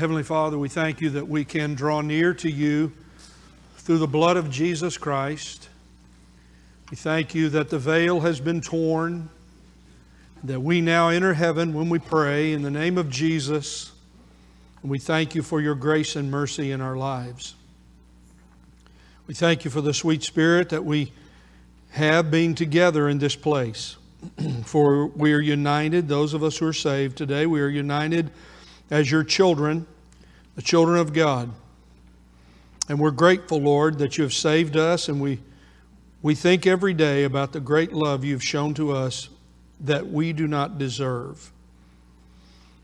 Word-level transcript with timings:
Heavenly 0.00 0.22
Father, 0.22 0.56
we 0.56 0.70
thank 0.70 1.02
you 1.02 1.10
that 1.10 1.28
we 1.28 1.44
can 1.44 1.74
draw 1.74 2.00
near 2.00 2.32
to 2.32 2.50
you 2.50 2.90
through 3.76 3.98
the 3.98 4.06
blood 4.06 4.38
of 4.38 4.50
Jesus 4.50 4.96
Christ. 4.96 5.68
We 6.90 6.96
thank 6.96 7.34
you 7.34 7.50
that 7.50 7.68
the 7.68 7.78
veil 7.78 8.20
has 8.20 8.40
been 8.40 8.62
torn, 8.62 9.28
that 10.42 10.58
we 10.58 10.80
now 10.80 11.10
enter 11.10 11.34
heaven 11.34 11.74
when 11.74 11.90
we 11.90 11.98
pray 11.98 12.54
in 12.54 12.62
the 12.62 12.70
name 12.70 12.96
of 12.96 13.10
Jesus. 13.10 13.92
And 14.80 14.90
we 14.90 14.98
thank 14.98 15.34
you 15.34 15.42
for 15.42 15.60
your 15.60 15.74
grace 15.74 16.16
and 16.16 16.30
mercy 16.30 16.72
in 16.72 16.80
our 16.80 16.96
lives. 16.96 17.54
We 19.26 19.34
thank 19.34 19.66
you 19.66 19.70
for 19.70 19.82
the 19.82 19.92
sweet 19.92 20.22
spirit 20.22 20.70
that 20.70 20.86
we 20.86 21.12
have 21.90 22.30
being 22.30 22.54
together 22.54 23.06
in 23.10 23.18
this 23.18 23.36
place. 23.36 23.98
for 24.64 25.08
we 25.08 25.34
are 25.34 25.40
united, 25.40 26.08
those 26.08 26.32
of 26.32 26.42
us 26.42 26.56
who 26.56 26.66
are 26.68 26.72
saved 26.72 27.18
today, 27.18 27.44
we 27.44 27.60
are 27.60 27.68
united 27.68 28.30
as 28.90 29.10
your 29.10 29.24
children, 29.24 29.86
the 30.56 30.62
children 30.62 30.98
of 30.98 31.12
God. 31.12 31.50
And 32.88 32.98
we're 32.98 33.12
grateful, 33.12 33.58
Lord, 33.58 33.98
that 33.98 34.18
you 34.18 34.24
have 34.24 34.34
saved 34.34 34.76
us, 34.76 35.08
and 35.08 35.20
we, 35.20 35.40
we 36.22 36.34
think 36.34 36.66
every 36.66 36.92
day 36.92 37.24
about 37.24 37.52
the 37.52 37.60
great 37.60 37.92
love 37.92 38.24
you've 38.24 38.42
shown 38.42 38.74
to 38.74 38.92
us 38.92 39.28
that 39.80 40.06
we 40.06 40.32
do 40.32 40.48
not 40.48 40.76
deserve. 40.76 41.52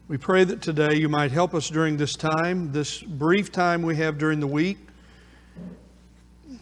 We 0.08 0.16
pray 0.16 0.44
that 0.44 0.62
today 0.62 0.94
you 0.94 1.08
might 1.08 1.32
help 1.32 1.52
us 1.52 1.68
during 1.68 1.96
this 1.96 2.14
time, 2.14 2.70
this 2.70 3.02
brief 3.02 3.50
time 3.50 3.82
we 3.82 3.96
have 3.96 4.18
during 4.18 4.38
the 4.38 4.46
week. 4.46 4.78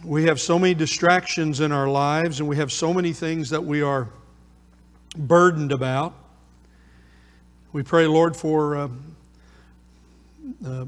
We 0.03 0.23
have 0.25 0.41
so 0.41 0.57
many 0.57 0.73
distractions 0.73 1.59
in 1.59 1.71
our 1.71 1.87
lives, 1.87 2.39
and 2.39 2.49
we 2.49 2.55
have 2.55 2.71
so 2.71 2.91
many 2.91 3.13
things 3.13 3.51
that 3.51 3.63
we 3.63 3.83
are 3.83 4.09
burdened 5.15 5.71
about. 5.71 6.15
We 7.71 7.83
pray, 7.83 8.07
Lord, 8.07 8.35
for 8.35 8.75
uh, 8.75 8.87
uh, 10.65 10.85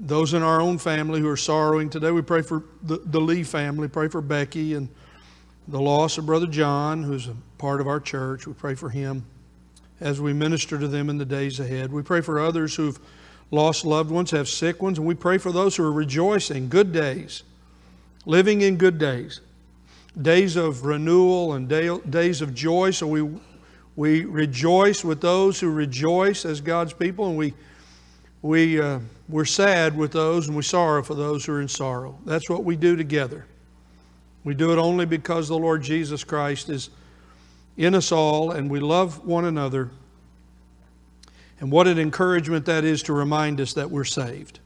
those 0.00 0.34
in 0.34 0.42
our 0.42 0.60
own 0.60 0.78
family 0.78 1.20
who 1.20 1.28
are 1.28 1.36
sorrowing 1.36 1.88
today. 1.90 2.10
We 2.10 2.22
pray 2.22 2.42
for 2.42 2.64
the, 2.82 2.98
the 3.04 3.20
Lee 3.20 3.42
family, 3.44 3.88
pray 3.88 4.08
for 4.08 4.20
Becky 4.20 4.74
and 4.74 4.88
the 5.68 5.80
loss 5.80 6.18
of 6.18 6.26
Brother 6.26 6.46
John, 6.46 7.02
who's 7.02 7.28
a 7.28 7.36
part 7.58 7.80
of 7.80 7.86
our 7.86 8.00
church. 8.00 8.46
We 8.46 8.52
pray 8.52 8.74
for 8.74 8.90
him 8.90 9.24
as 10.00 10.20
we 10.20 10.32
minister 10.32 10.78
to 10.78 10.88
them 10.88 11.08
in 11.08 11.18
the 11.18 11.24
days 11.24 11.60
ahead. 11.60 11.92
We 11.92 12.02
pray 12.02 12.20
for 12.20 12.40
others 12.40 12.74
who've 12.74 12.98
lost 13.50 13.84
loved 13.84 14.10
ones, 14.10 14.30
have 14.32 14.48
sick 14.48 14.82
ones, 14.82 14.98
and 14.98 15.06
we 15.06 15.14
pray 15.14 15.38
for 15.38 15.52
those 15.52 15.76
who 15.76 15.84
are 15.84 15.92
rejoicing, 15.92 16.68
good 16.68 16.92
days, 16.92 17.44
living 18.26 18.60
in 18.60 18.76
good 18.76 18.98
days, 18.98 19.40
days 20.20 20.56
of 20.56 20.84
renewal 20.84 21.54
and 21.54 21.68
day, 21.68 21.96
days 22.10 22.42
of 22.42 22.54
joy. 22.54 22.90
So 22.90 23.06
we, 23.06 23.28
we 23.96 24.24
rejoice 24.24 25.04
with 25.04 25.20
those 25.20 25.60
who 25.60 25.70
rejoice 25.70 26.44
as 26.44 26.60
God's 26.60 26.92
people, 26.92 27.28
and 27.28 27.38
we, 27.38 27.54
we, 28.44 28.78
uh, 28.78 28.98
we're 29.30 29.46
sad 29.46 29.96
with 29.96 30.12
those 30.12 30.48
and 30.48 30.56
we 30.56 30.62
sorrow 30.62 31.02
for 31.02 31.14
those 31.14 31.46
who 31.46 31.54
are 31.54 31.62
in 31.62 31.68
sorrow. 31.68 32.18
That's 32.26 32.50
what 32.50 32.62
we 32.62 32.76
do 32.76 32.94
together. 32.94 33.46
We 34.44 34.54
do 34.54 34.70
it 34.70 34.76
only 34.76 35.06
because 35.06 35.48
the 35.48 35.56
Lord 35.56 35.82
Jesus 35.82 36.24
Christ 36.24 36.68
is 36.68 36.90
in 37.78 37.94
us 37.94 38.12
all 38.12 38.50
and 38.50 38.70
we 38.70 38.80
love 38.80 39.24
one 39.24 39.46
another. 39.46 39.90
And 41.58 41.72
what 41.72 41.86
an 41.86 41.98
encouragement 41.98 42.66
that 42.66 42.84
is 42.84 43.02
to 43.04 43.14
remind 43.14 43.62
us 43.62 43.72
that 43.72 43.90
we're 43.90 44.04
saved. 44.04 44.58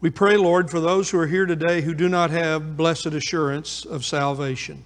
We 0.00 0.08
pray, 0.08 0.38
Lord, 0.38 0.70
for 0.70 0.80
those 0.80 1.10
who 1.10 1.18
are 1.18 1.26
here 1.26 1.44
today 1.44 1.82
who 1.82 1.92
do 1.92 2.08
not 2.08 2.30
have 2.30 2.74
blessed 2.74 3.08
assurance 3.08 3.84
of 3.84 4.02
salvation. 4.02 4.82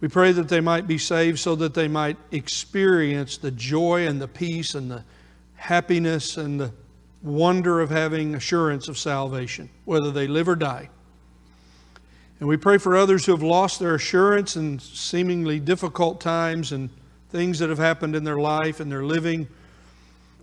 We 0.00 0.06
pray 0.06 0.30
that 0.30 0.48
they 0.48 0.60
might 0.60 0.86
be 0.86 0.98
saved 0.98 1.40
so 1.40 1.56
that 1.56 1.74
they 1.74 1.88
might 1.88 2.16
experience 2.30 3.38
the 3.38 3.50
joy 3.50 4.06
and 4.06 4.22
the 4.22 4.28
peace 4.28 4.76
and 4.76 4.88
the 4.88 5.02
happiness 5.56 6.36
and 6.36 6.60
the 6.60 6.72
wonder 7.22 7.80
of 7.80 7.90
having 7.90 8.34
assurance 8.34 8.88
of 8.88 8.98
salvation, 8.98 9.70
whether 9.86 10.10
they 10.10 10.26
live 10.26 10.48
or 10.48 10.56
die. 10.56 10.90
And 12.38 12.48
we 12.48 12.56
pray 12.56 12.78
for 12.78 12.96
others 12.96 13.24
who 13.24 13.32
have 13.32 13.42
lost 13.42 13.80
their 13.80 13.94
assurance 13.94 14.56
in 14.56 14.78
seemingly 14.78 15.58
difficult 15.58 16.20
times 16.20 16.72
and 16.72 16.90
things 17.30 17.58
that 17.60 17.70
have 17.70 17.78
happened 17.78 18.14
in 18.14 18.24
their 18.24 18.38
life 18.38 18.80
and 18.80 18.92
they're 18.92 19.04
living 19.04 19.48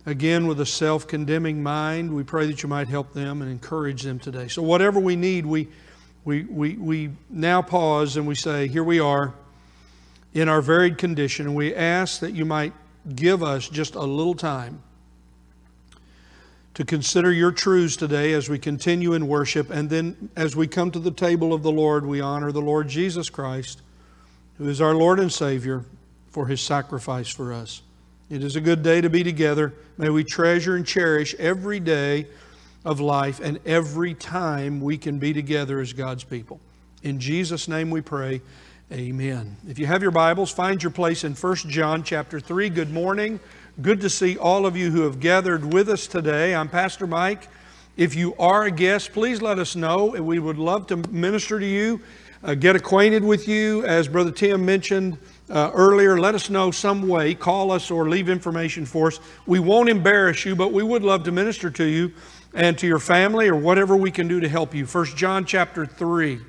again 0.06 0.46
with 0.46 0.60
a 0.60 0.66
self 0.66 1.06
condemning 1.06 1.62
mind. 1.62 2.12
We 2.12 2.24
pray 2.24 2.46
that 2.46 2.62
you 2.62 2.68
might 2.68 2.88
help 2.88 3.12
them 3.12 3.42
and 3.42 3.50
encourage 3.50 4.02
them 4.02 4.18
today. 4.18 4.48
So, 4.48 4.62
whatever 4.62 4.98
we 4.98 5.14
need, 5.14 5.46
we, 5.46 5.68
we, 6.24 6.44
we, 6.44 6.74
we 6.74 7.10
now 7.30 7.62
pause 7.62 8.16
and 8.16 8.26
we 8.26 8.34
say, 8.34 8.66
Here 8.66 8.84
we 8.84 8.98
are 8.98 9.34
in 10.34 10.48
our 10.48 10.62
varied 10.62 10.98
condition, 10.98 11.46
and 11.46 11.54
we 11.54 11.74
ask 11.74 12.20
that 12.20 12.32
you 12.32 12.44
might 12.44 12.72
give 13.14 13.42
us 13.42 13.68
just 13.68 13.94
a 13.94 14.00
little 14.00 14.34
time 14.34 14.82
to 16.74 16.84
consider 16.84 17.30
your 17.30 17.52
truths 17.52 17.96
today 17.96 18.32
as 18.32 18.48
we 18.48 18.58
continue 18.58 19.12
in 19.12 19.28
worship. 19.28 19.70
And 19.70 19.90
then 19.90 20.30
as 20.36 20.56
we 20.56 20.66
come 20.66 20.90
to 20.92 20.98
the 20.98 21.10
table 21.10 21.52
of 21.52 21.62
the 21.62 21.72
Lord, 21.72 22.06
we 22.06 22.20
honor 22.20 22.50
the 22.50 22.62
Lord 22.62 22.88
Jesus 22.88 23.28
Christ, 23.28 23.82
who 24.58 24.68
is 24.68 24.80
our 24.80 24.94
Lord 24.94 25.20
and 25.20 25.32
Savior, 25.32 25.84
for 26.30 26.46
his 26.46 26.60
sacrifice 26.60 27.28
for 27.28 27.52
us. 27.52 27.82
It 28.30 28.42
is 28.42 28.56
a 28.56 28.60
good 28.60 28.82
day 28.82 29.02
to 29.02 29.10
be 29.10 29.22
together. 29.22 29.74
May 29.98 30.08
we 30.08 30.24
treasure 30.24 30.74
and 30.74 30.86
cherish 30.86 31.34
every 31.34 31.78
day 31.78 32.26
of 32.84 33.00
life 33.00 33.40
and 33.40 33.60
every 33.66 34.14
time 34.14 34.80
we 34.80 34.96
can 34.96 35.18
be 35.18 35.34
together 35.34 35.80
as 35.80 35.92
God's 35.92 36.24
people. 36.24 36.58
In 37.02 37.20
Jesus' 37.20 37.68
name 37.68 37.90
we 37.90 38.00
pray. 38.00 38.40
Amen. 38.90 39.56
If 39.68 39.78
you 39.78 39.86
have 39.86 40.02
your 40.02 40.10
Bibles, 40.10 40.50
find 40.50 40.82
your 40.82 40.92
place 40.92 41.24
in 41.24 41.34
1 41.34 41.56
John 41.68 42.02
chapter 42.02 42.40
3. 42.40 42.70
Good 42.70 42.90
morning. 42.90 43.40
Good 43.80 44.02
to 44.02 44.10
see 44.10 44.36
all 44.36 44.66
of 44.66 44.76
you 44.76 44.90
who 44.90 45.00
have 45.04 45.18
gathered 45.18 45.72
with 45.72 45.88
us 45.88 46.06
today. 46.06 46.54
I'm 46.54 46.68
Pastor 46.68 47.06
Mike. 47.06 47.48
If 47.96 48.14
you 48.14 48.34
are 48.38 48.64
a 48.64 48.70
guest, 48.70 49.14
please 49.14 49.40
let 49.40 49.58
us 49.58 49.74
know. 49.74 50.08
We 50.08 50.38
would 50.38 50.58
love 50.58 50.86
to 50.88 50.96
minister 50.96 51.58
to 51.58 51.64
you, 51.64 52.02
uh, 52.44 52.52
get 52.52 52.76
acquainted 52.76 53.24
with 53.24 53.48
you. 53.48 53.82
As 53.86 54.08
Brother 54.08 54.30
Tim 54.30 54.66
mentioned 54.66 55.16
uh, 55.48 55.70
earlier, 55.72 56.20
let 56.20 56.34
us 56.34 56.50
know 56.50 56.70
some 56.70 57.08
way. 57.08 57.34
Call 57.34 57.72
us 57.72 57.90
or 57.90 58.10
leave 58.10 58.28
information 58.28 58.84
for 58.84 59.06
us. 59.06 59.20
We 59.46 59.58
won't 59.58 59.88
embarrass 59.88 60.44
you, 60.44 60.54
but 60.54 60.70
we 60.70 60.82
would 60.82 61.02
love 61.02 61.24
to 61.24 61.32
minister 61.32 61.70
to 61.70 61.84
you 61.84 62.12
and 62.52 62.76
to 62.76 62.86
your 62.86 62.98
family 62.98 63.48
or 63.48 63.56
whatever 63.56 63.96
we 63.96 64.10
can 64.10 64.28
do 64.28 64.38
to 64.38 64.50
help 64.50 64.74
you. 64.74 64.84
First 64.84 65.16
John 65.16 65.46
chapter 65.46 65.86
3. 65.86 66.40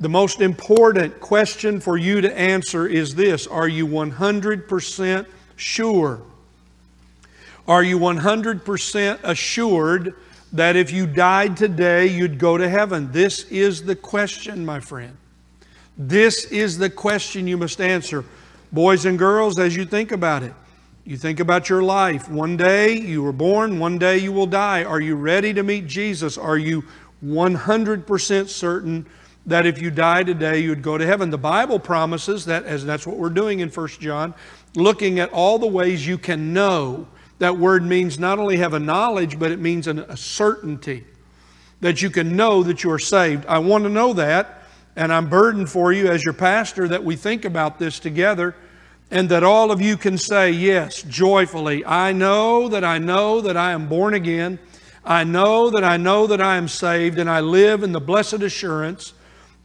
The 0.00 0.08
most 0.08 0.40
important 0.40 1.20
question 1.20 1.78
for 1.78 1.98
you 1.98 2.22
to 2.22 2.38
answer 2.38 2.86
is 2.86 3.14
this 3.14 3.46
Are 3.46 3.68
you 3.68 3.86
100% 3.86 5.26
sure? 5.56 6.22
Are 7.68 7.82
you 7.82 7.98
100% 7.98 9.20
assured 9.22 10.14
that 10.52 10.76
if 10.76 10.90
you 10.90 11.06
died 11.06 11.56
today, 11.56 12.06
you'd 12.06 12.38
go 12.38 12.58
to 12.58 12.68
heaven? 12.68 13.10
This 13.12 13.44
is 13.50 13.84
the 13.84 13.96
question, 13.96 14.64
my 14.66 14.80
friend. 14.80 15.16
This 15.96 16.44
is 16.46 16.78
the 16.78 16.90
question 16.90 17.46
you 17.46 17.56
must 17.56 17.80
answer. 17.80 18.24
Boys 18.72 19.04
and 19.04 19.18
girls, 19.18 19.58
as 19.58 19.76
you 19.76 19.84
think 19.84 20.12
about 20.12 20.42
it, 20.42 20.52
you 21.04 21.16
think 21.16 21.40
about 21.40 21.68
your 21.68 21.82
life. 21.82 22.28
One 22.28 22.56
day 22.56 22.94
you 22.98 23.22
were 23.22 23.32
born, 23.32 23.78
one 23.78 23.98
day 23.98 24.18
you 24.18 24.32
will 24.32 24.46
die. 24.46 24.84
Are 24.84 25.00
you 25.00 25.16
ready 25.16 25.52
to 25.54 25.62
meet 25.62 25.86
Jesus? 25.86 26.38
Are 26.38 26.58
you 26.58 26.84
100% 27.24 28.48
certain 28.48 29.06
that 29.46 29.66
if 29.66 29.80
you 29.80 29.90
die 29.90 30.22
today, 30.22 30.60
you'd 30.60 30.82
go 30.82 30.96
to 30.96 31.06
heaven? 31.06 31.30
The 31.30 31.38
Bible 31.38 31.78
promises 31.78 32.44
that, 32.46 32.64
as 32.64 32.84
that's 32.84 33.06
what 33.06 33.16
we're 33.16 33.30
doing 33.30 33.60
in 33.60 33.68
1 33.68 33.88
John, 34.00 34.34
looking 34.76 35.18
at 35.18 35.32
all 35.32 35.58
the 35.58 35.66
ways 35.66 36.06
you 36.06 36.18
can 36.18 36.52
know. 36.52 37.08
That 37.38 37.58
word 37.58 37.82
means 37.82 38.18
not 38.18 38.38
only 38.38 38.58
have 38.58 38.72
a 38.72 38.78
knowledge, 38.78 39.38
but 39.38 39.50
it 39.50 39.58
means 39.58 39.88
an, 39.88 39.98
a 40.00 40.16
certainty 40.16 41.04
that 41.80 42.00
you 42.00 42.10
can 42.10 42.36
know 42.36 42.62
that 42.62 42.84
you 42.84 42.90
are 42.92 42.98
saved. 42.98 43.44
I 43.46 43.58
want 43.58 43.84
to 43.84 43.90
know 43.90 44.12
that, 44.12 44.62
and 44.94 45.12
I'm 45.12 45.28
burdened 45.28 45.68
for 45.68 45.92
you 45.92 46.06
as 46.06 46.24
your 46.24 46.34
pastor 46.34 46.86
that 46.88 47.04
we 47.04 47.16
think 47.16 47.44
about 47.44 47.78
this 47.80 47.98
together 47.98 48.54
and 49.10 49.28
that 49.28 49.44
all 49.44 49.70
of 49.70 49.80
you 49.80 49.96
can 49.96 50.16
say, 50.16 50.50
Yes, 50.50 51.02
joyfully, 51.02 51.84
I 51.84 52.12
know 52.12 52.68
that 52.68 52.82
I 52.84 52.98
know 52.98 53.40
that 53.42 53.56
I 53.56 53.72
am 53.72 53.88
born 53.88 54.14
again. 54.14 54.58
I 55.04 55.24
know 55.24 55.68
that 55.70 55.82
I 55.82 55.96
know 55.96 56.28
that 56.28 56.40
I 56.40 56.56
am 56.56 56.68
saved, 56.68 57.18
and 57.18 57.28
I 57.28 57.40
live 57.40 57.82
in 57.82 57.92
the 57.92 58.00
blessed 58.00 58.34
assurance 58.34 59.12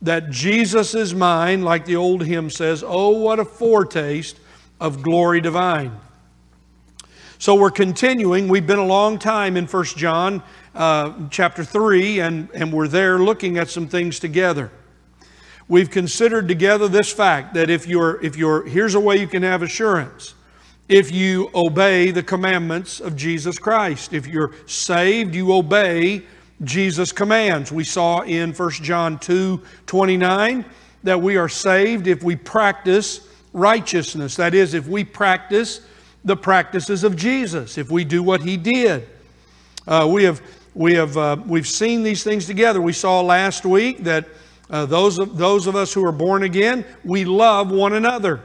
that 0.02 0.30
Jesus 0.30 0.94
is 0.94 1.14
mine, 1.14 1.64
like 1.64 1.86
the 1.86 1.96
old 1.96 2.24
hymn 2.24 2.50
says, 2.50 2.84
Oh, 2.86 3.10
what 3.10 3.40
a 3.40 3.46
foretaste 3.46 4.40
of 4.80 5.02
glory 5.02 5.42
divine. 5.42 6.00
So 7.40 7.56
we're 7.56 7.72
continuing. 7.72 8.48
We've 8.48 8.66
been 8.66 8.80
a 8.80 8.86
long 8.86 9.20
time 9.20 9.58
in 9.58 9.66
1 9.66 9.86
John 9.86 10.42
uh, 10.74 11.14
chapter 11.30 11.64
3, 11.64 12.20
and, 12.20 12.50
and 12.54 12.74
we're 12.74 12.88
there 12.88 13.20
looking 13.20 13.58
at 13.58 13.70
some 13.70 13.88
things 13.88 14.20
together. 14.20 14.72
We've 15.68 15.90
considered 15.90 16.48
together 16.48 16.88
this 16.88 17.12
fact 17.12 17.54
that 17.56 17.70
if 17.70 17.88
you're, 17.88 18.24
if 18.24 18.38
you're, 18.38 18.66
here's 18.66 18.96
a 18.96 19.00
way 19.00 19.18
you 19.18 19.28
can 19.28 19.44
have 19.44 19.62
assurance. 19.62 20.34
If 20.88 21.12
you 21.12 21.52
obey 21.54 22.12
the 22.12 22.24
commandments 22.24 23.02
of 23.02 23.16
Jesus 23.16 23.60
Christ, 23.60 24.14
if 24.14 24.26
you're 24.26 24.54
saved, 24.66 25.36
you 25.36 25.54
obey 25.54 26.24
Jesus' 26.64 27.12
commands. 27.12 27.72
We 27.72 27.84
saw 27.84 28.22
in 28.22 28.54
1 28.54 28.72
John 28.72 29.20
2 29.20 29.62
29 29.86 30.66
that 31.04 31.22
we 31.22 31.38
are 31.38 31.50
saved 31.50 32.08
if 32.08 32.24
we 32.24 32.36
practice 32.36 33.28
righteousness. 33.54 34.36
That 34.36 34.54
is, 34.54 34.74
if 34.74 34.88
we 34.88 35.04
practice 35.04 35.82
the 36.26 36.36
practices 36.36 37.04
of 37.04 37.16
Jesus, 37.16 37.78
if 37.78 37.90
we 37.90 38.04
do 38.04 38.24
what 38.24 38.42
he 38.42 38.58
did. 38.58 39.08
Uh, 39.88 40.08
we 40.12 40.24
have, 40.24 40.42
we 40.74 40.94
have 40.96 41.16
uh, 41.16 41.38
we've 41.46 41.68
seen 41.68 42.04
these 42.04 42.24
things 42.24 42.46
together. 42.46 42.82
We 42.82 42.94
saw 42.94 43.22
last 43.22 43.66
week 43.66 44.04
that 44.04 44.28
uh, 44.70 44.86
those, 44.86 45.18
of, 45.18 45.38
those 45.38 45.68
of 45.68 45.76
us 45.76 45.94
who 45.94 46.04
are 46.06 46.12
born 46.12 46.44
again, 46.44 46.84
we 47.06 47.24
love 47.24 47.72
one 47.72 47.94
another 47.94 48.42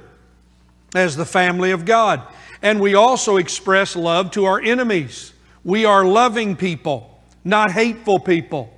as 0.95 1.17
the 1.17 1.25
family 1.25 1.73
of 1.73 1.85
God. 1.85 2.23
And 2.63 2.81
we 2.81 2.95
also 2.95 3.39
express 3.39 3.97
love 3.97 4.31
to 4.33 4.45
our 4.45 4.61
enemies. 4.61 5.33
We 5.65 5.85
are 5.85 6.05
loving 6.05 6.55
people, 6.55 7.12
not 7.45 7.71
hateful 7.73 8.19
people. 8.19 8.73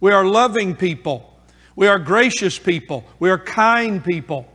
We 0.00 0.12
are 0.12 0.24
loving 0.24 0.76
people. 0.76 1.30
We 1.76 1.88
are 1.88 1.98
gracious 1.98 2.58
people. 2.58 3.04
We 3.18 3.30
are 3.30 3.38
kind 3.38 4.04
people. 4.04 4.46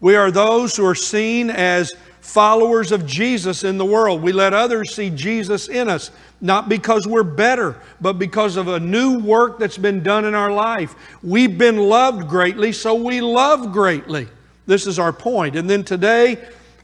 We 0.00 0.16
are 0.16 0.30
those 0.30 0.76
who 0.76 0.86
are 0.86 0.94
seen 0.94 1.50
as 1.50 1.92
followers 2.20 2.92
of 2.92 3.06
Jesus 3.06 3.64
in 3.64 3.78
the 3.78 3.84
world. 3.84 4.22
We 4.22 4.32
let 4.32 4.52
others 4.52 4.94
see 4.94 5.10
Jesus 5.10 5.68
in 5.68 5.88
us, 5.88 6.10
not 6.40 6.68
because 6.68 7.06
we're 7.06 7.22
better, 7.22 7.80
but 8.00 8.14
because 8.14 8.56
of 8.56 8.68
a 8.68 8.78
new 8.78 9.18
work 9.18 9.58
that's 9.58 9.78
been 9.78 10.02
done 10.02 10.24
in 10.24 10.34
our 10.34 10.52
life. 10.52 10.94
We've 11.22 11.56
been 11.56 11.78
loved 11.78 12.28
greatly, 12.28 12.72
so 12.72 12.94
we 12.94 13.20
love 13.20 13.72
greatly. 13.72 14.28
This 14.66 14.86
is 14.86 14.98
our 14.98 15.12
point. 15.12 15.56
And 15.56 15.68
then 15.68 15.82
today, 15.82 16.36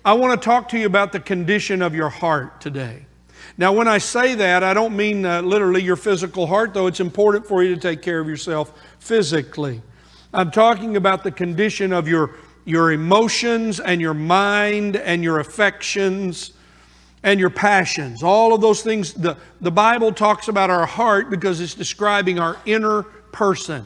I 0.05 0.15
want 0.15 0.41
to 0.41 0.45
talk 0.45 0.69
to 0.71 0.79
you 0.79 0.87
about 0.87 1.13
the 1.13 1.21
condition 1.21 1.83
of 1.83 1.95
your 1.95 2.09
heart 2.09 2.61
today. 2.61 3.07
Now, 3.57 3.73
when 3.73 3.87
I 3.87 3.99
say 3.99 4.35
that, 4.35 4.65
I 4.65 4.75
don't 4.75 4.97
mean 4.97 5.25
uh, 5.25 5.41
literally 5.41 5.83
your 5.83 5.97
physical 5.97 6.47
heart, 6.47 6.75
though 6.75 6.89
it's 6.89 6.99
important 6.99 7.47
for 7.47 7.63
you 7.63 7.75
to 7.75 7.81
take 7.81 8.03
care 8.03 8.19
of 8.19 8.29
yourself 8.29 8.73
physically. 8.99 9.81
I'm 10.33 10.51
talking 10.51 10.97
about 10.97 11.23
the 11.23 11.31
condition 11.31 11.93
of 11.93 12.09
your, 12.09 12.33
your 12.65 12.91
emotions 12.91 13.79
and 13.79 14.01
your 14.01 14.15
mind 14.15 14.97
and 14.97 15.23
your 15.23 15.39
affections 15.39 16.53
and 17.23 17.39
your 17.39 17.51
passions. 17.51 18.25
All 18.25 18.53
of 18.53 18.61
those 18.61 18.83
things. 18.83 19.15
The, 19.15 19.37
the 19.61 19.71
Bible 19.71 20.13
talks 20.13 20.49
about 20.49 20.69
our 20.69 20.85
heart 20.85 21.31
because 21.31 21.61
it's 21.61 21.75
describing 21.75 22.41
our 22.41 22.57
inner 22.67 23.05
person. 23.05 23.85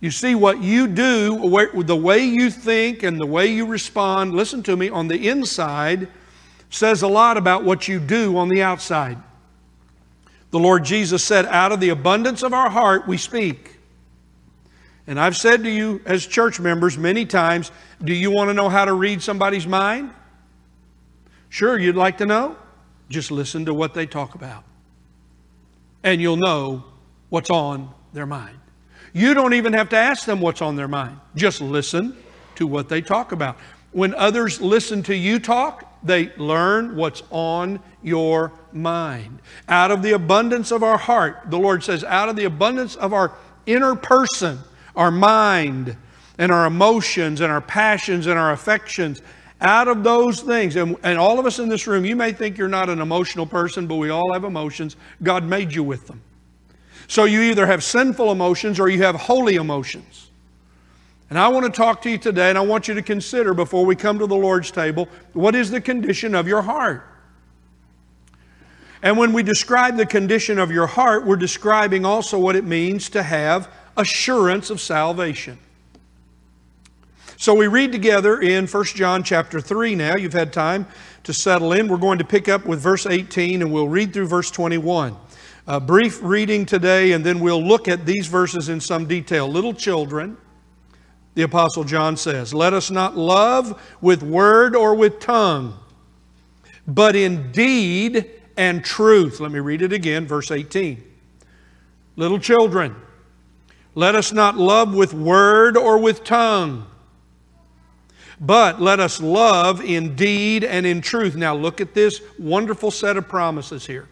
You 0.00 0.10
see, 0.10 0.34
what 0.34 0.62
you 0.62 0.86
do, 0.86 1.38
the 1.82 1.96
way 1.96 2.24
you 2.24 2.50
think 2.50 3.02
and 3.02 3.20
the 3.20 3.26
way 3.26 3.48
you 3.48 3.66
respond, 3.66 4.34
listen 4.34 4.62
to 4.64 4.76
me, 4.76 4.88
on 4.88 5.08
the 5.08 5.28
inside 5.28 6.08
says 6.70 7.02
a 7.02 7.08
lot 7.08 7.36
about 7.36 7.64
what 7.64 7.88
you 7.88 8.00
do 8.00 8.36
on 8.36 8.48
the 8.48 8.62
outside. 8.62 9.18
The 10.50 10.58
Lord 10.58 10.84
Jesus 10.84 11.24
said, 11.24 11.46
Out 11.46 11.72
of 11.72 11.80
the 11.80 11.90
abundance 11.90 12.42
of 12.42 12.52
our 12.52 12.70
heart 12.70 13.06
we 13.06 13.16
speak. 13.16 13.76
And 15.06 15.20
I've 15.20 15.36
said 15.36 15.62
to 15.64 15.70
you 15.70 16.00
as 16.04 16.26
church 16.26 16.58
members 16.58 16.98
many 16.98 17.24
times, 17.24 17.70
do 18.02 18.12
you 18.12 18.30
want 18.30 18.50
to 18.50 18.54
know 18.54 18.68
how 18.68 18.84
to 18.84 18.92
read 18.92 19.22
somebody's 19.22 19.66
mind? 19.66 20.10
Sure, 21.48 21.78
you'd 21.78 21.96
like 21.96 22.18
to 22.18 22.26
know? 22.26 22.56
Just 23.08 23.30
listen 23.30 23.64
to 23.66 23.74
what 23.74 23.94
they 23.94 24.06
talk 24.06 24.34
about. 24.34 24.64
And 26.02 26.20
you'll 26.20 26.36
know 26.36 26.84
what's 27.28 27.50
on 27.50 27.92
their 28.12 28.26
mind. 28.26 28.58
You 29.12 29.32
don't 29.32 29.54
even 29.54 29.72
have 29.72 29.88
to 29.90 29.96
ask 29.96 30.26
them 30.26 30.40
what's 30.40 30.60
on 30.60 30.76
their 30.76 30.88
mind. 30.88 31.18
Just 31.36 31.60
listen 31.60 32.16
to 32.56 32.66
what 32.66 32.88
they 32.88 33.00
talk 33.00 33.32
about. 33.32 33.56
When 33.96 34.14
others 34.14 34.60
listen 34.60 35.02
to 35.04 35.16
you 35.16 35.38
talk, 35.38 35.90
they 36.02 36.30
learn 36.36 36.96
what's 36.96 37.22
on 37.30 37.80
your 38.02 38.52
mind. 38.70 39.38
Out 39.70 39.90
of 39.90 40.02
the 40.02 40.12
abundance 40.12 40.70
of 40.70 40.82
our 40.82 40.98
heart, 40.98 41.44
the 41.46 41.58
Lord 41.58 41.82
says, 41.82 42.04
out 42.04 42.28
of 42.28 42.36
the 42.36 42.44
abundance 42.44 42.96
of 42.96 43.14
our 43.14 43.32
inner 43.64 43.94
person, 43.94 44.58
our 44.94 45.10
mind, 45.10 45.96
and 46.36 46.52
our 46.52 46.66
emotions, 46.66 47.40
and 47.40 47.50
our 47.50 47.62
passions, 47.62 48.26
and 48.26 48.38
our 48.38 48.52
affections, 48.52 49.22
out 49.62 49.88
of 49.88 50.04
those 50.04 50.42
things, 50.42 50.76
and, 50.76 50.96
and 51.02 51.18
all 51.18 51.38
of 51.38 51.46
us 51.46 51.58
in 51.58 51.70
this 51.70 51.86
room, 51.86 52.04
you 52.04 52.16
may 52.16 52.34
think 52.34 52.58
you're 52.58 52.68
not 52.68 52.90
an 52.90 53.00
emotional 53.00 53.46
person, 53.46 53.86
but 53.86 53.96
we 53.96 54.10
all 54.10 54.30
have 54.34 54.44
emotions. 54.44 54.96
God 55.22 55.42
made 55.42 55.72
you 55.72 55.82
with 55.82 56.06
them. 56.06 56.20
So 57.08 57.24
you 57.24 57.40
either 57.40 57.64
have 57.64 57.82
sinful 57.82 58.30
emotions 58.30 58.78
or 58.78 58.90
you 58.90 59.04
have 59.04 59.14
holy 59.14 59.54
emotions. 59.54 60.25
And 61.28 61.38
I 61.38 61.48
want 61.48 61.66
to 61.66 61.72
talk 61.72 62.02
to 62.02 62.10
you 62.10 62.18
today, 62.18 62.50
and 62.50 62.58
I 62.58 62.60
want 62.60 62.86
you 62.86 62.94
to 62.94 63.02
consider 63.02 63.52
before 63.52 63.84
we 63.84 63.96
come 63.96 64.18
to 64.20 64.26
the 64.26 64.36
Lord's 64.36 64.70
table 64.70 65.08
what 65.32 65.54
is 65.54 65.70
the 65.70 65.80
condition 65.80 66.34
of 66.34 66.46
your 66.46 66.62
heart? 66.62 67.04
And 69.02 69.18
when 69.18 69.32
we 69.32 69.42
describe 69.42 69.96
the 69.96 70.06
condition 70.06 70.58
of 70.58 70.70
your 70.70 70.86
heart, 70.86 71.26
we're 71.26 71.36
describing 71.36 72.04
also 72.04 72.38
what 72.38 72.56
it 72.56 72.64
means 72.64 73.10
to 73.10 73.22
have 73.22 73.70
assurance 73.96 74.70
of 74.70 74.80
salvation. 74.80 75.58
So 77.38 77.54
we 77.54 77.66
read 77.66 77.92
together 77.92 78.40
in 78.40 78.66
1 78.66 78.84
John 78.86 79.22
chapter 79.22 79.60
3 79.60 79.94
now. 79.94 80.16
You've 80.16 80.32
had 80.32 80.52
time 80.52 80.86
to 81.24 81.34
settle 81.34 81.72
in. 81.72 81.86
We're 81.86 81.98
going 81.98 82.18
to 82.18 82.24
pick 82.24 82.48
up 82.48 82.64
with 82.64 82.80
verse 82.80 83.04
18 83.04 83.60
and 83.60 83.72
we'll 83.72 83.88
read 83.88 84.14
through 84.14 84.28
verse 84.28 84.50
21. 84.50 85.14
A 85.66 85.80
brief 85.80 86.22
reading 86.22 86.64
today, 86.64 87.12
and 87.12 87.24
then 87.24 87.40
we'll 87.40 87.62
look 87.62 87.88
at 87.88 88.06
these 88.06 88.28
verses 88.28 88.68
in 88.68 88.80
some 88.80 89.06
detail. 89.06 89.48
Little 89.48 89.74
children, 89.74 90.36
the 91.36 91.42
Apostle 91.42 91.84
John 91.84 92.16
says. 92.16 92.52
Let 92.54 92.72
us 92.72 92.90
not 92.90 93.16
love 93.16 93.80
with 94.00 94.22
word 94.22 94.74
or 94.74 94.94
with 94.94 95.20
tongue, 95.20 95.78
but 96.88 97.14
in 97.14 97.52
deed 97.52 98.30
and 98.56 98.82
truth. 98.82 99.38
Let 99.38 99.52
me 99.52 99.60
read 99.60 99.82
it 99.82 99.92
again, 99.92 100.26
verse 100.26 100.50
18. 100.50 101.04
Little 102.16 102.38
children, 102.38 102.96
let 103.94 104.14
us 104.14 104.32
not 104.32 104.56
love 104.56 104.94
with 104.94 105.12
word 105.12 105.76
or 105.76 105.98
with 105.98 106.24
tongue, 106.24 106.86
but 108.40 108.80
let 108.80 108.98
us 108.98 109.20
love 109.20 109.82
in 109.82 110.16
deed 110.16 110.64
and 110.64 110.86
in 110.86 111.02
truth. 111.02 111.36
Now, 111.36 111.54
look 111.54 111.82
at 111.82 111.92
this 111.92 112.22
wonderful 112.38 112.90
set 112.90 113.18
of 113.18 113.28
promises 113.28 113.86
here. 113.86 114.08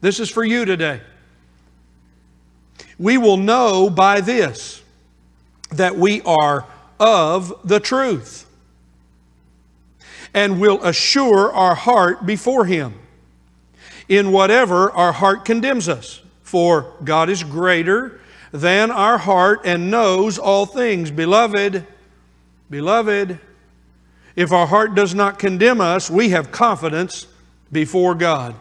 This 0.00 0.20
is 0.20 0.30
for 0.30 0.44
you 0.44 0.64
today. 0.64 1.00
We 3.00 3.18
will 3.18 3.36
know 3.36 3.90
by 3.90 4.20
this 4.20 4.81
that 5.76 5.96
we 5.96 6.22
are 6.22 6.66
of 6.98 7.52
the 7.64 7.80
truth 7.80 8.46
and 10.34 10.60
will 10.60 10.82
assure 10.82 11.52
our 11.52 11.74
heart 11.74 12.24
before 12.24 12.64
Him 12.64 12.94
in 14.08 14.32
whatever 14.32 14.90
our 14.92 15.12
heart 15.12 15.44
condemns 15.44 15.88
us. 15.88 16.20
For 16.42 16.94
God 17.02 17.30
is 17.30 17.42
greater 17.42 18.20
than 18.52 18.90
our 18.90 19.18
heart 19.18 19.62
and 19.64 19.90
knows 19.90 20.38
all 20.38 20.66
things. 20.66 21.10
Beloved, 21.10 21.86
beloved, 22.70 23.38
if 24.36 24.52
our 24.52 24.66
heart 24.66 24.94
does 24.94 25.14
not 25.14 25.38
condemn 25.38 25.80
us, 25.80 26.10
we 26.10 26.30
have 26.30 26.52
confidence 26.52 27.26
before 27.70 28.14
God. 28.14 28.54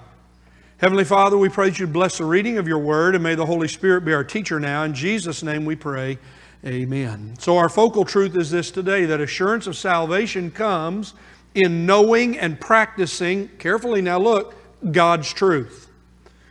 Heavenly 0.77 1.03
Father, 1.03 1.37
we 1.37 1.49
pray 1.49 1.69
that 1.69 1.79
you 1.79 1.85
bless 1.85 2.17
the 2.17 2.25
reading 2.25 2.57
of 2.57 2.67
your 2.67 2.79
word 2.79 3.13
and 3.13 3.23
may 3.23 3.35
the 3.35 3.45
Holy 3.45 3.67
Spirit 3.67 4.03
be 4.03 4.13
our 4.13 4.23
teacher 4.23 4.59
now. 4.59 4.83
In 4.83 4.93
Jesus' 4.93 5.43
name 5.43 5.63
we 5.63 5.75
pray. 5.75 6.17
Amen. 6.63 7.33
So, 7.39 7.57
our 7.57 7.69
focal 7.69 8.05
truth 8.05 8.35
is 8.35 8.51
this 8.51 8.69
today 8.69 9.05
that 9.05 9.19
assurance 9.19 9.65
of 9.65 9.75
salvation 9.75 10.51
comes 10.51 11.15
in 11.55 11.87
knowing 11.87 12.37
and 12.37 12.59
practicing, 12.59 13.47
carefully 13.57 13.99
now 14.01 14.19
look, 14.19 14.53
God's 14.91 15.33
truth. 15.33 15.89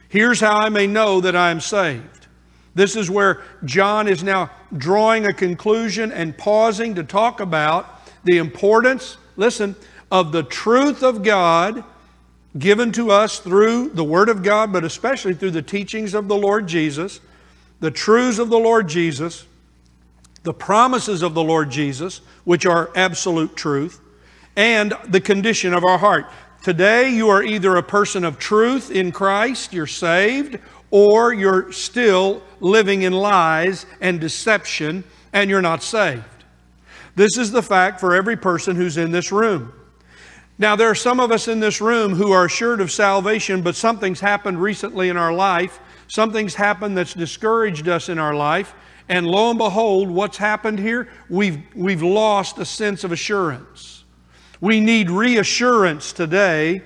Here's 0.09 0.41
how 0.41 0.59
I 0.59 0.69
may 0.69 0.89
know 0.89 1.21
that 1.21 1.37
I 1.37 1.53
am 1.53 1.61
saved. 1.61 2.27
This 2.75 2.97
is 2.97 3.09
where 3.09 3.43
John 3.65 4.09
is 4.09 4.25
now 4.25 4.51
drawing 4.77 5.27
a 5.27 5.33
conclusion 5.33 6.11
and 6.11 6.37
pausing 6.37 6.97
to 6.97 7.05
talk 7.05 7.39
about 7.39 8.01
the 8.25 8.39
importance, 8.39 9.17
listen, 9.37 9.77
of 10.11 10.33
the 10.33 10.43
truth 10.43 11.05
of 11.05 11.23
God 11.23 11.85
given 12.59 12.91
to 12.93 13.13
us 13.13 13.39
through 13.39 13.91
the 13.91 14.03
Word 14.03 14.29
of 14.29 14.43
God, 14.43 14.73
but 14.73 14.83
especially 14.83 15.35
through 15.35 15.53
the 15.53 15.63
teachings 15.63 16.15
of 16.15 16.27
the 16.27 16.37
Lord 16.37 16.67
Jesus, 16.67 17.21
the 17.79 17.93
truths 17.93 18.41
of 18.41 18.51
the 18.51 18.59
Lord 18.59 18.89
Jesus 18.89 19.47
the 20.43 20.55
promises 20.55 21.23
of 21.23 21.35
the 21.35 21.43
Lord 21.43 21.71
Jesus, 21.71 22.21
which 22.45 22.67
are 22.67 22.91
absolute 22.95 23.57
truth, 23.57 24.01
and 24.57 24.95
the 25.07 25.21
condition 25.21 25.75
of 25.75 25.85
our 25.85 25.99
heart. 25.99 26.27
Today, 26.63 27.11
you 27.11 27.29
are 27.29 27.43
either 27.43 27.77
a 27.77 27.83
person 27.83 28.25
of 28.25 28.39
truth 28.39 28.91
in 28.91 29.13
Christ, 29.13 29.73
you're 29.73 29.87
saved, 29.87 30.59
or 30.91 31.33
you're 31.33 31.73
still 31.73 32.43
living 32.61 33.03
in 33.03 33.13
lies 33.13 33.87
and 34.01 34.21
deception 34.21 35.05
and 35.33 35.49
you're 35.49 35.63
not 35.63 35.83
saved. 35.83 36.25
This 37.17 37.37
is 37.39 37.51
the 37.51 37.63
fact 37.63 38.01
for 38.01 38.15
every 38.15 38.37
person 38.37 38.77
who's 38.77 38.97
in 38.97 39.11
this 39.11 39.33
room. 39.33 39.73
Now, 40.59 40.77
there 40.77 40.91
are 40.91 40.95
some 40.95 41.21
of 41.21 41.33
us 41.33 41.49
in 41.49 41.61
this 41.61 41.81
room 41.81 42.15
who 42.15 42.33
are 42.33 42.45
assured 42.45 42.81
of 42.81 42.93
salvation, 42.93 43.63
but 43.63 43.77
something's 43.77 44.21
happened 44.21 44.61
recently 44.61 45.09
in 45.09 45.17
our 45.17 45.33
life. 45.33 45.81
Something's 46.09 46.55
happened 46.55 46.99
that's 46.99 47.15
discouraged 47.15 47.89
us 47.89 48.09
in 48.09 48.19
our 48.19 48.35
life. 48.35 48.75
And 49.11 49.27
lo 49.27 49.51
and 49.51 49.59
behold, 49.59 50.09
what's 50.09 50.37
happened 50.37 50.79
here? 50.79 51.09
We've, 51.29 51.61
we've 51.75 52.01
lost 52.01 52.59
a 52.59 52.65
sense 52.65 53.03
of 53.03 53.11
assurance. 53.11 54.05
We 54.61 54.79
need 54.79 55.11
reassurance 55.11 56.13
today 56.13 56.83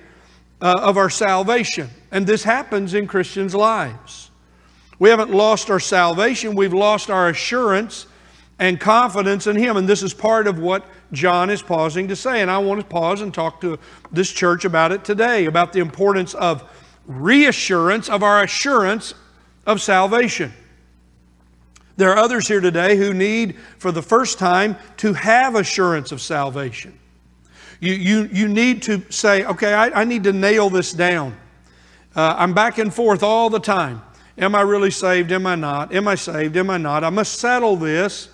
uh, 0.59 0.73
of 0.81 0.97
our 0.97 1.11
salvation. 1.11 1.87
And 2.11 2.25
this 2.25 2.43
happens 2.43 2.95
in 2.95 3.05
Christians' 3.05 3.53
lives. 3.53 4.31
We 4.97 5.11
haven't 5.11 5.29
lost 5.29 5.69
our 5.69 5.79
salvation, 5.79 6.55
we've 6.55 6.73
lost 6.73 7.11
our 7.11 7.29
assurance 7.29 8.07
and 8.57 8.79
confidence 8.79 9.45
in 9.45 9.55
Him. 9.55 9.77
And 9.77 9.87
this 9.87 10.01
is 10.01 10.11
part 10.11 10.47
of 10.47 10.57
what 10.57 10.83
John 11.11 11.51
is 11.51 11.61
pausing 11.61 12.07
to 12.07 12.15
say. 12.15 12.41
And 12.41 12.49
I 12.49 12.57
want 12.57 12.81
to 12.81 12.87
pause 12.87 13.21
and 13.21 13.31
talk 13.31 13.61
to 13.61 13.77
this 14.11 14.31
church 14.31 14.65
about 14.65 14.91
it 14.91 15.05
today, 15.05 15.45
about 15.45 15.73
the 15.73 15.79
importance 15.79 16.33
of 16.33 16.63
reassurance 17.05 18.09
of 18.09 18.23
our 18.23 18.41
assurance 18.41 19.13
of 19.67 19.79
salvation. 19.79 20.51
There 21.97 22.11
are 22.11 22.17
others 22.17 22.47
here 22.47 22.59
today 22.59 22.97
who 22.97 23.13
need, 23.13 23.57
for 23.77 23.91
the 23.91 24.01
first 24.01 24.37
time, 24.37 24.75
to 24.97 25.13
have 25.13 25.55
assurance 25.55 26.11
of 26.11 26.21
salvation. 26.21 26.97
You, 27.79 27.93
you, 27.93 28.29
you 28.31 28.47
need 28.47 28.81
to 28.83 29.01
say, 29.11 29.45
okay, 29.45 29.73
I, 29.73 30.01
I 30.01 30.03
need 30.03 30.23
to 30.25 30.33
nail 30.33 30.69
this 30.69 30.91
down. 30.91 31.37
Uh, 32.15 32.35
I'm 32.37 32.53
back 32.53 32.77
and 32.77 32.93
forth 32.93 33.23
all 33.23 33.49
the 33.49 33.59
time. 33.59 34.01
Am 34.37 34.55
I 34.55 34.61
really 34.61 34.91
saved? 34.91 35.31
Am 35.31 35.45
I 35.45 35.55
not? 35.55 35.93
Am 35.93 36.07
I 36.07 36.15
saved? 36.15 36.57
Am 36.57 36.69
I 36.69 36.77
not? 36.77 37.03
I 37.03 37.09
must 37.09 37.39
settle 37.39 37.75
this. 37.75 38.29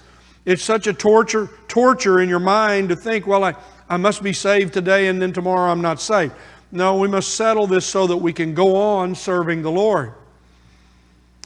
It's 0.45 0.63
such 0.63 0.87
a 0.87 0.93
torture, 0.93 1.49
torture 1.67 2.21
in 2.21 2.29
your 2.29 2.39
mind 2.39 2.89
to 2.89 2.95
think, 2.95 3.27
well, 3.27 3.43
I, 3.43 3.53
I 3.89 3.97
must 3.97 4.23
be 4.23 4.33
saved 4.33 4.73
today 4.73 5.07
and 5.07 5.21
then 5.21 5.33
tomorrow 5.33 5.71
I'm 5.71 5.81
not 5.81 6.01
saved. 6.01 6.33
No, 6.71 6.97
we 6.97 7.07
must 7.07 7.35
settle 7.35 7.67
this 7.67 7.85
so 7.85 8.07
that 8.07 8.17
we 8.17 8.33
can 8.33 8.53
go 8.55 8.75
on 8.75 9.13
serving 9.13 9.61
the 9.61 9.71
Lord. 9.71 10.13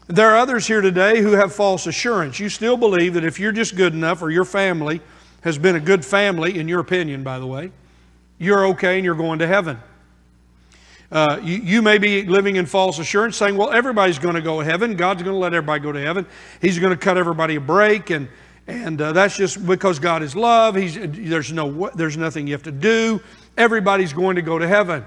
There 0.07 0.29
are 0.29 0.37
others 0.37 0.67
here 0.67 0.81
today 0.81 1.21
who 1.21 1.31
have 1.31 1.53
false 1.53 1.87
assurance. 1.87 2.39
You 2.39 2.49
still 2.49 2.77
believe 2.77 3.15
that 3.15 3.23
if 3.23 3.39
you're 3.39 3.51
just 3.51 3.75
good 3.75 3.93
enough 3.93 4.21
or 4.21 4.29
your 4.29 4.45
family 4.45 5.01
has 5.41 5.57
been 5.57 5.75
a 5.75 5.79
good 5.79 6.05
family, 6.05 6.59
in 6.59 6.67
your 6.67 6.79
opinion, 6.79 7.23
by 7.23 7.39
the 7.39 7.47
way, 7.47 7.71
you're 8.37 8.67
okay 8.67 8.97
and 8.97 9.05
you're 9.05 9.15
going 9.15 9.39
to 9.39 9.47
heaven. 9.47 9.79
Uh, 11.11 11.39
you, 11.41 11.57
you, 11.57 11.81
may 11.81 11.97
be 11.97 12.23
living 12.23 12.55
in 12.55 12.65
false 12.65 12.99
assurance, 12.99 13.37
saying, 13.37 13.55
Well, 13.55 13.71
everybody's 13.71 14.19
going 14.19 14.35
to 14.35 14.41
go 14.41 14.59
to 14.59 14.65
heaven. 14.65 14.95
God's 14.95 15.23
going 15.23 15.33
to 15.33 15.39
let 15.39 15.53
everybody 15.53 15.81
go 15.81 15.91
to 15.91 15.99
heaven. 15.99 16.25
He's 16.61 16.77
going 16.77 16.91
to 16.91 16.97
cut 16.97 17.17
everybody 17.17 17.55
a 17.55 17.61
break, 17.61 18.09
and, 18.09 18.27
and 18.67 18.99
uh, 18.99 19.13
that's 19.13 19.37
just 19.37 19.65
because 19.65 19.99
God 19.99 20.23
is 20.23 20.35
love. 20.35 20.75
He's, 20.75 20.95
there's, 20.95 21.51
no, 21.51 21.89
there's 21.95 22.17
nothing 22.17 22.47
you 22.47 22.53
have 22.53 22.63
to 22.63 22.71
do. 22.71 23.21
Everybody's 23.55 24.13
going 24.13 24.35
to 24.35 24.41
go 24.41 24.59
to 24.59 24.67
heaven. 24.67 25.05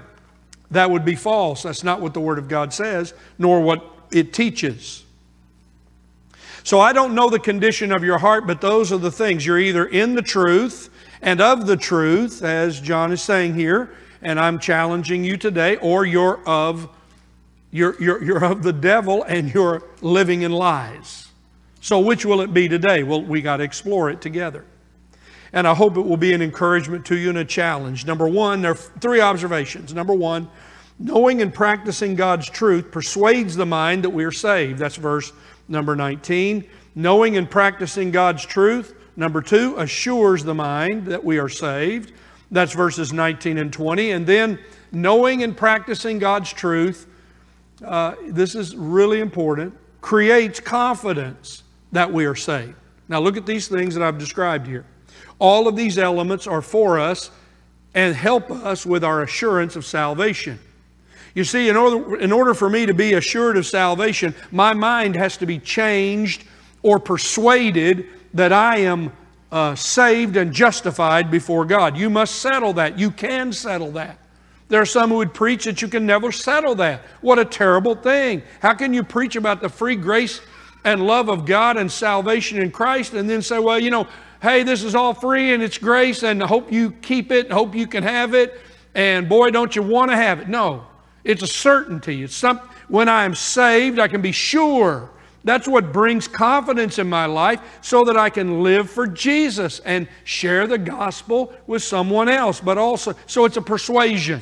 That 0.71 0.89
would 0.89 1.03
be 1.03 1.15
false. 1.15 1.63
That's 1.63 1.83
not 1.83 2.01
what 2.01 2.13
the 2.13 2.21
Word 2.21 2.39
of 2.39 2.47
God 2.47 2.73
says, 2.73 3.13
nor 3.37 3.61
what 3.61 3.98
it 4.11 4.33
teaches. 4.33 5.03
So 6.63 6.79
I 6.79 6.93
don't 6.93 7.15
know 7.15 7.29
the 7.29 7.39
condition 7.39 7.91
of 7.91 8.03
your 8.03 8.17
heart, 8.17 8.45
but 8.45 8.61
those 8.61 8.91
are 8.91 8.97
the 8.97 9.11
things. 9.11 9.45
You're 9.45 9.59
either 9.59 9.85
in 9.85 10.15
the 10.15 10.21
truth 10.21 10.89
and 11.21 11.41
of 11.41 11.65
the 11.65 11.77
truth, 11.77 12.43
as 12.43 12.79
John 12.79 13.11
is 13.11 13.21
saying 13.21 13.55
here, 13.55 13.89
and 14.21 14.39
I'm 14.39 14.59
challenging 14.59 15.23
you 15.23 15.37
today, 15.37 15.77
or 15.77 16.05
you're 16.05 16.39
of 16.47 16.89
you're, 17.71 18.01
you're, 18.01 18.23
you're 18.23 18.43
of 18.43 18.63
the 18.63 18.73
devil 18.73 19.23
and 19.23 19.53
you're 19.53 19.83
living 20.01 20.41
in 20.41 20.51
lies. 20.51 21.27
So 21.81 21.99
which 21.99 22.25
will 22.25 22.41
it 22.41 22.53
be 22.53 22.67
today? 22.67 23.03
Well, 23.03 23.21
we 23.21 23.41
got 23.41 23.57
to 23.57 23.63
explore 23.63 24.09
it 24.09 24.21
together. 24.21 24.65
And 25.53 25.67
I 25.67 25.73
hope 25.73 25.97
it 25.97 26.01
will 26.01 26.17
be 26.17 26.33
an 26.33 26.41
encouragement 26.41 27.05
to 27.07 27.15
you 27.15 27.29
and 27.29 27.37
a 27.37 27.45
challenge. 27.45 28.05
Number 28.05 28.27
one, 28.27 28.61
there 28.61 28.71
are 28.71 28.75
three 28.75 29.21
observations. 29.21 29.93
Number 29.93 30.13
one, 30.13 30.49
knowing 30.99 31.41
and 31.41 31.53
practicing 31.53 32.13
God's 32.13 32.49
truth 32.49 32.91
persuades 32.91 33.55
the 33.55 33.65
mind 33.65 34.03
that 34.03 34.09
we 34.09 34.25
are 34.25 34.31
saved. 34.31 34.77
That's 34.77 34.97
verse 34.97 35.31
number 35.67 35.95
19. 35.95 36.69
Knowing 36.95 37.37
and 37.37 37.49
practicing 37.49 38.11
God's 38.11 38.45
truth, 38.45 38.93
number 39.15 39.41
two, 39.41 39.75
assures 39.77 40.43
the 40.43 40.53
mind 40.53 41.05
that 41.05 41.23
we 41.23 41.39
are 41.39 41.49
saved. 41.49 42.11
That's 42.51 42.73
verses 42.73 43.13
19 43.13 43.57
and 43.57 43.71
20. 43.71 44.11
And 44.11 44.27
then 44.27 44.59
knowing 44.91 45.43
and 45.43 45.55
practicing 45.55 46.19
God's 46.19 46.51
truth, 46.51 47.07
uh, 47.85 48.15
this 48.27 48.55
is 48.55 48.75
really 48.75 49.21
important, 49.21 49.77
creates 50.01 50.59
confidence 50.59 51.63
that 51.91 52.11
we 52.11 52.25
are 52.25 52.35
saved. 52.35 52.75
Now 53.07 53.19
look 53.19 53.37
at 53.37 53.45
these 53.45 53.67
things 53.67 53.95
that 53.95 54.03
I've 54.03 54.17
described 54.17 54.67
here. 54.67 54.85
All 55.39 55.67
of 55.67 55.75
these 55.75 55.97
elements 55.97 56.47
are 56.47 56.61
for 56.61 56.99
us 56.99 57.31
and 57.93 58.15
help 58.15 58.51
us 58.51 58.85
with 58.85 59.03
our 59.03 59.23
assurance 59.23 59.75
of 59.75 59.85
salvation. 59.85 60.59
You 61.35 61.43
see, 61.43 61.69
in 61.69 61.77
order, 61.77 62.17
in 62.17 62.31
order 62.31 62.53
for 62.53 62.69
me 62.69 62.85
to 62.85 62.93
be 62.93 63.13
assured 63.13 63.57
of 63.57 63.65
salvation, 63.65 64.33
my 64.51 64.73
mind 64.73 65.15
has 65.15 65.37
to 65.37 65.45
be 65.45 65.59
changed 65.59 66.43
or 66.81 66.99
persuaded 66.99 68.07
that 68.33 68.51
I 68.51 68.77
am 68.77 69.11
uh, 69.51 69.75
saved 69.75 70.37
and 70.37 70.53
justified 70.53 71.31
before 71.31 71.65
God. 71.65 71.97
You 71.97 72.09
must 72.09 72.35
settle 72.35 72.73
that. 72.73 72.97
You 72.99 73.11
can 73.11 73.51
settle 73.51 73.91
that. 73.91 74.17
There 74.67 74.81
are 74.81 74.85
some 74.85 75.09
who 75.09 75.17
would 75.17 75.33
preach 75.33 75.65
that 75.65 75.81
you 75.81 75.87
can 75.87 76.05
never 76.05 76.31
settle 76.31 76.75
that. 76.75 77.01
What 77.21 77.39
a 77.39 77.45
terrible 77.45 77.95
thing. 77.95 78.43
How 78.61 78.73
can 78.73 78.93
you 78.93 79.03
preach 79.03 79.35
about 79.35 79.61
the 79.61 79.69
free 79.69 79.95
grace 79.95 80.41
and 80.83 81.05
love 81.05 81.29
of 81.29 81.45
God 81.45 81.77
and 81.77 81.91
salvation 81.91 82.61
in 82.61 82.71
Christ 82.71 83.13
and 83.13 83.29
then 83.29 83.41
say, 83.41 83.57
well, 83.57 83.79
you 83.79 83.89
know, 83.89 84.07
hey, 84.41 84.63
this 84.63 84.83
is 84.83 84.93
all 84.93 85.13
free 85.13 85.53
and 85.53 85.63
it's 85.63 85.77
grace 85.77 86.23
and 86.23 86.41
hope 86.41 86.71
you 86.71 86.91
keep 86.91 87.31
it 87.31 87.45
and 87.45 87.53
hope 87.53 87.73
you 87.73 87.87
can 87.87 88.03
have 88.03 88.35
it 88.35 88.61
and 88.95 89.29
boy, 89.29 89.49
don't 89.49 89.75
you 89.75 89.83
want 89.83 90.11
to 90.11 90.15
have 90.15 90.39
it? 90.39 90.49
No, 90.49 90.85
it's 91.29 91.43
a 91.43 91.47
certainty. 91.47 92.23
It's 92.23 92.35
some, 92.35 92.59
when 92.87 93.07
I 93.07 93.23
am 93.23 93.35
saved, 93.35 93.99
I 93.99 94.07
can 94.07 94.19
be 94.19 94.31
sure 94.31 95.11
that's 95.43 95.67
what 95.67 95.93
brings 95.93 96.27
confidence 96.27 96.97
in 96.97 97.07
my 97.07 97.27
life 97.27 97.61
so 97.81 98.03
that 98.05 98.17
I 98.17 98.31
can 98.31 98.63
live 98.63 98.89
for 98.89 99.05
Jesus 99.05 99.79
and 99.85 100.07
share 100.23 100.65
the 100.65 100.79
gospel 100.79 101.53
with 101.67 101.83
someone 101.83 102.29
else. 102.29 102.59
But 102.59 102.79
also, 102.79 103.13
so 103.27 103.45
it's 103.45 103.57
a 103.57 103.61
persuasion. 103.61 104.41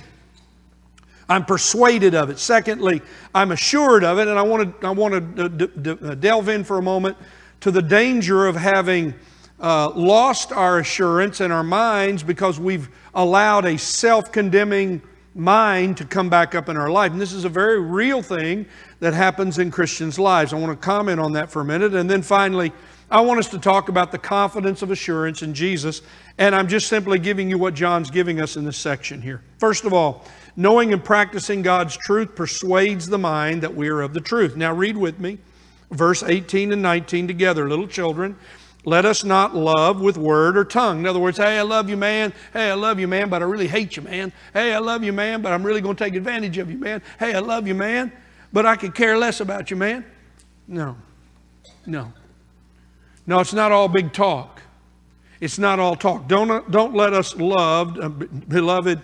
I'm 1.28 1.44
persuaded 1.44 2.16
of 2.16 2.30
it. 2.30 2.40
Secondly, 2.40 3.02
I'm 3.36 3.52
assured 3.52 4.06
of 4.06 4.18
it, 4.18 4.30
and 4.30 4.40
I 4.40 4.42
want 4.44 4.80
to, 4.80 4.88
I 4.88 4.92
want 4.92 5.14
to 5.14 5.50
d- 5.50 5.68
d- 5.68 5.96
d- 5.96 6.16
delve 6.16 6.48
in 6.48 6.64
for 6.64 6.78
a 6.78 6.82
moment 6.82 7.18
to 7.60 7.70
the 7.70 7.82
danger 7.82 8.48
of 8.48 8.56
having 8.56 9.14
uh, 9.60 9.90
lost 9.90 10.54
our 10.54 10.80
assurance 10.80 11.42
in 11.42 11.52
our 11.52 11.64
minds 11.64 12.24
because 12.24 12.62
we've 12.62 12.88
allowed 13.14 13.66
a 13.66 13.78
self 13.78 14.32
condemning 14.32 15.02
mind 15.38 15.98
to 15.98 16.06
come 16.06 16.30
back 16.30 16.56
up 16.56 16.68
in 16.68 16.76
our 16.76 16.90
life. 16.90 17.12
And 17.12 17.22
this 17.22 17.32
is 17.32 17.46
a 17.46 17.50
very 17.50 17.80
real 17.80 18.22
thing 18.22 18.66
that 19.00 19.14
happens 19.14 19.60
in 19.60 19.72
Christians' 19.72 20.18
lives. 20.18 20.52
I 20.52 20.58
want 20.58 20.72
to 20.72 20.86
comment 20.86 21.20
on 21.20 21.34
that 21.34 21.52
for 21.52 21.62
a 21.62 21.66
minute. 21.66 21.94
And 21.94 22.10
then 22.10 22.22
finally, 22.22 22.74
I 23.10 23.22
want 23.22 23.40
us 23.40 23.48
to 23.50 23.60
talk 23.60 23.88
about 23.88 24.12
the 24.12 24.18
confidence 24.18 24.82
of 24.82 24.92
assurance 24.92 25.44
in 25.44 25.54
Jesus. 25.54 26.02
And 26.38 26.56
I'm 26.56 26.68
just 26.68 26.88
simply 26.88 27.20
giving 27.20 27.50
you 27.50 27.58
what 27.58 27.74
John's 27.74 28.10
giving 28.10 28.42
us 28.42 28.58
in 28.58 28.66
this 28.66 28.78
section 28.78 29.22
here. 29.22 29.42
First 29.60 29.86
of 29.86 29.94
all, 29.94 30.26
knowing 30.56 30.92
and 30.92 31.04
practicing 31.04 31.62
God's 31.62 31.96
truth 31.96 32.36
persuades 32.36 33.08
the 33.08 33.18
mind 33.18 33.62
that 33.62 33.74
we 33.74 33.88
are 33.90 34.02
of 34.02 34.14
the 34.14 34.22
truth. 34.22 34.56
Now, 34.56 34.74
read 34.74 34.98
with 34.98 35.20
me 35.20 35.38
verse 35.92 36.24
18 36.24 36.74
and 36.74 36.82
19 36.82 37.28
together, 37.28 37.70
little 37.70 37.88
children. 37.88 38.36
Let 38.88 39.04
us 39.04 39.26
not 39.26 39.54
love 39.54 40.00
with 40.00 40.18
word 40.18 40.58
or 40.58 40.64
tongue. 40.64 41.00
In 41.00 41.08
other 41.08 41.20
words, 41.20 41.36
hey, 41.36 41.60
I 41.60 41.62
love 41.64 41.90
you, 41.90 41.98
man. 41.98 42.32
Hey, 42.54 42.72
I 42.72 42.74
love 42.74 43.02
you, 43.02 43.08
man, 43.10 43.28
but 43.28 43.42
I 43.42 43.46
really 43.46 43.68
hate 43.68 43.98
you, 43.98 44.02
man. 44.02 44.32
Hey, 44.54 44.74
I 44.74 44.78
love 44.78 45.04
you, 45.04 45.12
man, 45.12 45.42
but 45.42 45.52
I'm 45.52 45.62
really 45.62 45.82
going 45.82 45.98
to 45.98 46.02
take 46.06 46.16
advantage 46.16 46.58
of 46.58 46.72
you, 46.72 46.78
man. 46.78 47.02
Hey, 47.20 47.36
I 47.36 47.40
love 47.40 47.68
you, 47.68 47.76
man, 47.76 48.14
but 48.54 48.66
I 48.66 48.78
could 48.78 48.96
care 48.96 49.18
less 49.18 49.42
about 49.42 49.70
you, 49.70 49.76
man. 49.76 50.06
No. 50.70 50.96
No. 51.86 52.14
No, 53.26 53.42
it's 53.42 53.52
not 53.52 53.74
all 53.74 53.90
big 53.90 54.14
talk. 54.14 54.62
It's 55.42 55.60
not 55.60 55.82
all 55.82 55.98
talk. 55.98 56.30
Don't, 56.30 56.72
don't 56.72 56.96
let 56.96 57.12
us 57.12 57.36
love, 57.36 58.00
uh, 58.00 58.08
beloved 58.08 59.02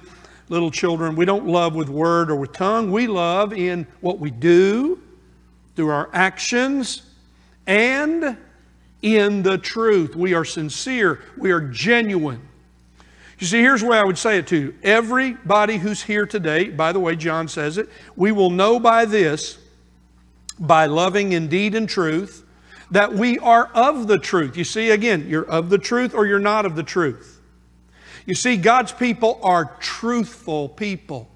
little 0.47 0.71
children, 0.71 1.13
we 1.13 1.25
don't 1.25 1.45
love 1.45 1.75
with 1.75 1.89
word 1.89 2.31
or 2.31 2.37
with 2.37 2.53
tongue. 2.53 2.89
We 2.89 3.07
love 3.07 3.51
in 3.51 3.85
what 3.99 4.17
we 4.17 4.31
do, 4.31 5.01
through 5.75 5.89
our 5.89 6.09
actions, 6.13 7.01
and 7.67 8.37
in 9.03 9.43
the 9.43 9.60
truth. 9.60 10.15
We 10.15 10.33
are 10.33 10.45
sincere, 10.45 11.19
we 11.38 11.51
are 11.51 11.62
genuine. 11.62 12.50
You 13.38 13.48
see, 13.48 13.60
here's 13.60 13.81
the 13.81 13.88
way 13.88 13.98
I 13.98 14.03
would 14.03 14.17
say 14.17 14.38
it 14.38 14.48
to 14.48 14.57
you. 14.57 14.75
Everybody 14.81 15.77
who's 15.77 16.01
here 16.01 16.25
today, 16.25 16.69
by 16.69 16.93
the 16.93 17.00
way, 17.00 17.15
John 17.15 17.48
says 17.48 17.77
it, 17.77 17.89
we 18.15 18.31
will 18.31 18.50
know 18.50 18.79
by 18.79 19.05
this, 19.05 19.57
by 20.57 20.86
loving 20.86 21.33
in 21.33 21.50
deed 21.50 21.75
and 21.75 21.88
truth, 21.88 22.45
that 22.91 23.13
we 23.13 23.38
are 23.39 23.69
of 23.74 24.07
the 24.07 24.17
truth. 24.17 24.55
You 24.55 24.63
see, 24.63 24.91
again, 24.91 25.27
you're 25.27 25.50
of 25.50 25.69
the 25.69 25.77
truth 25.77 26.13
or 26.13 26.25
you're 26.25 26.39
not 26.39 26.65
of 26.65 26.75
the 26.75 26.83
truth. 26.83 27.41
You 28.25 28.36
see, 28.36 28.55
God's 28.55 28.93
people 28.93 29.39
are 29.43 29.75
truthful 29.81 30.69
people. 30.69 31.29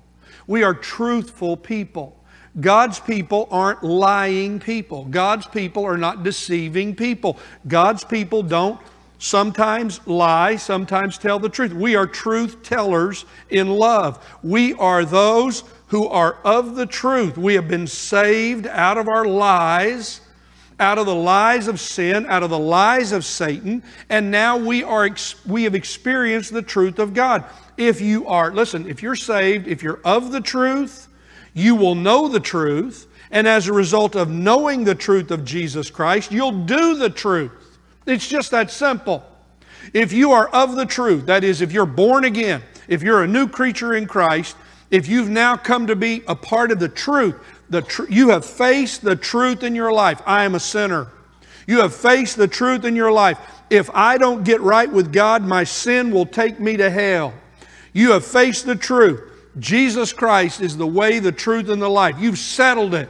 We 0.46 0.64
are 0.64 0.74
truthful 0.74 1.58
people. 1.58 2.17
God's 2.60 3.00
people 3.00 3.48
aren't 3.52 3.84
lying 3.84 4.60
people. 4.60 5.06
God's 5.06 5.46
people 5.46 5.86
are 5.86 5.98
not 5.98 6.24
deceiving 6.24 6.96
people. 6.96 7.38
God's 7.68 8.04
people 8.04 8.42
don't 8.42 8.80
sometimes 9.20 10.06
lie, 10.08 10.56
sometimes 10.56 11.18
tell 11.18 11.40
the 11.40 11.50
truth. 11.50 11.74
We 11.74 11.96
are 11.96 12.08
truth 12.08 12.64
tellers 12.64 13.26
in 13.50 13.70
love. 13.70 14.24
We 14.44 14.74
are 14.76 15.06
those 15.06 15.64
who 15.88 16.08
are 16.08 16.38
of 16.44 16.76
the 16.76 16.86
truth. 16.86 17.38
We 17.38 17.56
have 17.56 17.68
been 17.68 17.88
saved 17.88 18.68
out 18.68 18.98
of 18.98 19.08
our 19.08 19.26
lies, 19.26 20.22
out 20.80 20.98
of 20.98 21.06
the 21.06 21.16
lies 21.16 21.68
of 21.68 21.80
sin, 21.80 22.26
out 22.28 22.44
of 22.44 22.50
the 22.50 22.60
lies 22.60 23.12
of 23.12 23.26
Satan, 23.26 23.82
and 24.10 24.30
now 24.30 24.58
we 24.58 24.84
are 24.84 25.10
we 25.48 25.64
have 25.64 25.76
experienced 25.76 26.54
the 26.54 26.62
truth 26.62 27.00
of 27.00 27.14
God. 27.14 27.44
If 27.78 28.02
you 28.02 28.28
are, 28.28 28.52
listen, 28.52 28.88
if 28.88 29.02
you're 29.02 29.16
saved, 29.16 29.68
if 29.68 29.82
you're 29.82 30.02
of 30.04 30.32
the 30.32 30.42
truth, 30.42 31.07
you 31.58 31.76
will 31.76 31.96
know 31.96 32.28
the 32.28 32.40
truth, 32.40 33.08
and 33.32 33.48
as 33.48 33.68
a 33.68 33.74
result 33.74 34.16
of 34.16 34.30
knowing 34.30 34.84
the 34.84 34.96
truth 34.96 35.32
of 35.32 35.44
Jesus 35.44 35.90
Christ, 35.90 36.32
you'll 36.32 36.66
do 36.66 36.96
the 36.96 37.10
truth. 37.10 37.52
It's 38.06 38.28
just 38.28 38.52
that 38.52 38.72
simple. 38.72 39.26
If 39.94 40.14
you 40.14 40.32
are 40.32 40.48
of 40.50 40.76
the 40.76 40.86
truth, 40.86 41.26
that 41.26 41.44
is, 41.44 41.62
if 41.62 41.72
you're 41.72 41.86
born 41.86 42.26
again, 42.26 42.62
if 42.88 43.02
you're 43.02 43.24
a 43.24 43.28
new 43.28 43.48
creature 43.48 43.96
in 43.96 44.06
Christ, 44.06 44.56
if 44.92 45.08
you've 45.08 45.30
now 45.30 45.58
come 45.58 45.88
to 45.88 45.96
be 45.96 46.24
a 46.28 46.36
part 46.36 46.72
of 46.72 46.80
the 46.80 46.90
truth, 46.90 47.36
the 47.70 47.82
tr- 47.82 48.10
you 48.10 48.30
have 48.30 48.46
faced 48.46 49.02
the 49.02 49.16
truth 49.16 49.64
in 49.64 49.76
your 49.76 49.92
life. 49.92 50.22
I 50.26 50.46
am 50.46 50.56
a 50.56 50.60
sinner. 50.60 51.08
You 51.66 51.82
have 51.82 51.94
faced 51.94 52.38
the 52.38 52.48
truth 52.48 52.86
in 52.86 52.96
your 52.96 53.12
life. 53.12 53.38
If 53.70 53.90
I 53.94 54.18
don't 54.18 54.44
get 54.44 54.62
right 54.62 54.90
with 54.90 55.12
God, 55.12 55.44
my 55.44 55.66
sin 55.66 56.12
will 56.12 56.26
take 56.26 56.60
me 56.60 56.78
to 56.78 56.90
hell. 56.90 57.34
You 57.94 58.12
have 58.12 58.26
faced 58.26 58.66
the 58.66 58.76
truth. 58.76 59.27
Jesus 59.60 60.14
Christ 60.14 60.62
is 60.62 60.78
the 60.78 60.88
way, 60.88 61.20
the 61.20 61.32
truth, 61.32 61.70
and 61.70 61.82
the 61.82 61.90
life. 61.90 62.16
You've 62.20 62.38
settled 62.38 62.94
it. 62.94 63.10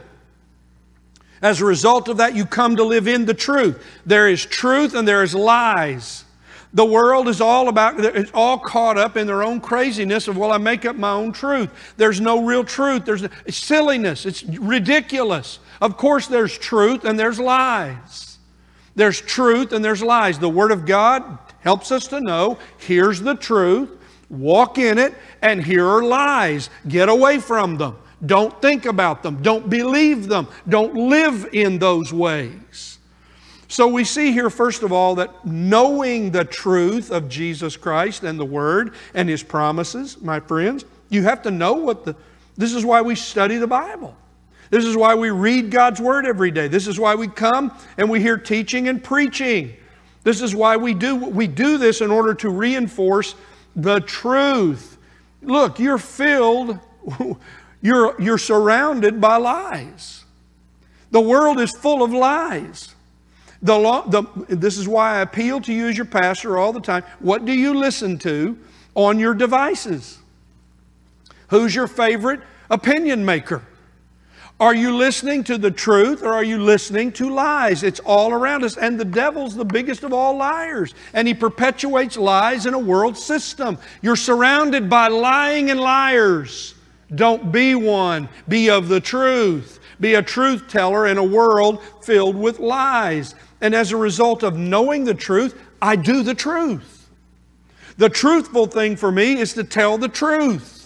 As 1.40 1.60
a 1.60 1.64
result 1.64 2.08
of 2.08 2.16
that, 2.16 2.34
you 2.34 2.44
come 2.44 2.76
to 2.76 2.84
live 2.84 3.06
in 3.06 3.24
the 3.24 3.34
truth. 3.34 3.84
There 4.04 4.28
is 4.28 4.44
truth 4.44 4.94
and 4.94 5.06
there 5.06 5.22
is 5.22 5.34
lies. 5.34 6.24
The 6.74 6.84
world 6.84 7.28
is 7.28 7.40
all 7.40 7.68
about, 7.68 7.98
it's 8.04 8.30
all 8.34 8.58
caught 8.58 8.98
up 8.98 9.16
in 9.16 9.26
their 9.26 9.42
own 9.42 9.60
craziness 9.60 10.28
of, 10.28 10.36
well, 10.36 10.52
I 10.52 10.58
make 10.58 10.84
up 10.84 10.96
my 10.96 11.12
own 11.12 11.32
truth. 11.32 11.70
There's 11.96 12.20
no 12.20 12.44
real 12.44 12.64
truth. 12.64 13.04
There's 13.04 13.26
silliness. 13.48 14.26
It's 14.26 14.42
ridiculous. 14.44 15.60
Of 15.80 15.96
course, 15.96 16.26
there's 16.26 16.58
truth 16.58 17.04
and 17.04 17.18
there's 17.18 17.38
lies. 17.38 18.38
There's 18.96 19.20
truth 19.20 19.72
and 19.72 19.84
there's 19.84 20.02
lies. 20.02 20.38
The 20.38 20.48
Word 20.48 20.72
of 20.72 20.84
God 20.84 21.38
helps 21.60 21.90
us 21.92 22.06
to 22.08 22.20
know 22.20 22.58
here's 22.78 23.20
the 23.20 23.34
truth, 23.34 23.97
walk 24.30 24.78
in 24.78 24.98
it, 24.98 25.14
and 25.42 25.64
here 25.64 25.86
are 25.86 26.02
lies. 26.02 26.70
Get 26.88 27.08
away 27.08 27.38
from 27.38 27.76
them. 27.76 27.96
Don't 28.24 28.60
think 28.60 28.84
about 28.86 29.22
them. 29.22 29.42
Don't 29.42 29.70
believe 29.70 30.28
them. 30.28 30.48
Don't 30.68 30.94
live 30.94 31.48
in 31.52 31.78
those 31.78 32.12
ways. 32.12 32.98
So 33.68 33.86
we 33.86 34.02
see 34.04 34.32
here, 34.32 34.50
first 34.50 34.82
of 34.82 34.92
all, 34.92 35.14
that 35.16 35.44
knowing 35.44 36.30
the 36.30 36.44
truth 36.44 37.10
of 37.10 37.28
Jesus 37.28 37.76
Christ 37.76 38.24
and 38.24 38.40
the 38.40 38.44
Word 38.44 38.94
and 39.14 39.28
His 39.28 39.42
promises, 39.42 40.20
my 40.20 40.40
friends, 40.40 40.84
you 41.10 41.22
have 41.22 41.42
to 41.42 41.50
know 41.50 41.74
what 41.74 42.04
the. 42.04 42.16
This 42.56 42.74
is 42.74 42.84
why 42.84 43.02
we 43.02 43.14
study 43.14 43.56
the 43.56 43.66
Bible. 43.66 44.16
This 44.70 44.84
is 44.84 44.96
why 44.96 45.14
we 45.14 45.30
read 45.30 45.70
God's 45.70 46.00
Word 46.00 46.26
every 46.26 46.50
day. 46.50 46.66
This 46.66 46.86
is 46.86 46.98
why 46.98 47.14
we 47.14 47.28
come 47.28 47.76
and 47.98 48.10
we 48.10 48.20
hear 48.20 48.36
teaching 48.36 48.88
and 48.88 49.02
preaching. 49.04 49.76
This 50.24 50.42
is 50.42 50.54
why 50.54 50.76
we 50.76 50.92
do 50.94 51.16
we 51.16 51.46
do 51.46 51.78
this 51.78 52.00
in 52.00 52.10
order 52.10 52.34
to 52.34 52.50
reinforce 52.50 53.34
the 53.76 54.00
truth. 54.00 54.98
Look, 55.42 55.78
you're 55.78 55.98
filled, 55.98 56.78
you're, 57.82 58.20
you're 58.20 58.38
surrounded 58.38 59.20
by 59.20 59.36
lies. 59.36 60.24
The 61.10 61.20
world 61.20 61.60
is 61.60 61.70
full 61.70 62.02
of 62.02 62.12
lies. 62.12 62.94
The 63.62 63.76
law, 63.76 64.02
the, 64.06 64.22
this 64.48 64.78
is 64.78 64.86
why 64.86 65.16
I 65.16 65.20
appeal 65.20 65.60
to 65.62 65.72
you 65.72 65.88
as 65.88 65.96
your 65.96 66.06
pastor 66.06 66.58
all 66.58 66.72
the 66.72 66.80
time. 66.80 67.02
What 67.18 67.44
do 67.44 67.52
you 67.52 67.74
listen 67.74 68.18
to 68.18 68.58
on 68.94 69.18
your 69.18 69.34
devices? 69.34 70.18
Who's 71.48 71.74
your 71.74 71.88
favorite 71.88 72.40
opinion 72.70 73.24
maker? 73.24 73.62
Are 74.60 74.74
you 74.74 74.96
listening 74.96 75.44
to 75.44 75.56
the 75.56 75.70
truth 75.70 76.22
or 76.22 76.32
are 76.32 76.42
you 76.42 76.60
listening 76.60 77.12
to 77.12 77.30
lies? 77.30 77.84
It's 77.84 78.00
all 78.00 78.32
around 78.32 78.64
us. 78.64 78.76
And 78.76 78.98
the 78.98 79.04
devil's 79.04 79.54
the 79.54 79.64
biggest 79.64 80.02
of 80.02 80.12
all 80.12 80.36
liars. 80.36 80.94
And 81.12 81.28
he 81.28 81.34
perpetuates 81.34 82.16
lies 82.16 82.66
in 82.66 82.74
a 82.74 82.78
world 82.78 83.16
system. 83.16 83.78
You're 84.02 84.16
surrounded 84.16 84.90
by 84.90 85.08
lying 85.08 85.70
and 85.70 85.78
liars. 85.78 86.74
Don't 87.14 87.52
be 87.52 87.76
one. 87.76 88.28
Be 88.48 88.68
of 88.68 88.88
the 88.88 89.00
truth. 89.00 89.78
Be 90.00 90.14
a 90.14 90.22
truth 90.22 90.66
teller 90.66 91.06
in 91.06 91.18
a 91.18 91.24
world 91.24 91.80
filled 92.02 92.36
with 92.36 92.58
lies. 92.58 93.36
And 93.60 93.74
as 93.74 93.92
a 93.92 93.96
result 93.96 94.42
of 94.42 94.56
knowing 94.56 95.04
the 95.04 95.14
truth, 95.14 95.60
I 95.80 95.94
do 95.94 96.24
the 96.24 96.34
truth. 96.34 97.08
The 97.96 98.08
truthful 98.08 98.66
thing 98.66 98.96
for 98.96 99.12
me 99.12 99.38
is 99.38 99.54
to 99.54 99.62
tell 99.62 99.98
the 99.98 100.08
truth. 100.08 100.77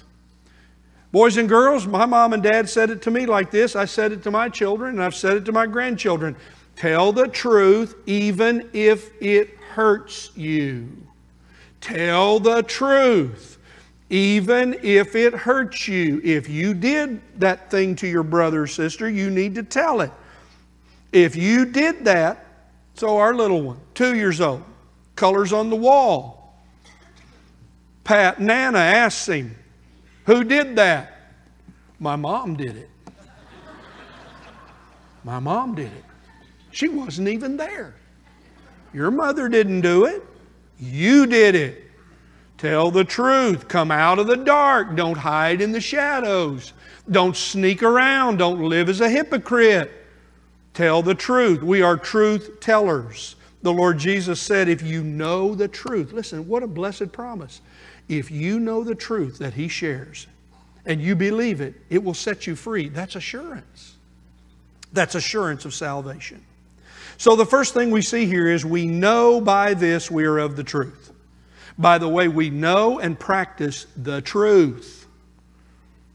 Boys 1.12 1.36
and 1.36 1.46
girls, 1.46 1.86
my 1.86 2.06
mom 2.06 2.32
and 2.32 2.42
dad 2.42 2.68
said 2.70 2.88
it 2.88 3.02
to 3.02 3.10
me 3.10 3.26
like 3.26 3.50
this. 3.50 3.76
I 3.76 3.84
said 3.84 4.12
it 4.12 4.22
to 4.22 4.30
my 4.30 4.48
children, 4.48 4.94
and 4.94 5.04
I've 5.04 5.14
said 5.14 5.36
it 5.36 5.44
to 5.44 5.52
my 5.52 5.66
grandchildren. 5.66 6.34
Tell 6.74 7.12
the 7.12 7.28
truth 7.28 7.94
even 8.06 8.70
if 8.72 9.10
it 9.22 9.50
hurts 9.58 10.30
you. 10.34 10.88
Tell 11.82 12.40
the 12.40 12.62
truth 12.62 13.58
even 14.08 14.78
if 14.82 15.14
it 15.14 15.34
hurts 15.34 15.86
you. 15.86 16.20
If 16.24 16.48
you 16.48 16.72
did 16.72 17.20
that 17.40 17.70
thing 17.70 17.94
to 17.96 18.06
your 18.06 18.22
brother 18.22 18.62
or 18.62 18.66
sister, 18.66 19.08
you 19.08 19.28
need 19.28 19.54
to 19.56 19.62
tell 19.62 20.00
it. 20.00 20.12
If 21.12 21.36
you 21.36 21.66
did 21.66 22.06
that, 22.06 22.46
so 22.94 23.18
our 23.18 23.34
little 23.34 23.60
one, 23.60 23.80
two 23.94 24.14
years 24.14 24.40
old, 24.40 24.62
colors 25.14 25.52
on 25.52 25.68
the 25.68 25.76
wall. 25.76 26.56
Pat 28.04 28.40
Nana 28.40 28.78
asks 28.78 29.28
him, 29.28 29.54
Who 30.26 30.44
did 30.44 30.76
that? 30.76 31.20
My 31.98 32.16
mom 32.16 32.56
did 32.56 32.76
it. 32.76 32.90
My 35.24 35.38
mom 35.38 35.74
did 35.74 35.86
it. 35.86 36.04
She 36.70 36.88
wasn't 36.88 37.28
even 37.28 37.56
there. 37.56 37.94
Your 38.92 39.10
mother 39.10 39.48
didn't 39.48 39.82
do 39.82 40.06
it. 40.06 40.22
You 40.78 41.26
did 41.26 41.54
it. 41.54 41.90
Tell 42.58 42.90
the 42.90 43.04
truth. 43.04 43.68
Come 43.68 43.90
out 43.90 44.18
of 44.18 44.26
the 44.26 44.36
dark. 44.36 44.96
Don't 44.96 45.16
hide 45.16 45.60
in 45.60 45.72
the 45.72 45.80
shadows. 45.80 46.72
Don't 47.10 47.36
sneak 47.36 47.82
around. 47.82 48.38
Don't 48.38 48.68
live 48.68 48.88
as 48.88 49.00
a 49.00 49.08
hypocrite. 49.08 49.90
Tell 50.74 51.02
the 51.02 51.14
truth. 51.14 51.62
We 51.62 51.82
are 51.82 51.96
truth 51.96 52.60
tellers. 52.60 53.36
The 53.62 53.72
Lord 53.72 53.98
Jesus 53.98 54.40
said, 54.40 54.68
If 54.68 54.82
you 54.82 55.02
know 55.02 55.54
the 55.54 55.68
truth, 55.68 56.12
listen, 56.12 56.48
what 56.48 56.62
a 56.62 56.66
blessed 56.66 57.12
promise. 57.12 57.60
If 58.18 58.30
you 58.30 58.60
know 58.60 58.84
the 58.84 58.94
truth 58.94 59.38
that 59.38 59.54
He 59.54 59.68
shares 59.68 60.26
and 60.84 61.00
you 61.00 61.16
believe 61.16 61.60
it, 61.60 61.74
it 61.88 62.02
will 62.02 62.14
set 62.14 62.46
you 62.46 62.56
free. 62.56 62.88
That's 62.88 63.16
assurance. 63.16 63.96
That's 64.92 65.14
assurance 65.14 65.64
of 65.64 65.72
salvation. 65.72 66.44
So 67.16 67.36
the 67.36 67.46
first 67.46 67.72
thing 67.72 67.90
we 67.90 68.02
see 68.02 68.26
here 68.26 68.50
is 68.50 68.64
we 68.66 68.86
know 68.86 69.40
by 69.40 69.74
this 69.74 70.10
we 70.10 70.24
are 70.24 70.38
of 70.38 70.56
the 70.56 70.64
truth. 70.64 71.12
By 71.78 71.98
the 71.98 72.08
way, 72.08 72.28
we 72.28 72.50
know 72.50 72.98
and 72.98 73.18
practice 73.18 73.86
the 73.96 74.20
truth. 74.20 75.06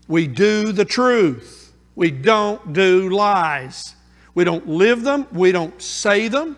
We 0.08 0.28
do 0.28 0.72
the 0.72 0.86
truth. 0.86 1.74
We 1.96 2.12
don't 2.12 2.74
do 2.74 3.10
lies. 3.10 3.96
We 4.36 4.44
don't 4.44 4.68
live 4.68 5.02
them, 5.02 5.26
we 5.32 5.52
don't 5.52 5.82
say 5.82 6.28
them, 6.28 6.58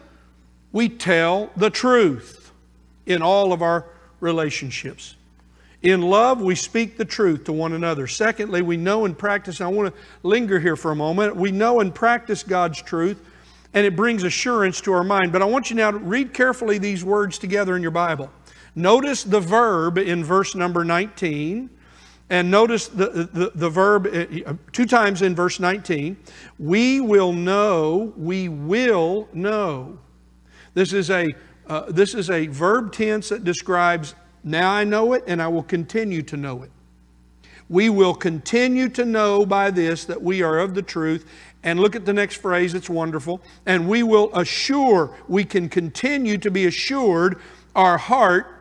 we 0.74 0.90
tell 0.90 1.50
the 1.56 1.70
truth 1.70 2.52
in 3.06 3.22
all 3.22 3.54
of 3.54 3.62
our 3.62 3.86
relationships. 4.20 5.16
In 5.82 6.02
love, 6.02 6.42
we 6.42 6.56
speak 6.56 6.98
the 6.98 7.06
truth 7.06 7.46
to 7.46 7.54
one 7.54 7.74
another. 7.74 8.06
Secondly, 8.06 8.62
we 8.62 8.76
know 8.76 9.06
and 9.06 9.18
practice, 9.18 9.62
I 9.62 9.68
want 9.68 9.94
to 9.94 10.02
linger 10.24 10.60
here 10.60 10.76
for 10.76 10.92
a 10.92 10.96
moment. 10.96 11.36
We 11.36 11.52
know 11.52 11.80
and 11.80 11.96
practice 11.96 12.44
God's 12.44 12.82
truth, 12.82 13.24
and 13.74 13.86
it 13.86 13.96
brings 13.96 14.24
assurance 14.24 14.82
to 14.82 14.92
our 14.92 15.06
mind. 15.06 15.32
But 15.32 15.42
I 15.42 15.46
want 15.46 15.70
you 15.70 15.78
now 15.78 15.92
to 15.92 15.98
read 15.98 16.34
carefully 16.34 16.80
these 16.80 17.06
words 17.06 17.38
together 17.38 17.78
in 17.78 17.82
your 17.82 17.92
Bible. 17.92 18.30
Notice 18.76 19.24
the 19.24 19.40
verb 19.40 19.98
in 19.98 20.24
verse 20.24 20.54
number 20.54 20.84
19 20.84 21.70
and 22.30 22.52
notice 22.52 22.88
the, 22.88 23.28
the, 23.34 23.52
the, 23.56 23.70
verb 23.70 24.08
uh, 24.08 24.54
two 24.72 24.86
times 24.86 25.24
in 25.24 25.36
verse 25.36 25.60
19. 25.60 26.16
We 26.60 27.02
will 27.02 27.34
know, 27.34 28.14
we 28.16 28.50
will 28.50 29.28
know. 29.34 29.98
This 30.76 30.94
is 30.94 31.10
a, 31.10 31.28
uh, 31.68 31.86
this 31.90 32.14
is 32.14 32.30
a 32.30 32.46
verb 32.48 32.92
tense 32.92 33.30
that 33.30 33.44
describes 33.44 34.14
now 34.44 34.72
I 34.72 34.84
know 34.84 35.14
it 35.14 35.24
and 35.28 35.42
I 35.42 35.48
will 35.48 35.64
continue 35.64 36.22
to 36.24 36.38
know 36.38 36.64
it. 36.64 36.72
We 37.70 37.90
will 37.90 38.16
continue 38.16 38.90
to 38.90 39.06
know 39.06 39.46
by 39.46 39.70
this 39.70 40.06
that 40.06 40.22
we 40.22 40.42
are 40.42 40.60
of 40.60 40.74
the 40.74 40.82
truth. 40.82 41.30
And 41.62 41.80
look 41.80 41.96
at 41.96 42.06
the 42.06 42.14
next 42.14 42.38
phrase, 42.38 42.74
it's 42.74 42.90
wonderful. 42.90 43.42
And 43.66 43.88
we 43.88 44.02
will 44.02 44.36
assure, 44.36 45.16
we 45.28 45.44
can 45.44 45.70
continue 45.70 46.38
to 46.40 46.50
be 46.50 46.66
assured 46.66 47.40
our 47.76 47.98
heart 47.98 48.60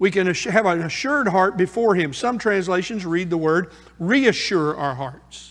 we 0.00 0.10
can 0.10 0.26
have 0.34 0.64
an 0.64 0.80
assured 0.80 1.28
heart 1.28 1.58
before 1.58 1.94
Him. 1.94 2.14
Some 2.14 2.38
translations 2.38 3.04
read 3.04 3.30
the 3.30 3.36
word 3.36 3.70
reassure 4.00 4.74
our 4.74 4.94
hearts. 4.94 5.49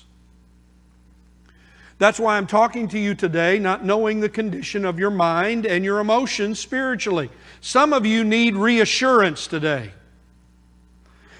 That's 1.99 2.17
why 2.17 2.37
I'm 2.37 2.47
talking 2.47 2.87
to 2.89 2.99
you 2.99 3.13
today, 3.13 3.59
not 3.59 3.83
knowing 3.83 4.21
the 4.21 4.29
condition 4.29 4.85
of 4.85 4.97
your 4.97 5.11
mind 5.11 5.65
and 5.65 5.83
your 5.83 5.99
emotions 5.99 6.57
spiritually. 6.57 7.29
Some 7.59 7.91
of 7.91 8.05
you 8.05 8.23
need 8.23 8.55
reassurance 8.55 9.47
today. 9.47 9.91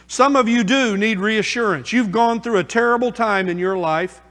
Some 0.08 0.36
of 0.36 0.50
you 0.50 0.66
do 0.66 0.98
need 0.98 1.20
reassurance. 1.20 1.94
You've 1.94 2.12
gone 2.12 2.42
through 2.42 2.58
a 2.58 2.64
terrible 2.64 3.12
time 3.14 3.48
in 3.48 3.58
your 3.58 3.78
life. 3.78 4.22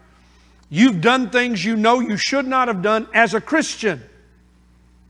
You've 0.68 1.00
done 1.00 1.30
things 1.30 1.64
you 1.64 1.76
know 1.76 2.00
you 2.00 2.18
should 2.18 2.46
not 2.46 2.68
have 2.68 2.82
done 2.82 3.08
as 3.14 3.32
a 3.32 3.40
Christian. 3.40 4.02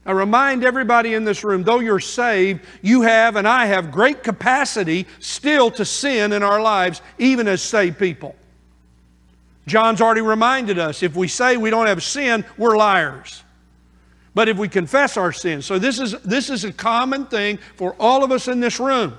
I 0.06 0.12
remind 0.12 0.64
everybody 0.64 1.14
in 1.14 1.24
this 1.24 1.42
room, 1.42 1.64
though 1.64 1.80
you're 1.80 1.98
saved, 1.98 2.64
you 2.80 3.02
have 3.02 3.34
and 3.34 3.46
I 3.46 3.66
have 3.66 3.90
great 3.90 4.22
capacity 4.22 5.06
still 5.18 5.70
to 5.72 5.84
sin 5.84 6.32
in 6.32 6.44
our 6.44 6.60
lives, 6.60 7.02
even 7.18 7.48
as 7.48 7.60
saved 7.60 7.98
people. 7.98 8.36
John's 9.68 10.00
already 10.00 10.20
reminded 10.20 10.78
us 10.78 11.02
if 11.02 11.14
we 11.16 11.28
say 11.28 11.56
we 11.56 11.70
don't 11.70 11.86
have 11.86 12.02
sin, 12.02 12.44
we're 12.56 12.76
liars. 12.76 13.42
But 14.34 14.48
if 14.48 14.56
we 14.56 14.68
confess 14.68 15.16
our 15.16 15.32
sins, 15.32 15.66
so 15.66 15.78
this 15.78 15.98
is, 15.98 16.12
this 16.22 16.50
is 16.50 16.64
a 16.64 16.72
common 16.72 17.26
thing 17.26 17.58
for 17.76 17.96
all 17.98 18.22
of 18.22 18.30
us 18.30 18.46
in 18.46 18.60
this 18.60 18.78
room. 18.78 19.18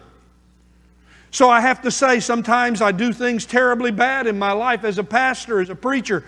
So 1.32 1.50
I 1.50 1.62
have 1.62 1.82
to 1.84 1.92
say, 1.92 2.20
sometimes 2.20 2.82
I 2.82 2.92
do 2.92 3.14
things 3.14 3.46
terribly 3.46 3.92
bad 3.92 4.28
in 4.28 4.40
my 4.40 4.52
life 4.52 4.84
as 4.84 4.98
a 4.98 5.04
pastor, 5.04 5.60
as 5.60 5.70
a 5.70 5.76
preacher, 5.76 6.24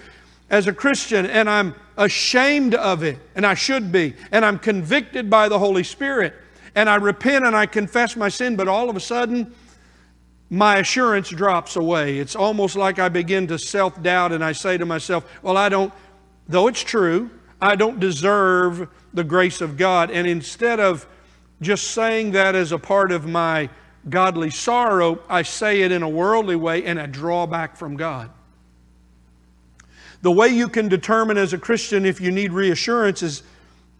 as 0.49 0.67
a 0.67 0.73
Christian, 0.73 1.25
and 1.25 1.49
I'm 1.49 1.73
ashamed 1.97 2.75
of 2.75 3.01
it, 3.03 3.17
and 3.35 3.45
I 3.45 3.53
should 3.53 3.91
be, 3.91 4.13
and 4.31 4.45
I'm 4.45 4.59
convicted 4.59 5.29
by 5.29 5.47
the 5.47 5.57
Holy 5.57 5.83
Spirit, 5.83 6.33
and 6.75 6.89
I 6.89 6.95
repent 6.95 7.45
and 7.45 7.55
I 7.55 7.65
confess 7.65 8.15
my 8.15 8.29
sin, 8.29 8.55
but 8.55 8.67
all 8.67 8.89
of 8.89 8.95
a 8.95 8.99
sudden, 8.99 9.55
my 10.51 10.79
assurance 10.79 11.29
drops 11.29 11.77
away. 11.77 12.19
It's 12.19 12.35
almost 12.35 12.75
like 12.75 12.99
I 12.99 13.07
begin 13.07 13.47
to 13.47 13.57
self 13.57 14.03
doubt, 14.03 14.33
and 14.33 14.43
I 14.43 14.51
say 14.51 14.77
to 14.77 14.85
myself, 14.85 15.25
Well, 15.41 15.55
I 15.55 15.69
don't, 15.69 15.93
though 16.47 16.67
it's 16.67 16.83
true, 16.83 17.31
I 17.61 17.77
don't 17.77 18.01
deserve 18.01 18.89
the 19.13 19.23
grace 19.23 19.61
of 19.61 19.77
God. 19.77 20.11
And 20.11 20.27
instead 20.27 20.81
of 20.81 21.07
just 21.61 21.91
saying 21.91 22.31
that 22.31 22.53
as 22.53 22.73
a 22.73 22.77
part 22.77 23.13
of 23.13 23.25
my 23.25 23.69
godly 24.09 24.49
sorrow, 24.49 25.19
I 25.29 25.43
say 25.43 25.83
it 25.83 25.91
in 25.93 26.03
a 26.03 26.09
worldly 26.09 26.57
way 26.57 26.83
and 26.83 26.99
I 26.99 27.05
draw 27.05 27.45
back 27.45 27.77
from 27.77 27.95
God. 27.95 28.29
The 30.21 30.31
way 30.31 30.49
you 30.49 30.67
can 30.67 30.89
determine 30.89 31.37
as 31.37 31.53
a 31.53 31.57
Christian 31.57 32.05
if 32.05 32.19
you 32.19 32.29
need 32.29 32.51
reassurance 32.51 33.23
is 33.23 33.43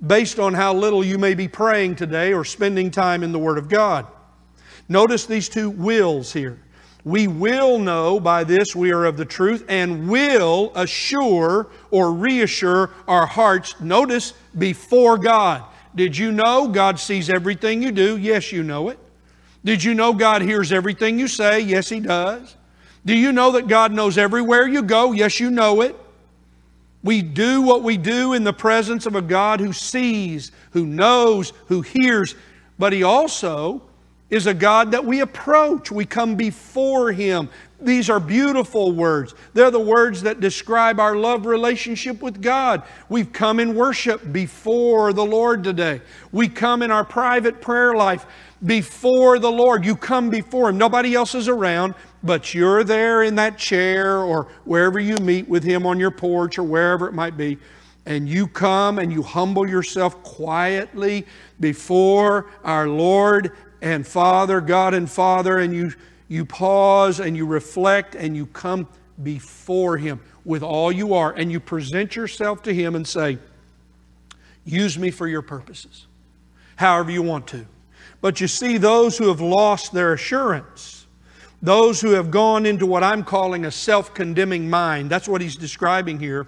based 0.05 0.37
on 0.37 0.53
how 0.53 0.73
little 0.73 1.03
you 1.03 1.17
may 1.17 1.33
be 1.33 1.47
praying 1.47 1.95
today 1.95 2.33
or 2.33 2.43
spending 2.43 2.91
time 2.91 3.23
in 3.23 3.31
the 3.31 3.39
Word 3.39 3.57
of 3.57 3.69
God. 3.69 4.05
Notice 4.91 5.25
these 5.25 5.47
two 5.47 5.69
wills 5.69 6.33
here. 6.33 6.59
We 7.05 7.25
will 7.29 7.79
know 7.79 8.19
by 8.19 8.43
this 8.43 8.75
we 8.75 8.91
are 8.91 9.05
of 9.05 9.15
the 9.15 9.23
truth 9.23 9.63
and 9.69 10.09
will 10.09 10.73
assure 10.75 11.67
or 11.91 12.11
reassure 12.11 12.89
our 13.07 13.25
hearts. 13.25 13.79
Notice, 13.79 14.33
before 14.57 15.17
God. 15.17 15.63
Did 15.95 16.17
you 16.17 16.33
know 16.33 16.67
God 16.67 16.99
sees 16.99 17.29
everything 17.29 17.81
you 17.81 17.93
do? 17.93 18.17
Yes, 18.17 18.51
you 18.51 18.63
know 18.63 18.89
it. 18.89 18.99
Did 19.63 19.81
you 19.81 19.93
know 19.93 20.11
God 20.11 20.41
hears 20.41 20.73
everything 20.73 21.17
you 21.17 21.29
say? 21.29 21.61
Yes, 21.61 21.87
He 21.87 22.01
does. 22.01 22.57
Do 23.05 23.15
you 23.15 23.31
know 23.31 23.51
that 23.53 23.69
God 23.69 23.93
knows 23.93 24.17
everywhere 24.17 24.67
you 24.67 24.83
go? 24.83 25.13
Yes, 25.13 25.39
you 25.39 25.51
know 25.51 25.79
it. 25.79 25.95
We 27.01 27.21
do 27.21 27.61
what 27.61 27.81
we 27.81 27.95
do 27.95 28.33
in 28.33 28.43
the 28.43 28.51
presence 28.51 29.05
of 29.05 29.15
a 29.15 29.21
God 29.21 29.61
who 29.61 29.71
sees, 29.71 30.51
who 30.71 30.85
knows, 30.85 31.53
who 31.67 31.79
hears, 31.79 32.35
but 32.77 32.91
He 32.91 33.03
also 33.03 33.83
is 34.31 34.47
a 34.47 34.53
God 34.53 34.91
that 34.91 35.05
we 35.05 35.19
approach. 35.19 35.91
We 35.91 36.05
come 36.05 36.35
before 36.35 37.11
Him. 37.11 37.49
These 37.81 38.09
are 38.09 38.19
beautiful 38.19 38.93
words. 38.93 39.35
They're 39.53 39.71
the 39.71 39.79
words 39.79 40.21
that 40.23 40.39
describe 40.39 40.99
our 40.99 41.15
love 41.15 41.45
relationship 41.45 42.21
with 42.21 42.41
God. 42.41 42.83
We've 43.09 43.31
come 43.31 43.59
in 43.59 43.75
worship 43.75 44.31
before 44.31 45.13
the 45.13 45.25
Lord 45.25 45.63
today. 45.63 46.01
We 46.31 46.47
come 46.47 46.81
in 46.81 46.91
our 46.91 47.03
private 47.03 47.59
prayer 47.59 47.93
life 47.93 48.25
before 48.63 49.37
the 49.37 49.51
Lord. 49.51 49.83
You 49.83 49.95
come 49.95 50.29
before 50.29 50.69
Him. 50.69 50.77
Nobody 50.77 51.13
else 51.13 51.35
is 51.35 51.49
around, 51.49 51.93
but 52.23 52.53
you're 52.53 52.85
there 52.85 53.23
in 53.23 53.35
that 53.35 53.57
chair 53.57 54.19
or 54.19 54.47
wherever 54.63 54.99
you 54.99 55.17
meet 55.17 55.49
with 55.49 55.63
Him 55.63 55.85
on 55.85 55.99
your 55.99 56.11
porch 56.11 56.57
or 56.57 56.63
wherever 56.63 57.07
it 57.07 57.13
might 57.13 57.35
be. 57.35 57.57
And 58.05 58.29
you 58.29 58.47
come 58.47 58.97
and 58.97 59.11
you 59.11 59.21
humble 59.21 59.67
yourself 59.67 60.23
quietly 60.23 61.25
before 61.59 62.47
our 62.63 62.87
Lord 62.87 63.51
and 63.81 64.05
Father, 64.05 64.61
God 64.61 64.93
and 64.93 65.09
Father, 65.09 65.57
and 65.57 65.73
you, 65.73 65.93
you 66.27 66.45
pause 66.45 67.19
and 67.19 67.35
you 67.35 67.45
reflect 67.45 68.15
and 68.15 68.35
you 68.35 68.45
come 68.45 68.87
before 69.23 69.97
Him 69.97 70.21
with 70.45 70.63
all 70.63 70.91
you 70.91 71.13
are 71.13 71.31
and 71.33 71.51
you 71.51 71.59
present 71.59 72.15
yourself 72.15 72.63
to 72.63 72.73
Him 72.73 72.95
and 72.95 73.07
say, 73.07 73.37
Use 74.63 74.97
me 74.97 75.09
for 75.09 75.27
your 75.27 75.41
purposes, 75.41 76.05
however 76.75 77.09
you 77.09 77.23
want 77.23 77.47
to. 77.47 77.65
But 78.21 78.39
you 78.39 78.47
see, 78.47 78.77
those 78.77 79.17
who 79.17 79.27
have 79.29 79.41
lost 79.41 79.91
their 79.91 80.13
assurance, 80.13 81.07
those 81.63 81.99
who 81.99 82.11
have 82.11 82.29
gone 82.29 82.67
into 82.67 82.85
what 82.85 83.03
I'm 83.03 83.23
calling 83.23 83.65
a 83.65 83.71
self 83.71 84.13
condemning 84.13 84.69
mind, 84.69 85.09
that's 85.09 85.27
what 85.27 85.41
he's 85.41 85.55
describing 85.55 86.19
here 86.19 86.45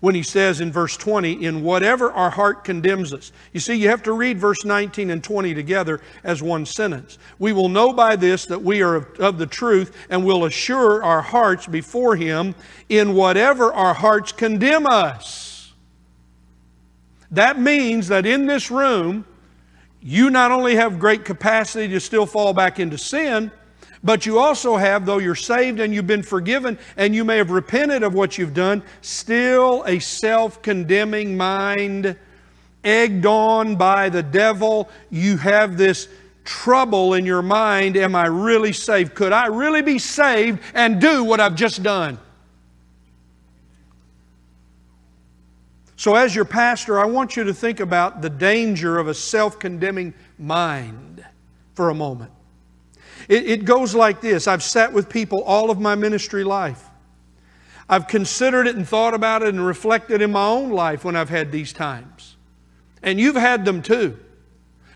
when 0.00 0.14
he 0.14 0.22
says 0.22 0.60
in 0.60 0.72
verse 0.72 0.96
20, 0.96 1.44
in 1.44 1.62
whatever 1.62 2.10
our 2.12 2.30
heart 2.30 2.64
condemns 2.64 3.12
us. 3.12 3.32
You 3.52 3.60
see, 3.60 3.74
you 3.74 3.88
have 3.88 4.02
to 4.04 4.12
read 4.12 4.38
verse 4.38 4.64
19 4.64 5.10
and 5.10 5.22
20 5.22 5.54
together 5.54 6.00
as 6.24 6.42
one 6.42 6.64
sentence. 6.64 7.18
We 7.38 7.52
will 7.52 7.68
know 7.68 7.92
by 7.92 8.16
this 8.16 8.46
that 8.46 8.62
we 8.62 8.82
are 8.82 8.96
of, 8.96 9.20
of 9.20 9.38
the 9.38 9.46
truth 9.46 9.94
and 10.08 10.24
will 10.24 10.46
assure 10.46 11.04
our 11.04 11.20
hearts 11.20 11.66
before 11.66 12.16
him 12.16 12.54
in 12.88 13.14
whatever 13.14 13.72
our 13.72 13.94
hearts 13.94 14.32
condemn 14.32 14.86
us. 14.86 15.72
That 17.30 17.60
means 17.60 18.08
that 18.08 18.26
in 18.26 18.46
this 18.46 18.70
room, 18.70 19.24
you 20.00 20.30
not 20.30 20.50
only 20.50 20.76
have 20.76 20.98
great 20.98 21.24
capacity 21.24 21.88
to 21.88 22.00
still 22.00 22.26
fall 22.26 22.54
back 22.54 22.80
into 22.80 22.96
sin, 22.96 23.52
but 24.02 24.24
you 24.24 24.38
also 24.38 24.76
have, 24.76 25.04
though 25.04 25.18
you're 25.18 25.34
saved 25.34 25.78
and 25.78 25.94
you've 25.94 26.06
been 26.06 26.22
forgiven 26.22 26.78
and 26.96 27.14
you 27.14 27.24
may 27.24 27.36
have 27.36 27.50
repented 27.50 28.02
of 28.02 28.14
what 28.14 28.38
you've 28.38 28.54
done, 28.54 28.82
still 29.02 29.84
a 29.86 29.98
self 29.98 30.62
condemning 30.62 31.36
mind, 31.36 32.16
egged 32.82 33.26
on 33.26 33.76
by 33.76 34.08
the 34.08 34.22
devil. 34.22 34.88
You 35.10 35.36
have 35.36 35.76
this 35.76 36.08
trouble 36.44 37.14
in 37.14 37.26
your 37.26 37.42
mind 37.42 37.96
Am 37.96 38.14
I 38.16 38.26
really 38.26 38.72
saved? 38.72 39.14
Could 39.14 39.32
I 39.32 39.46
really 39.46 39.82
be 39.82 39.98
saved 39.98 40.60
and 40.74 40.98
do 41.00 41.22
what 41.22 41.38
I've 41.38 41.54
just 41.54 41.82
done? 41.82 42.18
So, 45.96 46.14
as 46.14 46.34
your 46.34 46.46
pastor, 46.46 46.98
I 46.98 47.04
want 47.04 47.36
you 47.36 47.44
to 47.44 47.52
think 47.52 47.80
about 47.80 48.22
the 48.22 48.30
danger 48.30 48.96
of 48.96 49.08
a 49.08 49.12
self 49.12 49.58
condemning 49.58 50.14
mind 50.38 51.22
for 51.74 51.90
a 51.90 51.94
moment. 51.94 52.32
It, 53.30 53.46
it, 53.46 53.64
goes 53.64 53.94
like 53.94 54.20
this 54.20 54.48
I've 54.48 54.62
sat 54.62 54.92
with 54.92 55.08
people 55.08 55.44
all 55.44 55.70
of 55.70 55.78
my 55.78 55.94
ministry 55.94 56.42
life. 56.42 56.84
I've 57.88 58.08
considered 58.08 58.66
it 58.66 58.74
and 58.74 58.86
thought 58.86 59.14
about 59.14 59.42
it 59.42 59.50
and 59.50 59.64
reflected 59.64 60.20
in 60.20 60.32
my 60.32 60.46
own 60.46 60.70
life 60.70 61.04
when 61.04 61.14
I've 61.14 61.30
had 61.30 61.52
these 61.52 61.72
times. 61.72 62.36
And 63.04 63.20
you've 63.20 63.36
had 63.36 63.64
them 63.64 63.82
too. 63.82 64.18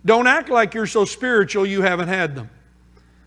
Don't 0.05 0.27
act 0.27 0.49
like 0.49 0.75
you're 0.75 0.89
so 0.89 1.05
spiritual 1.05 1.65
you 1.65 1.83
haven't 1.83 2.09
had 2.09 2.35
them. 2.35 2.51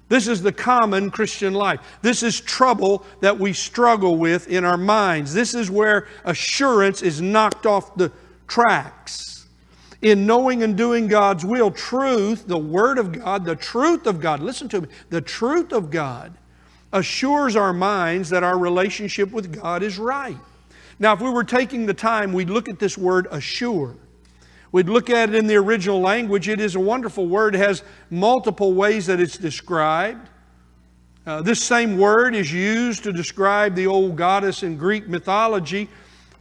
This 0.10 0.28
is 0.28 0.41
the 0.41 0.52
common 0.52 1.10
Christian 1.10 1.54
life. 1.54 1.80
This 2.02 2.22
is 2.22 2.41
trouble 2.41 3.06
that 3.22 3.39
we 3.39 3.54
struggle 3.54 4.17
with 4.17 4.50
in 4.50 4.65
our 4.65 4.78
minds. 4.78 5.34
This 5.34 5.54
is 5.54 5.72
where 5.72 6.08
assurance 6.26 7.02
is 7.02 7.22
knocked 7.22 7.65
off 7.65 7.96
the 7.96 8.12
tracks. 8.48 9.37
In 10.02 10.28
knowing 10.28 10.62
and 10.62 10.78
doing 10.78 11.08
God's 11.08 11.44
will, 11.44 11.72
truth, 11.72 12.48
the 12.48 12.58
Word 12.58 13.00
of 13.00 13.12
God, 13.12 13.46
the 13.46 13.56
truth 13.56 14.06
of 14.06 14.20
God, 14.20 14.42
listen 14.42 14.70
to 14.70 14.82
me, 14.82 14.88
the 15.10 15.22
truth 15.22 15.72
of 15.72 15.90
God 15.90 16.38
assures 16.94 17.56
our 17.56 17.74
minds 17.74 18.30
that 18.30 18.44
our 18.44 18.58
relationship 18.58 19.32
with 19.32 19.60
God 19.60 19.84
is 19.84 19.98
right. 19.98 20.38
Now, 21.00 21.14
if 21.14 21.22
we 21.22 21.30
were 21.30 21.44
taking 21.44 21.86
the 21.86 21.94
time, 21.94 22.34
we'd 22.34 22.50
look 22.50 22.70
at 22.70 22.80
this 22.80 22.98
word 22.98 23.28
assure. 23.32 23.96
We'd 24.72 24.90
look 24.90 25.10
at 25.10 25.30
it 25.30 25.36
in 25.36 25.48
the 25.48 25.56
original 25.56 26.00
language. 26.00 26.50
It 26.50 26.60
is 26.60 26.76
a 26.76 26.80
wonderful 26.80 27.28
word. 27.28 27.56
It 27.56 27.60
has 27.60 27.84
multiple 28.10 28.74
ways 28.74 29.06
that 29.08 29.20
it's 29.20 29.38
described. 29.38 30.30
Uh, 31.26 31.42
this 31.42 31.62
same 31.62 31.98
word 31.98 32.36
is 32.36 32.52
used 32.52 33.04
to 33.04 33.12
describe 33.12 33.76
the 33.76 33.88
old 33.88 34.16
goddess 34.16 34.64
in 34.64 34.78
Greek 34.78 35.08
mythology, 35.08 35.90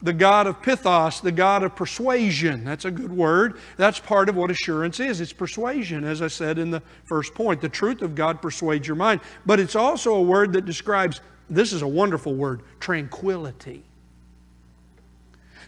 the 0.06 0.12
god 0.12 0.46
of 0.46 0.62
pithos, 0.62 1.20
the 1.20 1.32
god 1.32 1.64
of 1.64 1.74
persuasion. 1.74 2.64
That's 2.64 2.84
a 2.84 2.92
good 2.92 3.12
word. 3.12 3.58
That's 3.76 3.98
part 3.98 4.28
of 4.28 4.36
what 4.36 4.52
assurance 4.52 5.00
is. 5.00 5.20
It's 5.20 5.32
persuasion, 5.32 6.04
as 6.04 6.22
I 6.22 6.28
said 6.28 6.60
in 6.60 6.70
the 6.70 6.80
first 7.06 7.34
point. 7.34 7.60
The 7.60 7.68
truth 7.68 8.02
of 8.02 8.14
God 8.14 8.40
persuades 8.40 8.86
your 8.86 8.94
mind. 8.94 9.20
But 9.46 9.58
it's 9.58 9.74
also 9.74 10.14
a 10.14 10.22
word 10.22 10.52
that 10.52 10.64
describes 10.64 11.20
this 11.50 11.72
is 11.72 11.82
a 11.82 11.88
wonderful 11.88 12.36
word 12.36 12.62
tranquility. 12.78 13.82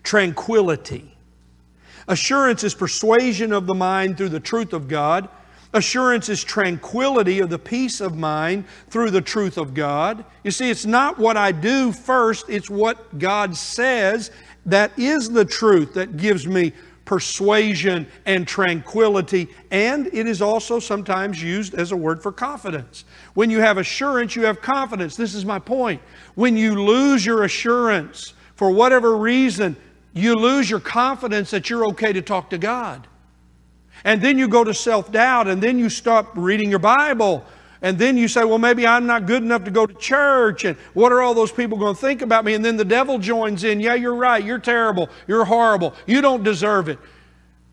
Tranquility. 0.04 1.16
Assurance 2.06 2.62
is 2.62 2.76
persuasion 2.76 3.52
of 3.52 3.66
the 3.66 3.74
mind 3.74 4.16
through 4.16 4.28
the 4.28 4.38
truth 4.38 4.72
of 4.72 4.86
God. 4.86 5.28
Assurance 5.74 6.28
is 6.30 6.42
tranquility 6.42 7.40
of 7.40 7.50
the 7.50 7.58
peace 7.58 8.00
of 8.00 8.16
mind 8.16 8.64
through 8.88 9.10
the 9.10 9.20
truth 9.20 9.58
of 9.58 9.74
God. 9.74 10.24
You 10.42 10.50
see, 10.50 10.70
it's 10.70 10.86
not 10.86 11.18
what 11.18 11.36
I 11.36 11.52
do 11.52 11.92
first, 11.92 12.46
it's 12.48 12.70
what 12.70 13.18
God 13.18 13.54
says 13.54 14.30
that 14.66 14.92
is 14.98 15.30
the 15.30 15.44
truth 15.44 15.94
that 15.94 16.16
gives 16.16 16.46
me 16.46 16.72
persuasion 17.04 18.06
and 18.26 18.46
tranquility. 18.46 19.48
And 19.70 20.08
it 20.08 20.26
is 20.26 20.42
also 20.42 20.78
sometimes 20.78 21.42
used 21.42 21.74
as 21.74 21.90
a 21.90 21.96
word 21.96 22.22
for 22.22 22.32
confidence. 22.32 23.06
When 23.32 23.50
you 23.50 23.60
have 23.60 23.78
assurance, 23.78 24.36
you 24.36 24.44
have 24.44 24.60
confidence. 24.60 25.16
This 25.16 25.34
is 25.34 25.46
my 25.46 25.58
point. 25.58 26.02
When 26.34 26.56
you 26.56 26.82
lose 26.82 27.24
your 27.24 27.44
assurance 27.44 28.34
for 28.56 28.70
whatever 28.70 29.16
reason, 29.16 29.74
you 30.12 30.34
lose 30.34 30.68
your 30.68 30.80
confidence 30.80 31.50
that 31.50 31.70
you're 31.70 31.86
okay 31.88 32.12
to 32.12 32.20
talk 32.20 32.50
to 32.50 32.58
God. 32.58 33.06
And 34.04 34.22
then 34.22 34.38
you 34.38 34.48
go 34.48 34.64
to 34.64 34.74
self 34.74 35.10
doubt, 35.12 35.48
and 35.48 35.62
then 35.62 35.78
you 35.78 35.88
stop 35.88 36.32
reading 36.36 36.70
your 36.70 36.78
Bible. 36.78 37.44
And 37.80 37.96
then 37.96 38.16
you 38.16 38.26
say, 38.26 38.44
well, 38.44 38.58
maybe 38.58 38.86
I'm 38.86 39.06
not 39.06 39.26
good 39.26 39.42
enough 39.42 39.64
to 39.64 39.70
go 39.70 39.86
to 39.86 39.94
church. 39.94 40.64
And 40.64 40.76
what 40.94 41.12
are 41.12 41.20
all 41.20 41.32
those 41.32 41.52
people 41.52 41.78
going 41.78 41.94
to 41.94 42.00
think 42.00 42.22
about 42.22 42.44
me? 42.44 42.54
And 42.54 42.64
then 42.64 42.76
the 42.76 42.84
devil 42.84 43.18
joins 43.18 43.62
in. 43.62 43.78
Yeah, 43.78 43.94
you're 43.94 44.16
right. 44.16 44.44
You're 44.44 44.58
terrible. 44.58 45.08
You're 45.28 45.44
horrible. 45.44 45.94
You 46.06 46.20
don't 46.20 46.42
deserve 46.42 46.88
it. 46.88 46.98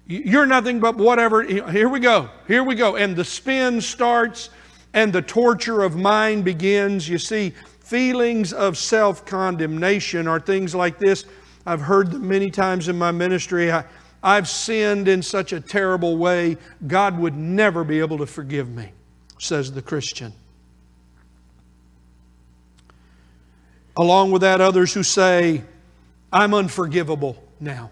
You're 0.07 0.45
nothing 0.45 0.79
but 0.79 0.97
whatever. 0.97 1.41
Here 1.41 1.89
we 1.89 1.99
go. 1.99 2.29
Here 2.47 2.63
we 2.63 2.75
go. 2.75 2.95
And 2.95 3.15
the 3.15 3.25
spin 3.25 3.81
starts, 3.81 4.51
and 4.93 5.11
the 5.11 5.23
torture 5.23 5.81
of 5.81 5.95
mind 5.95 6.45
begins. 6.45 7.09
You 7.09 7.17
see, 7.17 7.49
feelings 7.79 8.53
of 8.53 8.77
self 8.77 9.25
condemnation 9.25 10.27
are 10.27 10.39
things 10.39 10.75
like 10.75 10.99
this. 10.99 11.25
I've 11.65 11.81
heard 11.81 12.11
them 12.11 12.27
many 12.27 12.51
times 12.51 12.87
in 12.89 12.97
my 12.97 13.09
ministry. 13.09 13.71
I, 13.71 13.83
I've 14.25 14.49
sinned 14.49 15.07
in 15.07 15.21
such 15.21 15.53
a 15.53 15.61
terrible 15.61 16.17
way, 16.17 16.57
God 16.87 17.19
would 17.19 17.35
never 17.35 17.83
be 17.83 17.99
able 17.99 18.17
to 18.17 18.25
forgive 18.25 18.67
me, 18.67 18.91
says 19.37 19.71
the 19.71 19.83
Christian. 19.83 20.33
Along 23.95 24.31
with 24.31 24.41
that, 24.41 24.61
others 24.61 24.95
who 24.95 25.03
say, 25.03 25.61
I'm 26.33 26.55
unforgivable 26.55 27.41
now. 27.59 27.91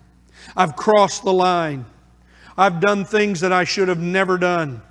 I've 0.58 0.76
crossed 0.76 1.24
the 1.24 1.32
line. 1.32 1.86
I've 2.58 2.80
done 2.80 3.06
things 3.06 3.42
that 3.42 3.54
I 3.54 3.64
should 3.64 3.88
have 3.88 4.00
never 4.00 4.40
done. 4.40 4.82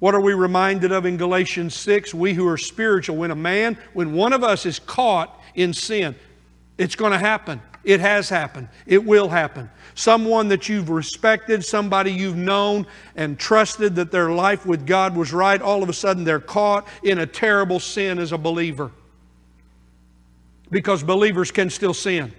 What 0.00 0.14
are 0.14 0.20
we 0.20 0.34
reminded 0.34 0.92
of 0.92 1.06
in 1.06 1.16
Galatians 1.16 1.74
6? 1.76 2.12
We 2.12 2.34
who 2.34 2.46
are 2.46 2.58
spiritual, 2.58 3.16
when 3.16 3.30
a 3.30 3.36
man, 3.36 3.78
when 3.94 4.12
one 4.12 4.34
of 4.34 4.44
us 4.44 4.66
is 4.66 4.78
caught 4.78 5.40
in 5.54 5.72
sin, 5.72 6.14
it's 6.76 6.94
going 6.94 7.12
to 7.12 7.18
happen. 7.18 7.62
It 7.84 8.00
has 8.00 8.28
happened. 8.28 8.68
It 8.86 9.04
will 9.04 9.28
happen. 9.28 9.70
Someone 9.94 10.48
that 10.48 10.68
you've 10.68 10.88
respected, 10.88 11.64
somebody 11.64 12.10
you've 12.12 12.36
known 12.36 12.86
and 13.14 13.38
trusted 13.38 13.94
that 13.96 14.10
their 14.10 14.30
life 14.30 14.66
with 14.66 14.86
God 14.86 15.16
was 15.16 15.32
right, 15.32 15.60
all 15.60 15.82
of 15.82 15.88
a 15.88 15.92
sudden 15.92 16.24
they're 16.24 16.40
caught 16.40 16.88
in 17.02 17.18
a 17.18 17.26
terrible 17.26 17.78
sin 17.78 18.18
as 18.18 18.32
a 18.32 18.38
believer. 18.38 18.90
Because 20.70 21.02
believers 21.02 21.50
can 21.50 21.70
still 21.70 21.94
sin 21.94 22.32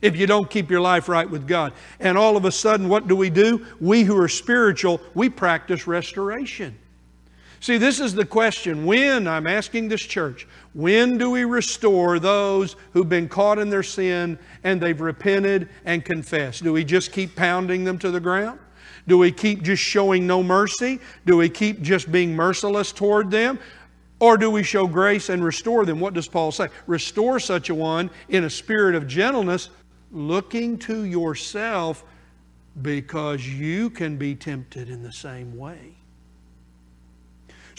if 0.00 0.16
you 0.16 0.26
don't 0.26 0.48
keep 0.48 0.70
your 0.70 0.80
life 0.80 1.08
right 1.08 1.28
with 1.28 1.46
God. 1.46 1.72
And 1.98 2.16
all 2.16 2.36
of 2.36 2.44
a 2.44 2.52
sudden, 2.52 2.88
what 2.88 3.08
do 3.08 3.16
we 3.16 3.28
do? 3.28 3.66
We 3.80 4.04
who 4.04 4.16
are 4.16 4.28
spiritual, 4.28 5.00
we 5.14 5.28
practice 5.28 5.86
restoration. 5.86 6.78
See, 7.60 7.76
this 7.76 8.00
is 8.00 8.14
the 8.14 8.24
question. 8.24 8.86
When, 8.86 9.28
I'm 9.28 9.46
asking 9.46 9.88
this 9.88 10.00
church, 10.00 10.48
when 10.72 11.18
do 11.18 11.30
we 11.30 11.44
restore 11.44 12.18
those 12.18 12.74
who've 12.92 13.08
been 13.08 13.28
caught 13.28 13.58
in 13.58 13.68
their 13.68 13.82
sin 13.82 14.38
and 14.64 14.80
they've 14.80 15.00
repented 15.00 15.68
and 15.84 16.02
confessed? 16.02 16.64
Do 16.64 16.72
we 16.72 16.84
just 16.84 17.12
keep 17.12 17.36
pounding 17.36 17.84
them 17.84 17.98
to 17.98 18.10
the 18.10 18.20
ground? 18.20 18.58
Do 19.06 19.18
we 19.18 19.30
keep 19.30 19.62
just 19.62 19.82
showing 19.82 20.26
no 20.26 20.42
mercy? 20.42 21.00
Do 21.26 21.36
we 21.36 21.50
keep 21.50 21.82
just 21.82 22.10
being 22.10 22.34
merciless 22.34 22.92
toward 22.92 23.30
them? 23.30 23.58
Or 24.20 24.38
do 24.38 24.50
we 24.50 24.62
show 24.62 24.86
grace 24.86 25.28
and 25.28 25.44
restore 25.44 25.84
them? 25.84 26.00
What 26.00 26.14
does 26.14 26.28
Paul 26.28 26.52
say? 26.52 26.68
Restore 26.86 27.40
such 27.40 27.68
a 27.68 27.74
one 27.74 28.10
in 28.30 28.44
a 28.44 28.50
spirit 28.50 28.94
of 28.94 29.06
gentleness, 29.06 29.68
looking 30.12 30.78
to 30.78 31.04
yourself 31.04 32.04
because 32.80 33.46
you 33.46 33.90
can 33.90 34.16
be 34.16 34.34
tempted 34.34 34.88
in 34.88 35.02
the 35.02 35.12
same 35.12 35.56
way. 35.58 35.99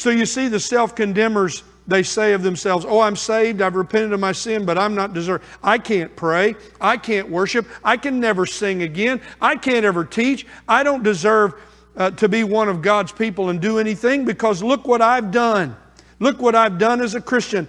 So 0.01 0.09
you 0.09 0.25
see, 0.25 0.47
the 0.47 0.59
self 0.59 0.95
condemners, 0.95 1.61
they 1.85 2.01
say 2.01 2.33
of 2.33 2.41
themselves, 2.41 2.85
Oh, 2.89 3.01
I'm 3.01 3.15
saved, 3.15 3.61
I've 3.61 3.75
repented 3.75 4.13
of 4.13 4.19
my 4.19 4.31
sin, 4.31 4.65
but 4.65 4.75
I'm 4.75 4.95
not 4.95 5.13
deserved. 5.13 5.43
I 5.61 5.77
can't 5.77 6.15
pray, 6.15 6.55
I 6.81 6.97
can't 6.97 7.29
worship, 7.29 7.67
I 7.83 7.97
can 7.97 8.19
never 8.19 8.47
sing 8.47 8.81
again, 8.81 9.21
I 9.39 9.57
can't 9.57 9.85
ever 9.85 10.03
teach, 10.03 10.47
I 10.67 10.81
don't 10.81 11.03
deserve 11.03 11.53
uh, 11.95 12.09
to 12.09 12.27
be 12.27 12.43
one 12.43 12.67
of 12.67 12.81
God's 12.81 13.11
people 13.11 13.49
and 13.49 13.61
do 13.61 13.77
anything 13.77 14.25
because 14.25 14.63
look 14.63 14.87
what 14.87 15.03
I've 15.03 15.29
done. 15.29 15.77
Look 16.17 16.41
what 16.41 16.55
I've 16.55 16.79
done 16.79 16.99
as 16.99 17.13
a 17.13 17.21
Christian. 17.21 17.67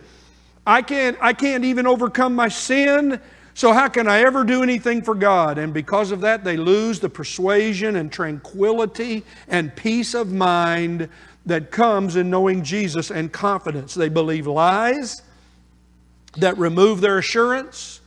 I 0.66 0.80
can't, 0.80 1.18
I 1.20 1.34
can't 1.34 1.64
even 1.64 1.86
overcome 1.86 2.34
my 2.34 2.48
sin. 2.48 3.20
So, 3.52 3.74
how 3.74 3.88
can 3.88 4.08
I 4.08 4.20
ever 4.20 4.42
do 4.42 4.62
anything 4.62 5.02
for 5.02 5.14
God? 5.14 5.58
And 5.58 5.74
because 5.74 6.10
of 6.10 6.22
that, 6.22 6.44
they 6.44 6.56
lose 6.56 6.98
the 6.98 7.10
persuasion 7.10 7.96
and 7.96 8.10
tranquility 8.10 9.22
and 9.48 9.76
peace 9.76 10.14
of 10.14 10.32
mind 10.32 11.10
that 11.46 11.70
comes 11.70 12.16
in 12.16 12.30
knowing 12.30 12.62
Jesus 12.62 13.10
and 13.10 13.32
confidence. 13.32 13.94
They 13.94 14.08
believe 14.08 14.46
lies 14.46 15.22
that 16.36 16.56
remove 16.56 17.00
their 17.00 17.18
assurance. 17.18 18.00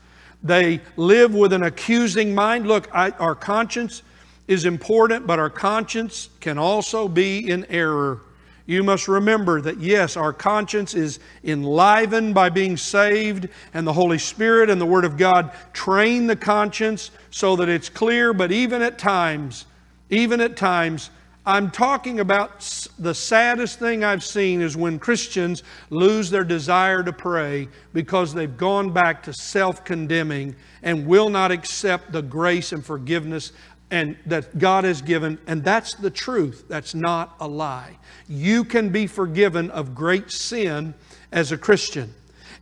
They 0.43 0.81
live 0.95 1.33
with 1.33 1.53
an 1.53 1.63
accusing 1.63 2.33
mind. 2.33 2.67
Look, 2.67 2.87
I, 2.93 3.11
our 3.11 3.35
conscience 3.35 4.03
is 4.47 4.65
important, 4.65 5.25
but 5.25 5.39
our 5.39 5.49
conscience 5.49 6.29
can 6.39 6.57
also 6.57 7.07
be 7.07 7.49
in 7.49 7.65
error. 7.65 8.21
You 8.67 8.83
must 8.83 9.07
remember 9.07 9.61
that 9.61 9.79
yes, 9.79 10.17
our 10.17 10.33
conscience 10.33 10.95
is 10.95 11.19
enlivened 11.43 12.33
by 12.33 12.49
being 12.49 12.77
saved, 12.77 13.47
and 13.73 13.85
the 13.85 13.93
Holy 13.93 14.17
Spirit 14.17 14.69
and 14.69 14.81
the 14.81 14.85
Word 14.85 15.05
of 15.05 15.17
God 15.17 15.51
train 15.73 16.25
the 16.25 16.35
conscience 16.35 17.11
so 17.29 17.55
that 17.57 17.69
it's 17.69 17.89
clear, 17.89 18.33
but 18.33 18.51
even 18.51 18.81
at 18.81 18.97
times, 18.97 19.65
even 20.09 20.41
at 20.41 20.57
times, 20.57 21.11
I'm 21.47 21.69
talking 21.69 22.19
about 22.19 22.61
the 22.97 23.13
saddest 23.13 23.77
thing 23.77 24.03
I've 24.03 24.23
seen 24.23 24.61
is 24.61 24.75
when 24.75 24.97
Christians 24.97 25.61
lose 25.91 26.31
their 26.31 26.43
desire 26.43 27.03
to 27.03 27.13
pray 27.13 27.69
because 27.93 28.33
they've 28.33 28.57
gone 28.57 28.91
back 28.91 29.21
to 29.23 29.33
self 29.33 29.83
condemning 29.83 30.55
and 30.81 31.05
will 31.05 31.29
not 31.29 31.51
accept 31.51 32.11
the 32.11 32.23
grace 32.23 32.71
and 32.71 32.83
forgiveness 32.83 33.51
and 33.91 34.17
that 34.25 34.57
God 34.57 34.85
has 34.85 35.03
given. 35.03 35.37
And 35.45 35.63
that's 35.63 35.93
the 35.93 36.09
truth. 36.09 36.65
That's 36.67 36.95
not 36.95 37.35
a 37.39 37.47
lie. 37.47 37.99
You 38.27 38.63
can 38.63 38.89
be 38.89 39.05
forgiven 39.05 39.69
of 39.69 39.93
great 39.93 40.31
sin 40.31 40.95
as 41.31 41.51
a 41.51 41.57
Christian. 41.57 42.13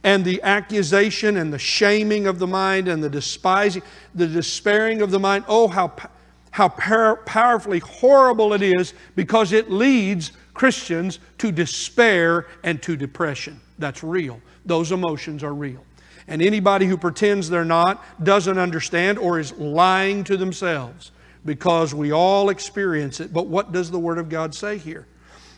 And 0.03 0.25
the 0.25 0.41
accusation 0.43 1.37
and 1.37 1.53
the 1.53 1.59
shaming 1.59 2.27
of 2.27 2.37
the 2.37 2.47
mind 2.47 2.89
and 2.89 3.01
the 3.01 3.09
despising 3.09 3.83
the 4.13 4.27
despairing 4.27 5.01
of 5.01 5.11
the 5.11 5.19
mind. 5.19 5.45
Oh 5.47 5.69
how 5.69 5.93
how 6.53 6.69
par- 6.69 7.15
powerfully 7.15 7.79
horrible 7.79 8.53
it 8.53 8.61
is 8.61 8.93
because 9.15 9.53
it 9.53 9.71
leads 9.71 10.33
Christians 10.53 11.17
to 11.39 11.51
despair 11.51 12.45
and 12.63 12.79
to 12.83 12.95
depression. 12.95 13.59
That's 13.79 14.03
real. 14.03 14.39
Those 14.63 14.91
emotions 14.91 15.43
are 15.43 15.55
real. 15.55 15.83
And 16.27 16.43
anybody 16.43 16.85
who 16.85 16.95
pretends 16.95 17.49
they're 17.49 17.65
not 17.65 18.05
doesn't 18.23 18.59
understand 18.59 19.17
or 19.17 19.39
is 19.39 19.51
lying 19.53 20.23
to 20.25 20.37
themselves 20.37 21.11
because 21.43 21.95
we 21.95 22.11
all 22.11 22.49
experience 22.49 23.19
it. 23.19 23.33
But 23.33 23.47
what 23.47 23.71
does 23.71 23.89
the 23.89 23.99
Word 23.99 24.19
of 24.19 24.29
God 24.29 24.53
say 24.53 24.77
here? 24.77 25.07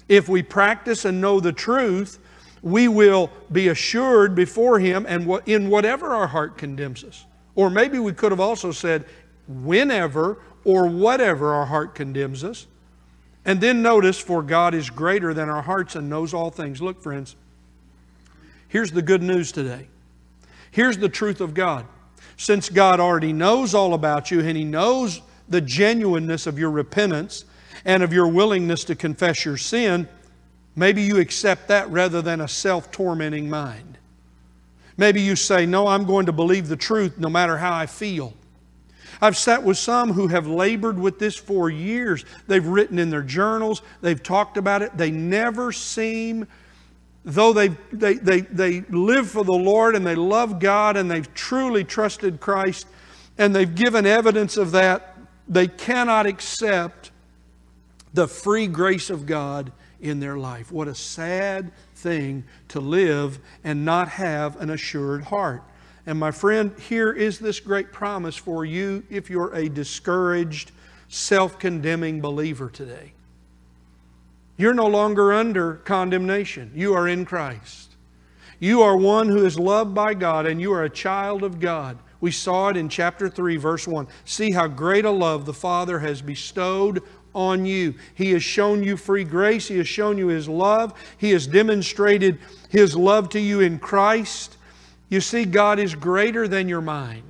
If 0.08 0.30
we 0.30 0.42
practice 0.44 1.04
and 1.04 1.20
know 1.20 1.42
the 1.42 1.52
truth, 1.52 2.20
we 2.62 2.88
will 2.88 3.30
be 3.52 3.68
assured 3.68 4.34
before 4.34 4.80
Him 4.80 5.06
and 5.10 5.30
in 5.46 5.70
whatever 5.70 6.16
our 6.16 6.28
heart 6.28 6.58
condemns 6.58 7.04
us. 7.04 7.26
Or 7.54 7.70
maybe 7.70 8.00
we 8.00 8.14
could 8.14 8.32
have 8.32 8.40
also 8.40 8.72
said, 8.72 9.04
whenever 9.48 10.40
or 10.66 10.88
whatever 10.88 11.54
our 11.54 11.68
heart 11.68 11.96
condemns 11.96 12.44
us. 12.44 12.68
And 13.46 13.62
then 13.62 13.84
notice, 13.84 14.20
for 14.20 14.42
God 14.42 14.74
is 14.74 14.90
greater 14.90 15.34
than 15.34 15.48
our 15.48 15.62
hearts 15.62 15.96
and 15.96 16.10
knows 16.10 16.34
all 16.34 16.50
things. 16.50 16.82
Look, 16.82 17.02
friends, 17.02 17.36
here's 18.68 18.92
the 18.92 19.04
good 19.04 19.22
news 19.22 19.52
today. 19.52 19.88
Here's 20.72 20.98
the 20.98 21.10
truth 21.10 21.40
of 21.40 21.54
God. 21.54 21.86
Since 22.38 22.70
God 22.70 23.00
already 23.00 23.32
knows 23.32 23.74
all 23.74 23.94
about 23.94 24.32
you 24.32 24.42
and 24.42 24.58
He 24.58 24.64
knows 24.64 25.22
the 25.48 25.62
genuineness 25.62 26.48
of 26.48 26.58
your 26.58 26.72
repentance 26.72 27.46
and 27.86 28.02
of 28.02 28.12
your 28.12 28.28
willingness 28.28 28.84
to 28.86 28.96
confess 28.96 29.46
your 29.46 29.58
sin, 29.58 30.10
maybe 30.76 31.04
you 31.04 31.20
accept 31.20 31.68
that 31.68 31.90
rather 31.92 32.22
than 32.22 32.42
a 32.42 32.48
self 32.48 32.92
tormenting 32.92 33.50
mind. 33.50 33.98
Maybe 34.98 35.22
you 35.22 35.36
say, 35.36 35.68
No, 35.68 35.88
I'm 35.88 36.06
going 36.06 36.26
to 36.26 36.34
believe 36.34 36.68
the 36.68 36.76
truth 36.76 37.20
no 37.20 37.30
matter 37.30 37.58
how 37.58 37.74
I 37.74 37.86
feel. 37.86 38.34
I've 39.22 39.38
sat 39.38 39.64
with 39.64 39.78
some 39.78 40.14
who 40.14 40.28
have 40.28 40.48
labored 40.48 41.00
with 41.00 41.20
this 41.20 41.36
for 41.36 41.70
years. 41.70 42.26
They've 42.48 42.66
written 42.66 43.00
in 43.00 43.10
their 43.10 43.22
journals, 43.22 43.82
they've 44.02 44.22
talked 44.22 44.58
about 44.58 44.82
it. 44.82 44.98
They 44.98 45.12
never 45.12 45.72
seem, 45.72 46.48
though 47.24 47.54
they, 47.54 47.70
they, 47.92 48.16
they, 48.16 48.42
they 48.42 48.82
live 48.82 49.30
for 49.30 49.44
the 49.44 49.54
Lord 49.54 49.96
and 49.96 50.06
they 50.06 50.16
love 50.16 50.60
God 50.60 50.98
and 50.98 51.10
they've 51.10 51.34
truly 51.34 51.84
trusted 51.84 52.40
Christ 52.40 52.88
and 53.38 53.56
they've 53.56 53.74
given 53.74 54.06
evidence 54.06 54.58
of 54.58 54.72
that, 54.72 55.18
they 55.48 55.68
cannot 55.68 56.26
accept 56.26 57.12
the 58.14 58.28
free 58.28 58.68
grace 58.68 59.10
of 59.10 59.26
God 59.26 59.72
in 60.00 60.20
their 60.20 60.38
life. 60.38 60.72
What 60.72 60.88
a 60.88 60.96
sad 60.96 61.72
thing 61.96 62.46
to 62.70 62.80
live 62.80 63.40
and 63.64 63.84
not 63.84 64.08
have 64.10 64.60
an 64.62 64.70
assured 64.70 65.24
heart. 65.24 65.64
And 66.06 66.20
my 66.20 66.32
friend, 66.32 66.78
here 66.80 67.12
is 67.12 67.40
this 67.40 67.60
great 67.60 67.92
promise 67.92 68.36
for 68.36 68.64
you 68.64 69.04
if 69.10 69.30
you're 69.30 69.54
a 69.54 69.70
discouraged, 69.70 70.72
self 71.08 71.58
condemning 71.58 72.22
believer 72.22 72.70
today. 72.70 73.14
You're 74.58 74.74
no 74.74 74.88
longer 74.88 75.34
under 75.34 75.76
condemnation, 75.76 76.72
you 76.76 76.94
are 76.94 77.08
in 77.08 77.26
Christ. 77.26 77.92
You 78.60 78.84
are 78.84 78.96
one 78.96 79.28
who 79.28 79.46
is 79.46 79.60
loved 79.60 79.94
by 79.94 80.14
God 80.14 80.46
and 80.46 80.62
you 80.62 80.72
are 80.72 80.84
a 80.84 80.90
child 80.90 81.44
of 81.44 81.60
God. 81.60 81.98
We 82.22 82.32
saw 82.32 82.70
it 82.70 82.78
in 82.78 82.88
chapter 82.88 83.30
3, 83.30 83.58
verse 83.58 83.88
1. 83.88 84.08
See 84.24 84.52
how 84.52 84.68
great 84.68 85.06
a 85.06 85.12
love 85.12 85.46
the 85.46 85.54
Father 85.54 86.00
has 86.00 86.22
bestowed 86.22 87.04
on 87.36 87.66
you. 87.66 87.96
He 88.16 88.32
has 88.32 88.42
shown 88.42 88.82
you 88.82 88.96
free 88.96 89.26
grace. 89.26 89.68
He 89.68 89.78
has 89.78 89.88
shown 89.88 90.18
you 90.18 90.28
His 90.28 90.48
love. 90.48 90.94
He 91.18 91.32
has 91.32 91.46
demonstrated 91.46 92.40
His 92.70 92.96
love 92.96 93.30
to 93.30 93.40
you 93.40 93.60
in 93.60 93.78
Christ. 93.78 94.55
You 95.16 95.22
see, 95.22 95.46
God 95.46 95.80
is 95.80 95.96
greater 95.96 96.46
than 96.46 96.68
your 96.68 96.82
mind. 96.82 97.24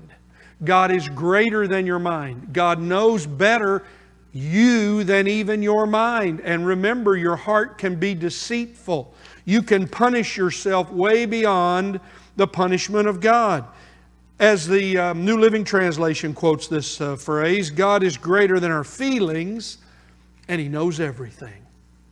God 0.64 0.90
is 0.90 1.08
greater 1.08 1.68
than 1.68 1.86
your 1.86 2.00
mind. 2.00 2.52
God 2.52 2.82
knows 2.82 3.28
better 3.28 3.84
you 4.34 5.04
than 5.04 5.28
even 5.28 5.62
your 5.62 5.86
mind. 5.86 6.42
And 6.42 6.66
remember, 6.66 7.16
your 7.16 7.36
heart 7.36 7.78
can 7.78 7.98
be 7.98 8.16
deceitful. 8.16 9.14
You 9.46 9.62
can 9.62 9.88
punish 9.88 10.36
yourself 10.36 10.90
way 10.90 11.28
beyond 11.28 12.00
the 12.38 12.48
punishment 12.48 13.08
of 13.08 13.22
God. 13.22 13.66
As 14.40 14.68
the 14.68 14.98
um, 14.98 15.24
New 15.24 15.38
Living 15.38 15.64
Translation 15.64 16.34
quotes 16.34 16.68
this 16.68 17.00
uh, 17.00 17.16
phrase, 17.16 17.70
God 17.70 18.02
is 18.02 18.18
greater 18.18 18.60
than 18.60 18.72
our 18.72 18.84
feelings, 18.84 19.78
and 20.48 20.60
He 20.60 20.68
knows 20.68 21.00
everything. 21.00 21.65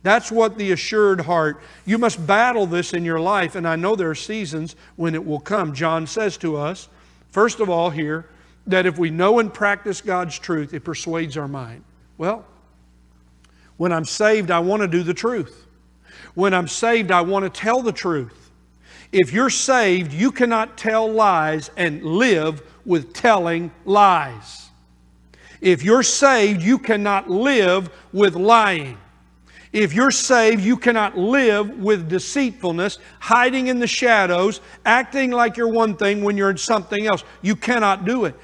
That's 0.04 0.30
what 0.30 0.58
the 0.58 0.72
assured 0.72 1.22
heart, 1.22 1.62
you 1.86 1.96
must 1.96 2.26
battle 2.26 2.66
this 2.66 2.92
in 2.92 3.06
your 3.06 3.18
life, 3.18 3.54
and 3.54 3.66
I 3.66 3.74
know 3.76 3.96
there 3.96 4.10
are 4.10 4.14
seasons 4.14 4.76
when 4.96 5.14
it 5.14 5.24
will 5.24 5.40
come. 5.40 5.72
John 5.72 6.06
says 6.06 6.36
to 6.38 6.58
us, 6.58 6.90
first 7.30 7.58
of 7.58 7.70
all, 7.70 7.88
here, 7.88 8.26
that 8.66 8.84
if 8.84 8.98
we 8.98 9.08
know 9.08 9.38
and 9.38 9.52
practice 9.52 10.02
God's 10.02 10.38
truth, 10.38 10.74
it 10.74 10.80
persuades 10.80 11.38
our 11.38 11.48
mind. 11.48 11.84
Well, 12.18 12.44
when 13.78 13.92
I'm 13.92 14.04
saved, 14.04 14.50
I 14.50 14.58
want 14.58 14.82
to 14.82 14.88
do 14.88 15.02
the 15.02 15.14
truth. 15.14 15.66
When 16.34 16.52
I'm 16.52 16.68
saved, 16.68 17.10
I 17.10 17.22
want 17.22 17.44
to 17.44 17.60
tell 17.60 17.80
the 17.80 17.90
truth. 17.90 18.50
If 19.10 19.32
you're 19.32 19.48
saved, 19.48 20.12
you 20.12 20.30
cannot 20.30 20.76
tell 20.76 21.10
lies 21.10 21.70
and 21.78 22.02
live 22.02 22.62
with 22.84 23.14
telling 23.14 23.70
lies. 23.86 24.68
If 25.62 25.82
you're 25.82 26.02
saved, 26.02 26.62
you 26.62 26.78
cannot 26.78 27.30
live 27.30 27.88
with 28.12 28.34
lying. 28.34 28.98
If 29.74 29.92
you're 29.92 30.12
saved, 30.12 30.62
you 30.62 30.76
cannot 30.76 31.18
live 31.18 31.80
with 31.80 32.08
deceitfulness, 32.08 33.00
hiding 33.18 33.66
in 33.66 33.80
the 33.80 33.88
shadows, 33.88 34.60
acting 34.86 35.32
like 35.32 35.56
you're 35.56 35.66
one 35.66 35.96
thing 35.96 36.22
when 36.22 36.36
you're 36.36 36.56
something 36.56 37.08
else. 37.08 37.24
You 37.42 37.56
cannot 37.56 38.04
do 38.04 38.24
it. 38.26 38.36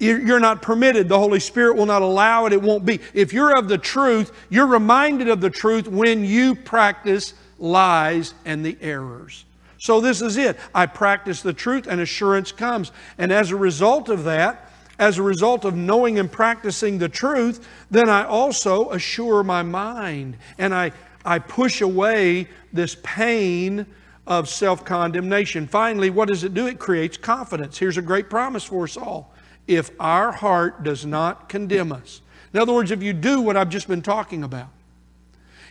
You're 0.00 0.40
not 0.40 0.62
permitted. 0.62 1.08
The 1.08 1.16
Holy 1.16 1.38
Spirit 1.38 1.76
will 1.76 1.86
not 1.86 2.02
allow 2.02 2.46
it. 2.46 2.52
It 2.52 2.60
won't 2.60 2.84
be. 2.84 2.98
If 3.14 3.32
you're 3.32 3.56
of 3.56 3.68
the 3.68 3.78
truth, 3.78 4.32
you're 4.50 4.66
reminded 4.66 5.28
of 5.28 5.40
the 5.40 5.48
truth 5.48 5.86
when 5.86 6.24
you 6.24 6.56
practice 6.56 7.34
lies 7.60 8.34
and 8.44 8.66
the 8.66 8.76
errors. 8.80 9.44
So 9.78 10.00
this 10.00 10.22
is 10.22 10.36
it. 10.36 10.58
I 10.74 10.86
practice 10.86 11.40
the 11.40 11.52
truth 11.52 11.86
and 11.86 12.00
assurance 12.00 12.50
comes. 12.50 12.90
And 13.16 13.30
as 13.30 13.52
a 13.52 13.56
result 13.56 14.08
of 14.08 14.24
that, 14.24 14.72
as 14.98 15.18
a 15.18 15.22
result 15.22 15.64
of 15.64 15.74
knowing 15.74 16.18
and 16.18 16.30
practicing 16.30 16.98
the 16.98 17.08
truth, 17.08 17.66
then 17.90 18.08
I 18.08 18.24
also 18.24 18.90
assure 18.90 19.42
my 19.42 19.62
mind 19.62 20.36
and 20.58 20.74
I, 20.74 20.92
I 21.24 21.38
push 21.38 21.80
away 21.80 22.48
this 22.72 22.96
pain 23.02 23.86
of 24.26 24.48
self 24.48 24.84
condemnation. 24.84 25.66
Finally, 25.66 26.10
what 26.10 26.28
does 26.28 26.44
it 26.44 26.54
do? 26.54 26.66
It 26.66 26.78
creates 26.78 27.16
confidence. 27.16 27.78
Here's 27.78 27.98
a 27.98 28.02
great 28.02 28.30
promise 28.30 28.64
for 28.64 28.84
us 28.84 28.96
all 28.96 29.32
if 29.66 29.90
our 29.98 30.30
heart 30.30 30.82
does 30.82 31.06
not 31.06 31.48
condemn 31.48 31.90
us. 31.90 32.20
In 32.52 32.60
other 32.60 32.72
words, 32.72 32.90
if 32.90 33.02
you 33.02 33.12
do 33.12 33.40
what 33.40 33.56
I've 33.56 33.70
just 33.70 33.88
been 33.88 34.02
talking 34.02 34.44
about, 34.44 34.68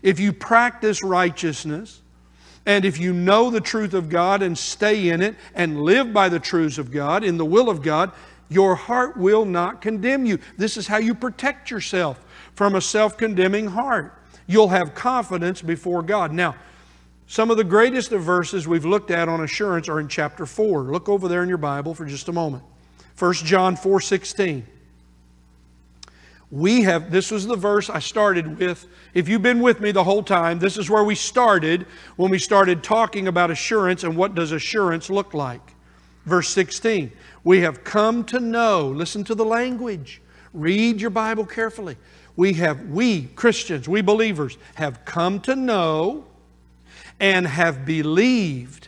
if 0.01 0.19
you 0.19 0.33
practice 0.33 1.03
righteousness, 1.03 2.01
and 2.65 2.86
if 2.86 2.97
you 2.97 3.13
know 3.13 3.49
the 3.49 3.62
truth 3.62 3.93
of 3.93 4.09
God 4.09 4.41
and 4.41 4.57
stay 4.57 5.09
in 5.09 5.21
it 5.21 5.36
and 5.53 5.81
live 5.81 6.13
by 6.13 6.29
the 6.29 6.39
truths 6.39 6.77
of 6.77 6.91
God, 6.91 7.23
in 7.23 7.38
the 7.38 7.45
will 7.45 7.69
of 7.69 7.81
God, 7.81 8.12
your 8.49 8.75
heart 8.75 9.17
will 9.17 9.45
not 9.45 9.82
condemn 9.82 10.25
you. 10.25 10.39
This 10.58 10.77
is 10.77 10.88
how 10.88 10.97
you 10.97 11.15
protect 11.15 11.71
yourself 11.71 12.23
from 12.56 12.75
a 12.75 12.82
self 12.82 13.17
condemning 13.17 13.67
heart. 13.67 14.19
You'll 14.47 14.69
have 14.69 14.93
confidence 14.93 15.62
before 15.62 16.01
God. 16.03 16.32
Now, 16.34 16.56
some 17.27 17.49
of 17.49 17.58
the 17.58 17.63
greatest 17.63 18.12
of 18.12 18.21
verses 18.21 18.67
we've 18.67 18.86
looked 18.86 19.10
at 19.10 19.29
on 19.29 19.41
assurance 19.41 19.88
are 19.88 19.99
in 19.99 20.08
chapter 20.08 20.45
4. 20.45 20.84
Look 20.84 21.08
over 21.10 21.27
there 21.27 21.41
in 21.41 21.49
your 21.49 21.58
Bible 21.58 21.93
for 21.93 22.06
just 22.06 22.27
a 22.27 22.34
moment. 22.34 22.63
1 23.17 23.34
John 23.36 23.75
4 23.75 24.01
16. 24.01 24.67
We 26.51 26.84
have, 26.84 27.10
this 27.10 27.32
was 27.32 27.47
the 27.47 27.56
verse 27.56 27.89
I 27.89 27.97
started 27.97 28.60
with. 28.60 28.86
If 29.15 29.27
you've 29.27 29.41
been 29.41 29.60
with 29.60 29.79
me 29.79 29.91
the 29.91 30.03
whole 30.03 30.21
time, 30.21 30.60
this 30.60 30.77
is 30.77 30.88
where 30.88 31.03
we 31.03 31.15
started 31.15 31.88
when 32.15 32.29
we 32.29 32.38
started 32.38 32.84
talking 32.84 33.27
about 33.27 33.49
assurance 33.49 34.03
and 34.03 34.15
what 34.15 34.36
does 34.36 34.51
assurance 34.51 35.10
look 35.10 35.34
like. 35.34 35.73
Verse 36.25 36.49
16. 36.49 37.12
We 37.43 37.62
have 37.62 37.84
come 37.84 38.23
to 38.25 38.39
know, 38.39 38.88
listen 38.88 39.23
to 39.25 39.36
the 39.36 39.45
language, 39.45 40.21
read 40.53 41.01
your 41.01 41.10
Bible 41.10 41.45
carefully. 41.45 41.97
We 42.36 42.53
have, 42.53 42.89
we 42.89 43.23
Christians, 43.23 43.88
we 43.88 44.01
believers, 44.01 44.58
have 44.75 45.06
come 45.06 45.39
to 45.41 45.56
know 45.56 46.25
and 47.19 47.45
have 47.45 47.86
believed 47.86 48.88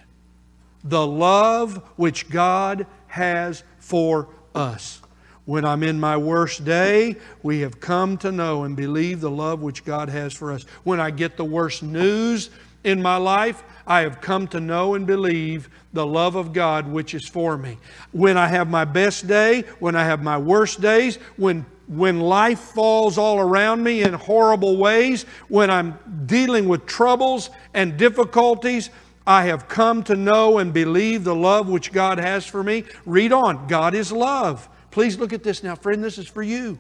the 0.84 1.06
love 1.06 1.78
which 1.96 2.30
God 2.30 2.88
has 3.08 3.64
for 3.80 4.30
us. 4.54 5.02
When 5.46 5.64
I'm 5.64 5.84
in 5.84 6.00
my 6.00 6.18
worst 6.18 6.66
day, 6.66 7.18
we 7.44 7.60
have 7.60 7.80
come 7.80 8.18
to 8.20 8.32
know 8.32 8.64
and 8.64 8.76
believe 8.76 9.22
the 9.22 9.30
love 9.30 9.62
which 9.62 9.86
God 9.86 10.10
has 10.10 10.34
for 10.34 10.52
us. 10.52 10.64
When 10.84 11.00
I 11.00 11.12
get 11.12 11.38
the 11.38 11.46
worst 11.46 11.84
news 11.84 12.50
in 12.86 13.02
my 13.02 13.18
life, 13.18 13.64
I 13.88 14.02
have 14.02 14.22
come 14.22 14.48
to 14.50 14.60
know 14.60 14.94
and 14.94 15.06
believe 15.06 15.70
the 15.94 16.06
love 16.06 16.36
of 16.36 16.54
God 16.54 16.88
which 16.88 17.14
is 17.14 17.28
for 17.28 17.58
me. 17.58 17.78
When 18.12 18.38
I 18.38 18.48
have 18.48 18.70
my 18.70 18.86
best 18.86 19.28
day, 19.28 19.64
when 19.80 19.96
I 19.96 20.04
have 20.04 20.24
my 20.24 20.38
worst 20.38 20.82
days, 20.82 21.18
when 21.36 21.66
when 21.88 22.20
life 22.20 22.60
falls 22.60 23.20
all 23.20 23.40
around 23.40 23.84
me 23.84 24.02
in 24.02 24.14
horrible 24.14 24.78
ways, 24.78 25.24
when 25.50 25.70
I'm 25.70 26.00
dealing 26.26 26.68
with 26.68 26.88
troubles 26.88 27.52
and 27.76 27.96
difficulties, 27.96 28.90
I 29.28 29.46
have 29.46 29.68
come 29.68 30.04
to 30.06 30.16
know 30.16 30.58
and 30.58 30.74
believe 30.74 31.24
the 31.24 31.36
love 31.36 31.70
which 31.70 31.92
God 31.92 32.18
has 32.18 32.44
for 32.44 32.64
me. 32.64 32.86
Read 33.06 33.32
on. 33.32 33.68
God 33.68 33.94
is 33.94 34.12
love. 34.12 34.68
Please 34.90 35.20
look 35.20 35.32
at 35.32 35.44
this 35.44 35.62
now, 35.62 35.76
friend. 35.76 36.04
This 36.04 36.18
is 36.18 36.28
for 36.28 36.42
you. 36.42 36.80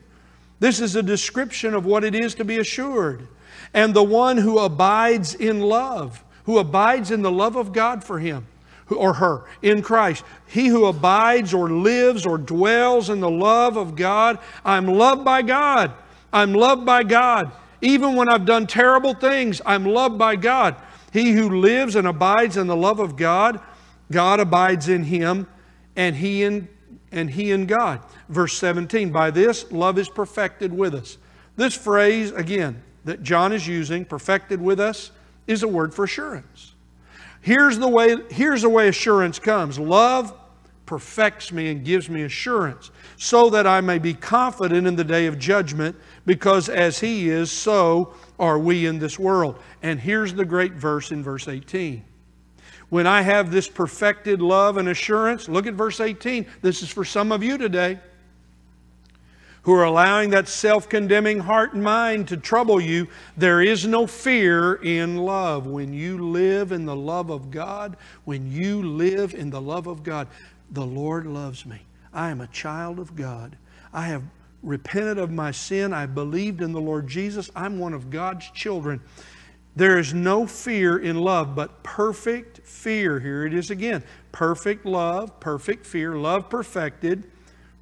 This 0.60 0.80
is 0.80 0.96
a 0.96 1.04
description 1.04 1.74
of 1.74 1.86
what 1.86 2.04
it 2.04 2.16
is 2.16 2.34
to 2.36 2.46
be 2.46 2.58
assured. 2.58 3.28
And 3.76 3.94
the 3.94 4.04
one 4.04 4.38
who 4.38 4.58
abides 4.58 5.36
in 5.36 5.60
love, 5.60 6.24
who 6.46 6.58
abides 6.58 7.12
in 7.12 7.22
the 7.22 7.32
love 7.32 7.58
of 7.58 7.74
God 7.74 8.04
for 8.06 8.20
him 8.20 8.48
or 8.90 9.16
her 9.16 9.44
in 9.62 9.82
Christ. 9.82 10.24
He 10.48 10.68
who 10.68 10.86
abides 10.86 11.54
or 11.54 11.70
lives 11.70 12.26
or 12.26 12.38
dwells 12.38 13.10
in 13.10 13.20
the 13.20 13.30
love 13.30 13.76
of 13.76 13.98
God, 13.98 14.40
I'm 14.64 14.88
loved 14.88 15.26
by 15.26 15.42
God. 15.42 15.92
I'm 16.32 16.54
loved 16.54 16.86
by 16.86 17.04
God. 17.04 17.52
Even 17.82 18.16
when 18.16 18.30
I've 18.30 18.46
done 18.46 18.66
terrible 18.66 19.14
things, 19.14 19.62
I'm 19.66 19.84
loved 19.84 20.18
by 20.18 20.38
God. 20.38 20.78
He 21.12 21.34
who 21.34 21.60
lives 21.60 21.98
and 21.98 22.08
abides 22.08 22.56
in 22.56 22.68
the 22.68 22.76
love 22.78 23.00
of 23.00 23.18
God, 23.18 23.60
God 24.10 24.40
abides 24.40 24.88
in 24.88 25.04
him, 25.04 25.48
and 25.98 26.16
he 26.16 26.44
in, 26.44 26.70
and 27.12 27.30
he 27.30 27.52
in 27.52 27.66
God. 27.66 28.02
Verse 28.30 28.58
17, 28.58 29.12
by 29.12 29.32
this 29.32 29.70
love 29.72 30.00
is 30.00 30.08
perfected 30.08 30.74
with 30.74 30.96
us. 30.96 31.18
This 31.58 31.74
phrase, 31.74 32.32
again, 32.32 32.82
that 33.06 33.24
John 33.24 33.54
is 33.54 33.66
using, 33.68 34.04
perfected 34.04 34.62
with 34.62 34.80
us, 34.80 35.12
is 35.48 35.64
a 35.64 35.68
word 35.68 35.94
for 35.94 36.04
assurance. 36.04 36.74
Here's 37.42 37.78
the 37.78 37.88
way, 37.88 38.18
here's 38.32 38.64
the 38.64 38.70
way 38.70 38.88
assurance 38.88 39.40
comes. 39.40 39.80
Love 39.80 40.34
perfects 40.86 41.52
me 41.52 41.72
and 41.72 41.84
gives 41.84 42.10
me 42.10 42.24
assurance, 42.24 42.92
so 43.18 43.50
that 43.52 43.66
I 43.66 43.82
may 43.82 43.98
be 43.98 44.14
confident 44.14 44.86
in 44.86 44.96
the 44.96 45.04
day 45.04 45.26
of 45.28 45.40
judgment, 45.40 45.96
because 46.26 46.70
as 46.70 47.00
he 47.00 47.30
is, 47.30 47.52
so 47.52 48.14
are 48.40 48.60
we 48.60 48.86
in 48.86 49.00
this 49.00 49.18
world. 49.18 49.60
And 49.82 50.00
here's 50.00 50.34
the 50.34 50.46
great 50.46 50.74
verse 50.74 51.12
in 51.12 51.24
verse 51.24 51.48
18. 51.48 52.04
When 52.90 53.08
I 53.08 53.22
have 53.22 53.52
this 53.52 53.68
perfected 53.68 54.42
love 54.42 54.78
and 54.78 54.90
assurance, 54.90 55.50
look 55.50 55.66
at 55.66 55.74
verse 55.74 56.00
18. 56.00 56.46
This 56.62 56.84
is 56.84 56.90
for 56.90 57.04
some 57.04 57.32
of 57.32 57.44
you 57.44 57.58
today 57.58 58.00
who 59.66 59.74
are 59.74 59.84
allowing 59.84 60.30
that 60.30 60.48
self 60.48 60.88
condemning 60.88 61.40
heart 61.40 61.74
and 61.74 61.84
mind 61.84 62.28
to 62.28 62.38
trouble 62.38 62.80
you. 62.80 63.08
There 63.36 63.62
is 63.62 63.86
no 63.86 64.06
fear 64.06 64.76
in 64.76 65.18
love. 65.18 65.66
When 65.66 65.92
you 65.92 66.30
live 66.30 66.72
in 66.72 66.86
the 66.86 66.96
love 66.96 67.32
of 67.32 67.50
God, 67.50 67.98
when 68.26 68.52
you 68.52 68.84
live 68.84 69.34
in 69.34 69.50
the 69.50 69.62
love 69.62 69.88
of 69.88 70.04
God, 70.04 70.28
the 70.72 70.86
Lord 70.86 71.26
loves 71.26 71.66
me. 71.66 71.82
I 72.14 72.30
am 72.30 72.42
a 72.42 72.48
child 72.48 73.00
of 73.00 73.16
God. 73.16 73.58
I 73.92 74.06
have 74.06 74.22
repented 74.62 75.18
of 75.18 75.32
my 75.32 75.50
sin. 75.50 75.94
I 75.94 76.06
believed 76.06 76.62
in 76.62 76.72
the 76.72 76.82
Lord 76.82 77.08
Jesus. 77.08 77.50
I'm 77.56 77.80
one 77.80 77.94
of 77.94 78.12
God's 78.12 78.50
children. 78.52 79.02
There 79.76 79.98
is 79.98 80.14
no 80.14 80.46
fear 80.46 80.98
in 80.98 81.18
love, 81.18 81.56
but 81.56 81.82
perfect 81.82 82.60
fear. 82.60 83.20
Here 83.20 83.48
it 83.48 83.54
is 83.54 83.72
again. 83.72 84.04
Perfect 84.32 84.86
love, 84.86 85.40
perfect 85.40 85.88
fear, 85.88 86.16
love 86.16 86.50
perfected, 86.50 87.30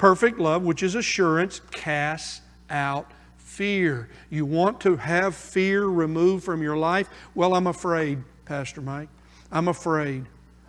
perfect 0.04 0.38
love, 0.38 0.64
which 0.64 0.84
is 0.84 0.96
assurance, 0.96 1.62
casts 1.72 2.42
out 2.70 3.10
fear. 3.38 4.10
You 4.30 4.46
want 4.46 4.82
to 4.82 4.98
have 4.98 5.34
fear 5.34 5.86
removed 5.86 6.44
from 6.44 6.62
your 6.62 6.76
life? 6.76 7.08
Well, 7.36 7.56
I'm 7.56 7.68
afraid, 7.68 8.22
Pastor 8.44 8.82
Mike. 8.82 9.08
I'm 9.50 9.70
afraid. 9.70 10.26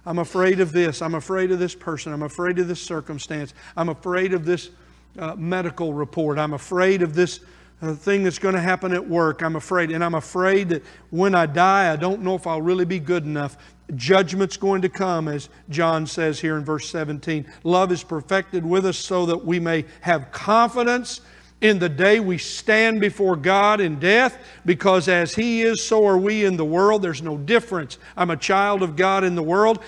I'm 0.07 0.21
afraid 0.21 0.61
of 0.61 0.71
this. 0.71 1.03
I'm 1.03 1.17
afraid 1.17 1.51
of 1.51 1.59
this 1.59 1.75
person. 1.75 2.13
I'm 2.13 2.23
afraid 2.23 2.61
of 2.61 2.69
this 2.69 2.81
circumstance. 2.81 3.55
I'm 3.77 3.89
afraid 3.89 4.35
of 4.35 4.45
this 4.45 4.71
uh, 5.19 5.35
medical 5.35 5.93
report. 5.93 6.39
I'm 6.39 6.53
afraid 6.53 7.03
of 7.03 7.17
this 7.17 7.41
uh, 7.83 7.93
thing 7.93 8.23
that's 8.23 8.39
going 8.39 8.55
to 8.55 8.61
happen 8.61 8.93
at 8.93 9.05
work. 9.05 9.43
I'm 9.43 9.57
afraid. 9.57 9.91
And 9.91 10.05
I'm 10.05 10.15
afraid 10.15 10.69
that 10.69 10.85
when 11.11 11.35
I 11.35 11.47
die, 11.47 11.93
I 11.93 11.97
don't 11.97 12.23
know 12.23 12.37
if 12.37 12.47
I'll 12.47 12.63
really 12.63 12.85
be 12.85 13.01
good 13.01 13.25
enough. 13.25 13.57
Judgment's 13.97 14.57
going 14.57 14.83
to 14.83 14.89
come, 14.89 15.29
as 15.29 15.49
John 15.69 16.07
says 16.07 16.41
here 16.41 16.57
in 16.57 16.65
verse 16.65 16.89
17. 16.89 17.47
Love 17.65 17.93
is 17.93 18.03
perfected 18.03 18.65
with 18.65 18.87
us 18.87 18.97
so 18.97 19.27
that 19.27 19.45
we 19.45 19.61
may 19.61 19.85
have 20.01 20.33
confidence 20.33 21.21
in 21.61 21.79
the 21.79 21.89
day 21.89 22.21
we 22.21 22.37
stand 22.37 23.01
before 23.01 23.37
God 23.37 23.81
in 23.81 23.99
death, 23.99 24.39
because 24.67 25.09
as 25.09 25.35
He 25.35 25.63
is, 25.63 25.83
so 25.83 26.07
are 26.07 26.19
we 26.19 26.45
in 26.45 26.57
the 26.57 26.65
world. 26.65 27.03
There's 27.03 27.23
no 27.23 27.39
difference. 27.39 27.99
I'm 28.17 28.31
a 28.31 28.37
child 28.37 28.83
of 28.83 28.97
God 28.97 29.25
in 29.25 29.35
the 29.35 29.43
world. 29.43 29.83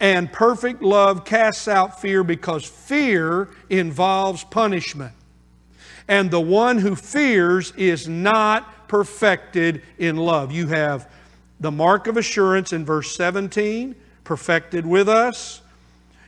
And 0.00 0.32
perfect 0.32 0.82
love 0.82 1.24
casts 1.24 1.68
out 1.68 2.00
fear 2.00 2.24
because 2.24 2.64
fear 2.64 3.50
involves 3.68 4.44
punishment. 4.44 5.12
And 6.08 6.30
the 6.30 6.40
one 6.40 6.78
who 6.78 6.96
fears 6.96 7.72
is 7.76 8.08
not 8.08 8.88
perfected 8.88 9.82
in 9.98 10.16
love. 10.16 10.50
You 10.50 10.66
have 10.68 11.08
the 11.60 11.70
mark 11.70 12.06
of 12.06 12.16
assurance 12.16 12.72
in 12.72 12.84
verse 12.84 13.14
17, 13.14 13.94
perfected 14.24 14.86
with 14.86 15.08
us. 15.08 15.60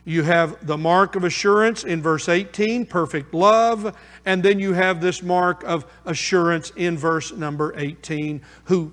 You 0.05 0.25
have 0.25 0.67
the 0.67 0.77
mark 0.77 1.15
of 1.17 1.25
assurance 1.25 1.85
in 1.85 2.03
verse 2.03 2.29
18, 2.29 2.87
perfect 2.87 3.33
love. 3.33 3.97
And 4.27 4.43
then 4.43 4.59
you 4.59 4.73
have 4.73 5.01
this 5.01 5.23
mark 5.23 5.63
of 5.65 5.87
assurance 6.05 6.71
in 6.77 6.99
verse 6.99 7.33
number 7.33 7.73
18, 7.77 8.43
who 8.65 8.93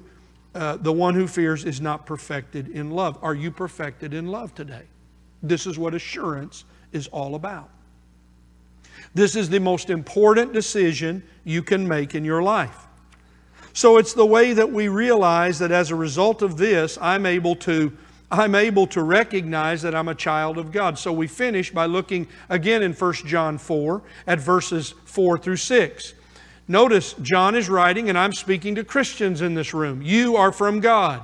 uh, 0.55 0.77
the 0.77 0.93
one 0.93 1.13
who 1.15 1.27
fears 1.27 1.65
is 1.65 1.81
not 1.81 2.05
perfected 2.05 2.69
in 2.69 2.91
love. 2.91 3.17
Are 3.21 3.35
you 3.35 3.51
perfected 3.51 4.13
in 4.13 4.27
love 4.27 4.53
today? 4.55 4.83
This 5.41 5.65
is 5.65 5.77
what 5.77 5.93
assurance 5.93 6.65
is 6.91 7.07
all 7.07 7.35
about. 7.35 7.69
This 9.13 9.35
is 9.35 9.49
the 9.49 9.59
most 9.59 9.89
important 9.89 10.53
decision 10.53 11.23
you 11.43 11.63
can 11.63 11.87
make 11.87 12.13
in 12.15 12.23
your 12.23 12.43
life. 12.43 12.87
So 13.79 13.95
it's 13.95 14.11
the 14.11 14.25
way 14.25 14.51
that 14.51 14.73
we 14.73 14.89
realize 14.89 15.57
that 15.59 15.71
as 15.71 15.89
a 15.89 15.95
result 15.95 16.41
of 16.41 16.57
this, 16.57 16.97
I'm 16.99 17.25
able 17.25 17.55
to 17.67 17.95
I'm 18.29 18.53
able 18.53 18.85
to 18.87 19.01
recognize 19.01 19.81
that 19.83 19.95
I'm 19.95 20.09
a 20.09 20.15
child 20.15 20.57
of 20.57 20.73
God. 20.73 20.99
So 20.99 21.13
we 21.13 21.27
finish 21.27 21.71
by 21.71 21.85
looking 21.85 22.27
again 22.49 22.83
in 22.83 22.91
1 22.91 23.13
John 23.25 23.57
4 23.57 24.01
at 24.27 24.37
verses 24.37 24.95
4 25.05 25.37
through 25.37 25.55
6. 25.55 26.13
Notice 26.67 27.15
John 27.21 27.55
is 27.55 27.69
writing, 27.69 28.09
and 28.09 28.17
I'm 28.17 28.33
speaking 28.33 28.75
to 28.75 28.83
Christians 28.83 29.41
in 29.41 29.53
this 29.53 29.73
room. 29.73 30.01
You 30.01 30.35
are 30.35 30.51
from 30.51 30.81
God, 30.81 31.21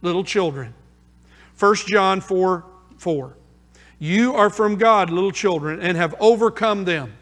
little 0.00 0.24
children. 0.24 0.72
1 1.58 1.74
John 1.88 2.22
4 2.22 2.64
4. 2.96 3.36
You 3.98 4.34
are 4.34 4.48
from 4.48 4.76
God, 4.76 5.10
little 5.10 5.30
children, 5.30 5.78
and 5.78 5.94
have 5.98 6.14
overcome 6.20 6.86
them 6.86 7.17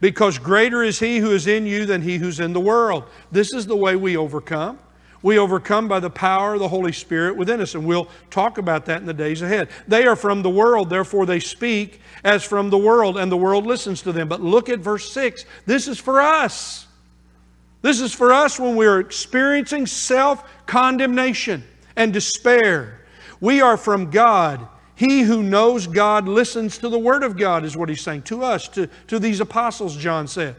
because 0.00 0.38
greater 0.38 0.82
is 0.82 0.98
He 0.98 1.18
who 1.18 1.32
is 1.32 1.46
in 1.46 1.66
you 1.66 1.86
than 1.86 2.02
he 2.02 2.18
who's 2.18 2.40
in 2.40 2.52
the 2.52 2.60
world. 2.60 3.04
This 3.32 3.52
is 3.52 3.66
the 3.66 3.76
way 3.76 3.96
we 3.96 4.16
overcome. 4.16 4.78
We 5.20 5.38
overcome 5.38 5.88
by 5.88 5.98
the 5.98 6.10
power 6.10 6.54
of 6.54 6.60
the 6.60 6.68
Holy 6.68 6.92
Spirit 6.92 7.36
within 7.36 7.60
us, 7.60 7.74
and 7.74 7.84
we'll 7.84 8.08
talk 8.30 8.58
about 8.58 8.86
that 8.86 9.00
in 9.00 9.06
the 9.06 9.14
days 9.14 9.42
ahead. 9.42 9.68
They 9.88 10.06
are 10.06 10.14
from 10.14 10.42
the 10.42 10.50
world, 10.50 10.90
therefore 10.90 11.26
they 11.26 11.40
speak 11.40 12.00
as 12.22 12.44
from 12.44 12.70
the 12.70 12.78
world, 12.78 13.18
and 13.18 13.30
the 13.30 13.36
world 13.36 13.66
listens 13.66 14.00
to 14.02 14.12
them. 14.12 14.28
But 14.28 14.40
look 14.40 14.68
at 14.68 14.78
verse 14.78 15.10
6. 15.10 15.44
This 15.66 15.88
is 15.88 15.98
for 15.98 16.20
us. 16.20 16.86
This 17.82 18.00
is 18.00 18.14
for 18.14 18.32
us 18.32 18.60
when 18.60 18.76
we 18.76 18.86
are 18.86 19.00
experiencing 19.00 19.86
self 19.86 20.44
condemnation 20.66 21.64
and 21.96 22.12
despair. 22.12 23.00
We 23.40 23.60
are 23.60 23.76
from 23.76 24.10
God 24.10 24.68
he 24.98 25.20
who 25.20 25.44
knows 25.44 25.86
God 25.86 26.26
listens 26.26 26.76
to 26.78 26.88
the 26.88 26.98
Word 26.98 27.22
of 27.22 27.36
God, 27.36 27.64
is 27.64 27.76
what 27.76 27.88
he's 27.88 28.00
saying 28.00 28.22
to 28.22 28.42
us, 28.42 28.66
to, 28.70 28.88
to 29.06 29.20
these 29.20 29.38
apostles, 29.38 29.96
John 29.96 30.26
said. 30.26 30.56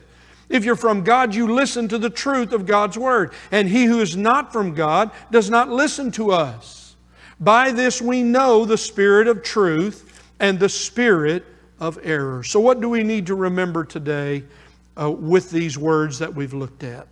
If 0.47 0.63
you're 0.63 0.77
from 0.77 1.03
God, 1.03 1.35
you 1.35 1.53
listen 1.53 1.89
to 1.89 1.97
the 1.97 2.09
truth 2.09 2.53
of 2.53 2.65
God's 2.65 2.97
Word. 2.97 3.33
And 3.51 3.67
he 3.67 3.83
who 3.83 3.99
is 3.99 4.15
not 4.15 4.53
from 4.53 4.73
God 4.73 5.11
does 5.29 5.49
not 5.49 5.67
listen 5.67 6.09
to 6.11 6.31
us. 6.31 6.95
By 7.41 7.73
this 7.73 8.01
we 8.01 8.23
know 8.23 8.63
the 8.63 8.77
spirit 8.77 9.27
of 9.27 9.43
truth 9.43 10.23
and 10.39 10.57
the 10.57 10.69
spirit 10.69 11.45
of 11.81 11.99
error. 12.01 12.41
So, 12.41 12.61
what 12.61 12.79
do 12.79 12.87
we 12.87 13.03
need 13.03 13.27
to 13.27 13.35
remember 13.35 13.83
today 13.83 14.45
uh, 14.95 15.11
with 15.11 15.51
these 15.51 15.77
words 15.77 16.17
that 16.19 16.33
we've 16.33 16.53
looked 16.53 16.85
at? 16.85 17.07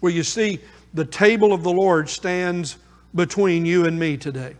Well, 0.00 0.14
you 0.14 0.22
see, 0.22 0.60
the 0.94 1.04
table 1.04 1.52
of 1.52 1.62
the 1.62 1.72
Lord 1.72 2.08
stands 2.08 2.78
between 3.14 3.66
you 3.66 3.84
and 3.84 3.98
me 3.98 4.16
today. 4.16 4.56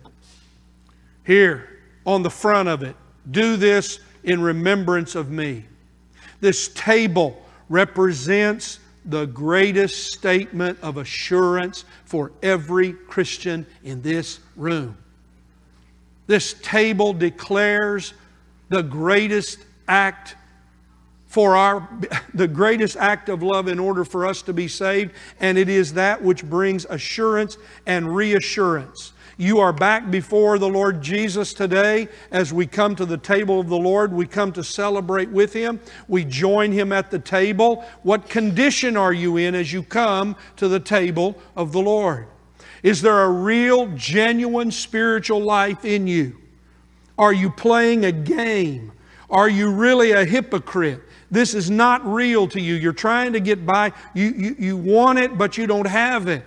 Here, 1.24 1.68
on 2.04 2.22
the 2.22 2.30
front 2.30 2.68
of 2.68 2.82
it, 2.82 2.96
do 3.30 3.56
this 3.56 3.98
in 4.22 4.40
remembrance 4.40 5.14
of 5.14 5.30
me. 5.30 5.64
This 6.40 6.68
table 6.68 7.42
represents 7.68 8.78
the 9.04 9.26
greatest 9.26 10.12
statement 10.12 10.78
of 10.82 10.96
assurance 10.96 11.84
for 12.04 12.32
every 12.42 12.92
Christian 12.92 13.66
in 13.82 14.02
this 14.02 14.40
room. 14.56 14.96
This 16.26 16.54
table 16.62 17.12
declares 17.12 18.14
the 18.70 18.82
greatest 18.82 19.58
act 19.88 20.36
for 21.26 21.56
our 21.56 21.88
the 22.32 22.46
greatest 22.46 22.96
act 22.96 23.28
of 23.28 23.42
love 23.42 23.68
in 23.68 23.78
order 23.78 24.04
for 24.04 24.24
us 24.26 24.40
to 24.42 24.52
be 24.52 24.68
saved 24.68 25.12
and 25.40 25.58
it 25.58 25.68
is 25.68 25.94
that 25.94 26.22
which 26.22 26.44
brings 26.44 26.86
assurance 26.88 27.58
and 27.86 28.14
reassurance 28.14 29.12
you 29.36 29.58
are 29.60 29.72
back 29.72 30.10
before 30.10 30.58
the 30.58 30.68
Lord 30.68 31.02
Jesus 31.02 31.52
today 31.52 32.08
as 32.30 32.52
we 32.52 32.66
come 32.66 32.94
to 32.96 33.04
the 33.04 33.18
table 33.18 33.60
of 33.60 33.68
the 33.68 33.76
Lord. 33.76 34.12
We 34.12 34.26
come 34.26 34.52
to 34.52 34.62
celebrate 34.62 35.28
with 35.30 35.52
Him. 35.52 35.80
We 36.08 36.24
join 36.24 36.72
Him 36.72 36.92
at 36.92 37.10
the 37.10 37.18
table. 37.18 37.84
What 38.02 38.28
condition 38.28 38.96
are 38.96 39.12
you 39.12 39.36
in 39.36 39.54
as 39.54 39.72
you 39.72 39.82
come 39.82 40.36
to 40.56 40.68
the 40.68 40.80
table 40.80 41.36
of 41.56 41.72
the 41.72 41.80
Lord? 41.80 42.28
Is 42.82 43.02
there 43.02 43.22
a 43.22 43.30
real, 43.30 43.86
genuine 43.96 44.70
spiritual 44.70 45.40
life 45.40 45.84
in 45.84 46.06
you? 46.06 46.38
Are 47.18 47.32
you 47.32 47.50
playing 47.50 48.04
a 48.04 48.12
game? 48.12 48.92
Are 49.30 49.48
you 49.48 49.70
really 49.70 50.12
a 50.12 50.24
hypocrite? 50.24 51.00
This 51.30 51.54
is 51.54 51.70
not 51.70 52.06
real 52.06 52.46
to 52.48 52.60
you. 52.60 52.74
You're 52.74 52.92
trying 52.92 53.32
to 53.32 53.40
get 53.40 53.66
by. 53.66 53.92
You, 54.14 54.26
you, 54.26 54.56
you 54.58 54.76
want 54.76 55.18
it, 55.18 55.36
but 55.36 55.58
you 55.58 55.66
don't 55.66 55.86
have 55.86 56.28
it. 56.28 56.44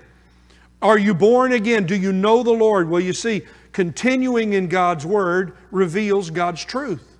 Are 0.82 0.98
you 0.98 1.14
born 1.14 1.54
again? 1.54 1.86
Do 1.86 1.96
you 1.96 2.12
know 2.12 2.44
the 2.44 2.52
Lord? 2.52 2.90
Well, 2.90 3.02
you 3.02 3.14
see, 3.14 3.44
continuing 3.72 4.54
in 4.54 4.68
God's 4.68 5.06
Word 5.06 5.58
reveals 5.72 6.30
God's 6.30 6.64
truth. 6.64 7.18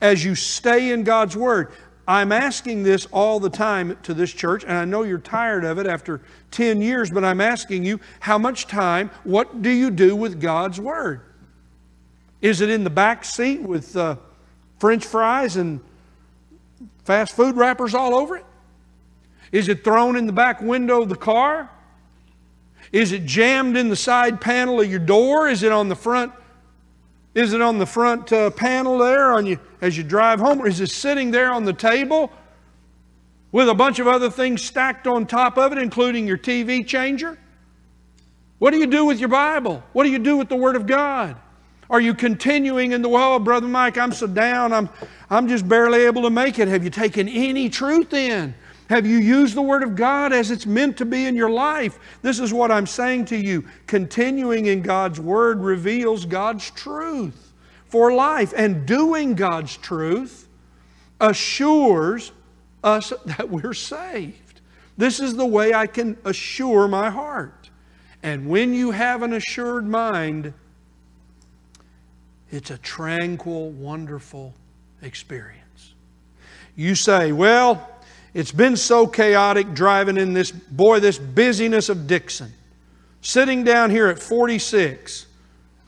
As 0.00 0.24
you 0.24 0.34
stay 0.34 0.90
in 0.90 1.04
God's 1.04 1.36
Word, 1.36 1.72
I'm 2.08 2.30
asking 2.32 2.82
this 2.82 3.06
all 3.06 3.40
the 3.40 3.50
time 3.50 3.96
to 4.02 4.14
this 4.14 4.32
church, 4.32 4.62
and 4.62 4.72
I 4.72 4.84
know 4.84 5.02
you're 5.02 5.18
tired 5.18 5.64
of 5.64 5.78
it 5.78 5.86
after 5.86 6.20
10 6.52 6.80
years, 6.80 7.10
but 7.10 7.24
I'm 7.24 7.40
asking 7.40 7.84
you, 7.84 7.98
how 8.20 8.38
much 8.38 8.66
time, 8.66 9.10
what 9.24 9.62
do 9.62 9.70
you 9.70 9.90
do 9.90 10.14
with 10.14 10.40
God's 10.40 10.80
Word? 10.80 11.22
Is 12.42 12.60
it 12.60 12.68
in 12.68 12.84
the 12.84 12.90
back 12.90 13.24
seat 13.24 13.62
with 13.62 13.96
uh, 13.96 14.16
French 14.78 15.04
fries 15.04 15.56
and 15.56 15.80
fast 17.04 17.34
food 17.34 17.56
wrappers 17.56 17.94
all 17.94 18.14
over 18.14 18.36
it? 18.36 18.44
Is 19.50 19.68
it 19.68 19.82
thrown 19.82 20.16
in 20.16 20.26
the 20.26 20.32
back 20.32 20.60
window 20.60 21.02
of 21.02 21.08
the 21.08 21.16
car? 21.16 21.70
Is 22.96 23.12
it 23.12 23.26
jammed 23.26 23.76
in 23.76 23.90
the 23.90 23.96
side 23.96 24.40
panel 24.40 24.80
of 24.80 24.90
your 24.90 24.98
door? 24.98 25.50
Is 25.50 25.62
it 25.62 25.70
on 25.70 25.90
the 25.90 25.94
front? 25.94 26.32
Is 27.34 27.52
it 27.52 27.60
on 27.60 27.76
the 27.76 27.84
front 27.84 28.32
uh, 28.32 28.48
panel 28.48 28.96
there 28.96 29.34
on 29.34 29.44
you 29.44 29.58
as 29.82 29.98
you 29.98 30.02
drive 30.02 30.40
home? 30.40 30.62
Or 30.62 30.66
is 30.66 30.80
it 30.80 30.88
sitting 30.88 31.30
there 31.30 31.52
on 31.52 31.66
the 31.66 31.74
table 31.74 32.32
with 33.52 33.68
a 33.68 33.74
bunch 33.74 33.98
of 33.98 34.06
other 34.08 34.30
things 34.30 34.62
stacked 34.62 35.06
on 35.06 35.26
top 35.26 35.58
of 35.58 35.72
it, 35.72 35.78
including 35.78 36.26
your 36.26 36.38
TV 36.38 36.86
changer? 36.86 37.36
What 38.60 38.70
do 38.70 38.78
you 38.78 38.86
do 38.86 39.04
with 39.04 39.20
your 39.20 39.28
Bible? 39.28 39.82
What 39.92 40.04
do 40.04 40.10
you 40.10 40.18
do 40.18 40.38
with 40.38 40.48
the 40.48 40.56
Word 40.56 40.74
of 40.74 40.86
God? 40.86 41.36
Are 41.90 42.00
you 42.00 42.14
continuing 42.14 42.92
in 42.92 43.02
the, 43.02 43.10
well, 43.10 43.38
Brother 43.38 43.68
Mike, 43.68 43.98
I'm 43.98 44.10
so 44.10 44.26
down, 44.26 44.72
I'm, 44.72 44.88
I'm 45.28 45.48
just 45.48 45.68
barely 45.68 46.06
able 46.06 46.22
to 46.22 46.30
make 46.30 46.58
it. 46.58 46.66
Have 46.66 46.82
you 46.82 46.88
taken 46.88 47.28
any 47.28 47.68
truth 47.68 48.14
in? 48.14 48.54
Have 48.88 49.06
you 49.06 49.16
used 49.16 49.54
the 49.54 49.62
Word 49.62 49.82
of 49.82 49.96
God 49.96 50.32
as 50.32 50.50
it's 50.50 50.66
meant 50.66 50.96
to 50.98 51.04
be 51.04 51.26
in 51.26 51.34
your 51.34 51.50
life? 51.50 51.98
This 52.22 52.38
is 52.38 52.52
what 52.52 52.70
I'm 52.70 52.86
saying 52.86 53.24
to 53.26 53.36
you. 53.36 53.64
Continuing 53.86 54.66
in 54.66 54.82
God's 54.82 55.18
Word 55.18 55.60
reveals 55.60 56.24
God's 56.24 56.70
truth 56.70 57.52
for 57.86 58.12
life, 58.12 58.52
and 58.56 58.86
doing 58.86 59.34
God's 59.34 59.76
truth 59.76 60.48
assures 61.20 62.32
us 62.84 63.12
that 63.26 63.48
we're 63.48 63.74
saved. 63.74 64.60
This 64.96 65.20
is 65.20 65.34
the 65.34 65.46
way 65.46 65.74
I 65.74 65.86
can 65.86 66.16
assure 66.24 66.88
my 66.88 67.10
heart. 67.10 67.70
And 68.22 68.48
when 68.48 68.72
you 68.72 68.92
have 68.92 69.22
an 69.22 69.34
assured 69.34 69.86
mind, 69.86 70.54
it's 72.50 72.70
a 72.70 72.78
tranquil, 72.78 73.70
wonderful 73.70 74.54
experience. 75.02 75.94
You 76.76 76.94
say, 76.94 77.32
Well, 77.32 77.88
it's 78.36 78.52
been 78.52 78.76
so 78.76 79.06
chaotic 79.06 79.72
driving 79.72 80.18
in 80.18 80.34
this, 80.34 80.50
boy, 80.50 81.00
this 81.00 81.18
busyness 81.18 81.88
of 81.88 82.06
Dixon. 82.06 82.52
Sitting 83.22 83.64
down 83.64 83.88
here 83.88 84.08
at 84.08 84.18
46, 84.18 85.24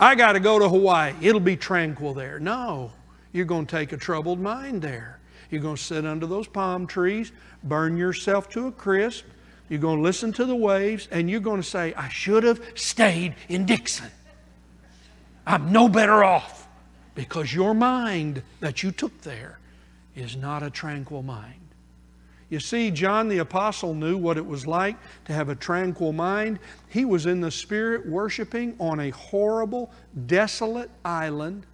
I 0.00 0.14
got 0.14 0.32
to 0.32 0.40
go 0.40 0.58
to 0.58 0.66
Hawaii. 0.66 1.12
It'll 1.20 1.42
be 1.42 1.58
tranquil 1.58 2.14
there. 2.14 2.40
No, 2.40 2.90
you're 3.32 3.44
going 3.44 3.66
to 3.66 3.70
take 3.70 3.92
a 3.92 3.98
troubled 3.98 4.40
mind 4.40 4.80
there. 4.80 5.20
You're 5.50 5.60
going 5.60 5.76
to 5.76 5.82
sit 5.82 6.06
under 6.06 6.24
those 6.24 6.48
palm 6.48 6.86
trees, 6.86 7.32
burn 7.64 7.98
yourself 7.98 8.48
to 8.52 8.68
a 8.68 8.72
crisp. 8.72 9.26
You're 9.68 9.80
going 9.80 9.98
to 9.98 10.02
listen 10.02 10.32
to 10.32 10.46
the 10.46 10.56
waves, 10.56 11.06
and 11.10 11.28
you're 11.28 11.40
going 11.40 11.60
to 11.60 11.68
say, 11.68 11.92
I 11.92 12.08
should 12.08 12.44
have 12.44 12.62
stayed 12.74 13.34
in 13.50 13.66
Dixon. 13.66 14.10
I'm 15.46 15.70
no 15.70 15.86
better 15.86 16.24
off 16.24 16.66
because 17.14 17.52
your 17.52 17.74
mind 17.74 18.42
that 18.60 18.82
you 18.82 18.90
took 18.90 19.20
there 19.20 19.58
is 20.16 20.34
not 20.34 20.62
a 20.62 20.70
tranquil 20.70 21.22
mind. 21.22 21.67
You 22.50 22.60
see, 22.60 22.90
John 22.90 23.28
the 23.28 23.38
Apostle 23.38 23.94
knew 23.94 24.16
what 24.16 24.38
it 24.38 24.46
was 24.46 24.66
like 24.66 24.96
to 25.26 25.34
have 25.34 25.50
a 25.50 25.54
tranquil 25.54 26.12
mind. 26.12 26.58
He 26.88 27.04
was 27.04 27.26
in 27.26 27.40
the 27.40 27.50
Spirit 27.50 28.08
worshiping 28.08 28.74
on 28.80 29.00
a 29.00 29.10
horrible, 29.10 29.90
desolate 30.26 30.90
island, 31.04 31.66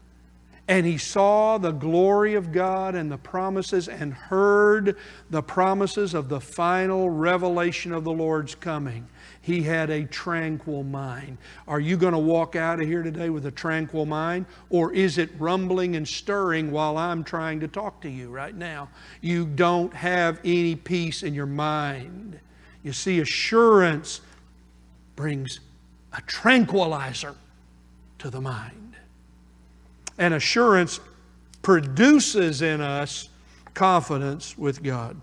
and 0.66 0.86
he 0.86 0.96
saw 0.96 1.58
the 1.58 1.72
glory 1.72 2.34
of 2.34 2.52
God 2.52 2.94
and 2.94 3.10
the 3.12 3.18
promises 3.18 3.88
and 3.88 4.14
heard 4.14 4.96
the 5.30 5.42
promises 5.42 6.14
of 6.14 6.28
the 6.28 6.40
final 6.40 7.10
revelation 7.10 7.92
of 7.92 8.04
the 8.04 8.12
Lord's 8.12 8.54
coming 8.54 9.06
he 9.44 9.60
had 9.62 9.90
a 9.90 10.04
tranquil 10.04 10.84
mind. 10.84 11.36
Are 11.68 11.78
you 11.78 11.98
going 11.98 12.14
to 12.14 12.18
walk 12.18 12.56
out 12.56 12.80
of 12.80 12.86
here 12.86 13.02
today 13.02 13.28
with 13.28 13.44
a 13.44 13.50
tranquil 13.50 14.06
mind? 14.06 14.46
Or 14.70 14.90
is 14.94 15.18
it 15.18 15.28
rumbling 15.38 15.96
and 15.96 16.08
stirring 16.08 16.70
while 16.70 16.96
I'm 16.96 17.22
trying 17.22 17.60
to 17.60 17.68
talk 17.68 18.00
to 18.02 18.08
you 18.08 18.30
right 18.30 18.54
now? 18.54 18.88
You 19.20 19.44
don't 19.44 19.92
have 19.92 20.40
any 20.46 20.74
peace 20.74 21.22
in 21.22 21.34
your 21.34 21.44
mind. 21.44 22.40
You 22.82 22.94
see, 22.94 23.20
assurance 23.20 24.22
brings 25.14 25.60
a 26.16 26.22
tranquilizer 26.22 27.34
to 28.20 28.30
the 28.30 28.40
mind. 28.40 28.84
And 30.18 30.34
assurance 30.34 31.00
produces 31.62 32.62
in 32.62 32.80
us 32.80 33.28
confidence 33.72 34.56
with 34.56 34.82
God. 34.82 35.20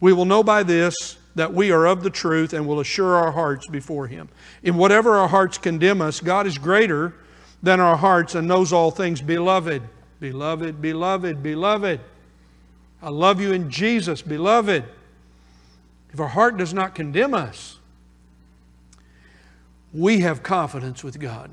We 0.00 0.12
will 0.12 0.24
know 0.24 0.42
by 0.42 0.62
this 0.62 1.16
that 1.34 1.54
we 1.54 1.70
are 1.70 1.86
of 1.86 2.02
the 2.02 2.10
truth 2.10 2.52
and 2.52 2.66
will 2.66 2.80
assure 2.80 3.14
our 3.14 3.32
hearts 3.32 3.66
before 3.66 4.06
Him. 4.06 4.28
In 4.62 4.76
whatever 4.76 5.16
our 5.16 5.28
hearts 5.28 5.58
condemn 5.58 6.02
us, 6.02 6.20
God 6.20 6.46
is 6.46 6.58
greater 6.58 7.14
than 7.62 7.80
our 7.80 7.96
hearts 7.96 8.34
and 8.34 8.46
knows 8.46 8.72
all 8.72 8.90
things. 8.90 9.22
Beloved, 9.22 9.82
beloved, 10.20 10.82
beloved, 10.82 11.42
beloved. 11.42 12.00
I 13.02 13.08
love 13.08 13.40
you 13.40 13.52
in 13.52 13.70
Jesus, 13.70 14.22
beloved. 14.22 14.84
If 16.12 16.20
our 16.20 16.28
heart 16.28 16.58
does 16.58 16.74
not 16.74 16.94
condemn 16.94 17.32
us, 17.32 17.78
we 19.92 20.20
have 20.20 20.42
confidence 20.42 21.02
with 21.02 21.18
God. 21.18 21.50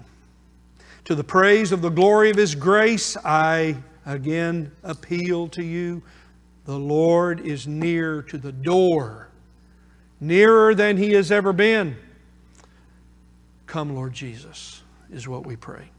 To 1.06 1.16
the 1.16 1.24
praise 1.24 1.72
of 1.72 1.82
the 1.82 1.90
glory 1.90 2.30
of 2.30 2.38
His 2.38 2.56
grace, 2.56 3.18
I 3.18 3.78
again 4.06 4.72
appeal 4.84 5.48
to 5.50 5.64
you. 5.64 6.02
The 6.66 6.78
Lord 6.78 7.42
is 7.42 7.68
near 7.68 8.22
to 8.24 8.38
the 8.38 8.52
door 8.52 9.30
nearer 10.20 10.76
than 10.76 10.98
he 10.98 11.14
has 11.14 11.32
ever 11.32 11.54
been. 11.54 11.96
Come, 13.66 13.96
Lord 13.96 14.14
Jesus, 14.14 14.82
is 15.12 15.28
what 15.28 15.46
we 15.46 15.56
pray. 15.56 15.90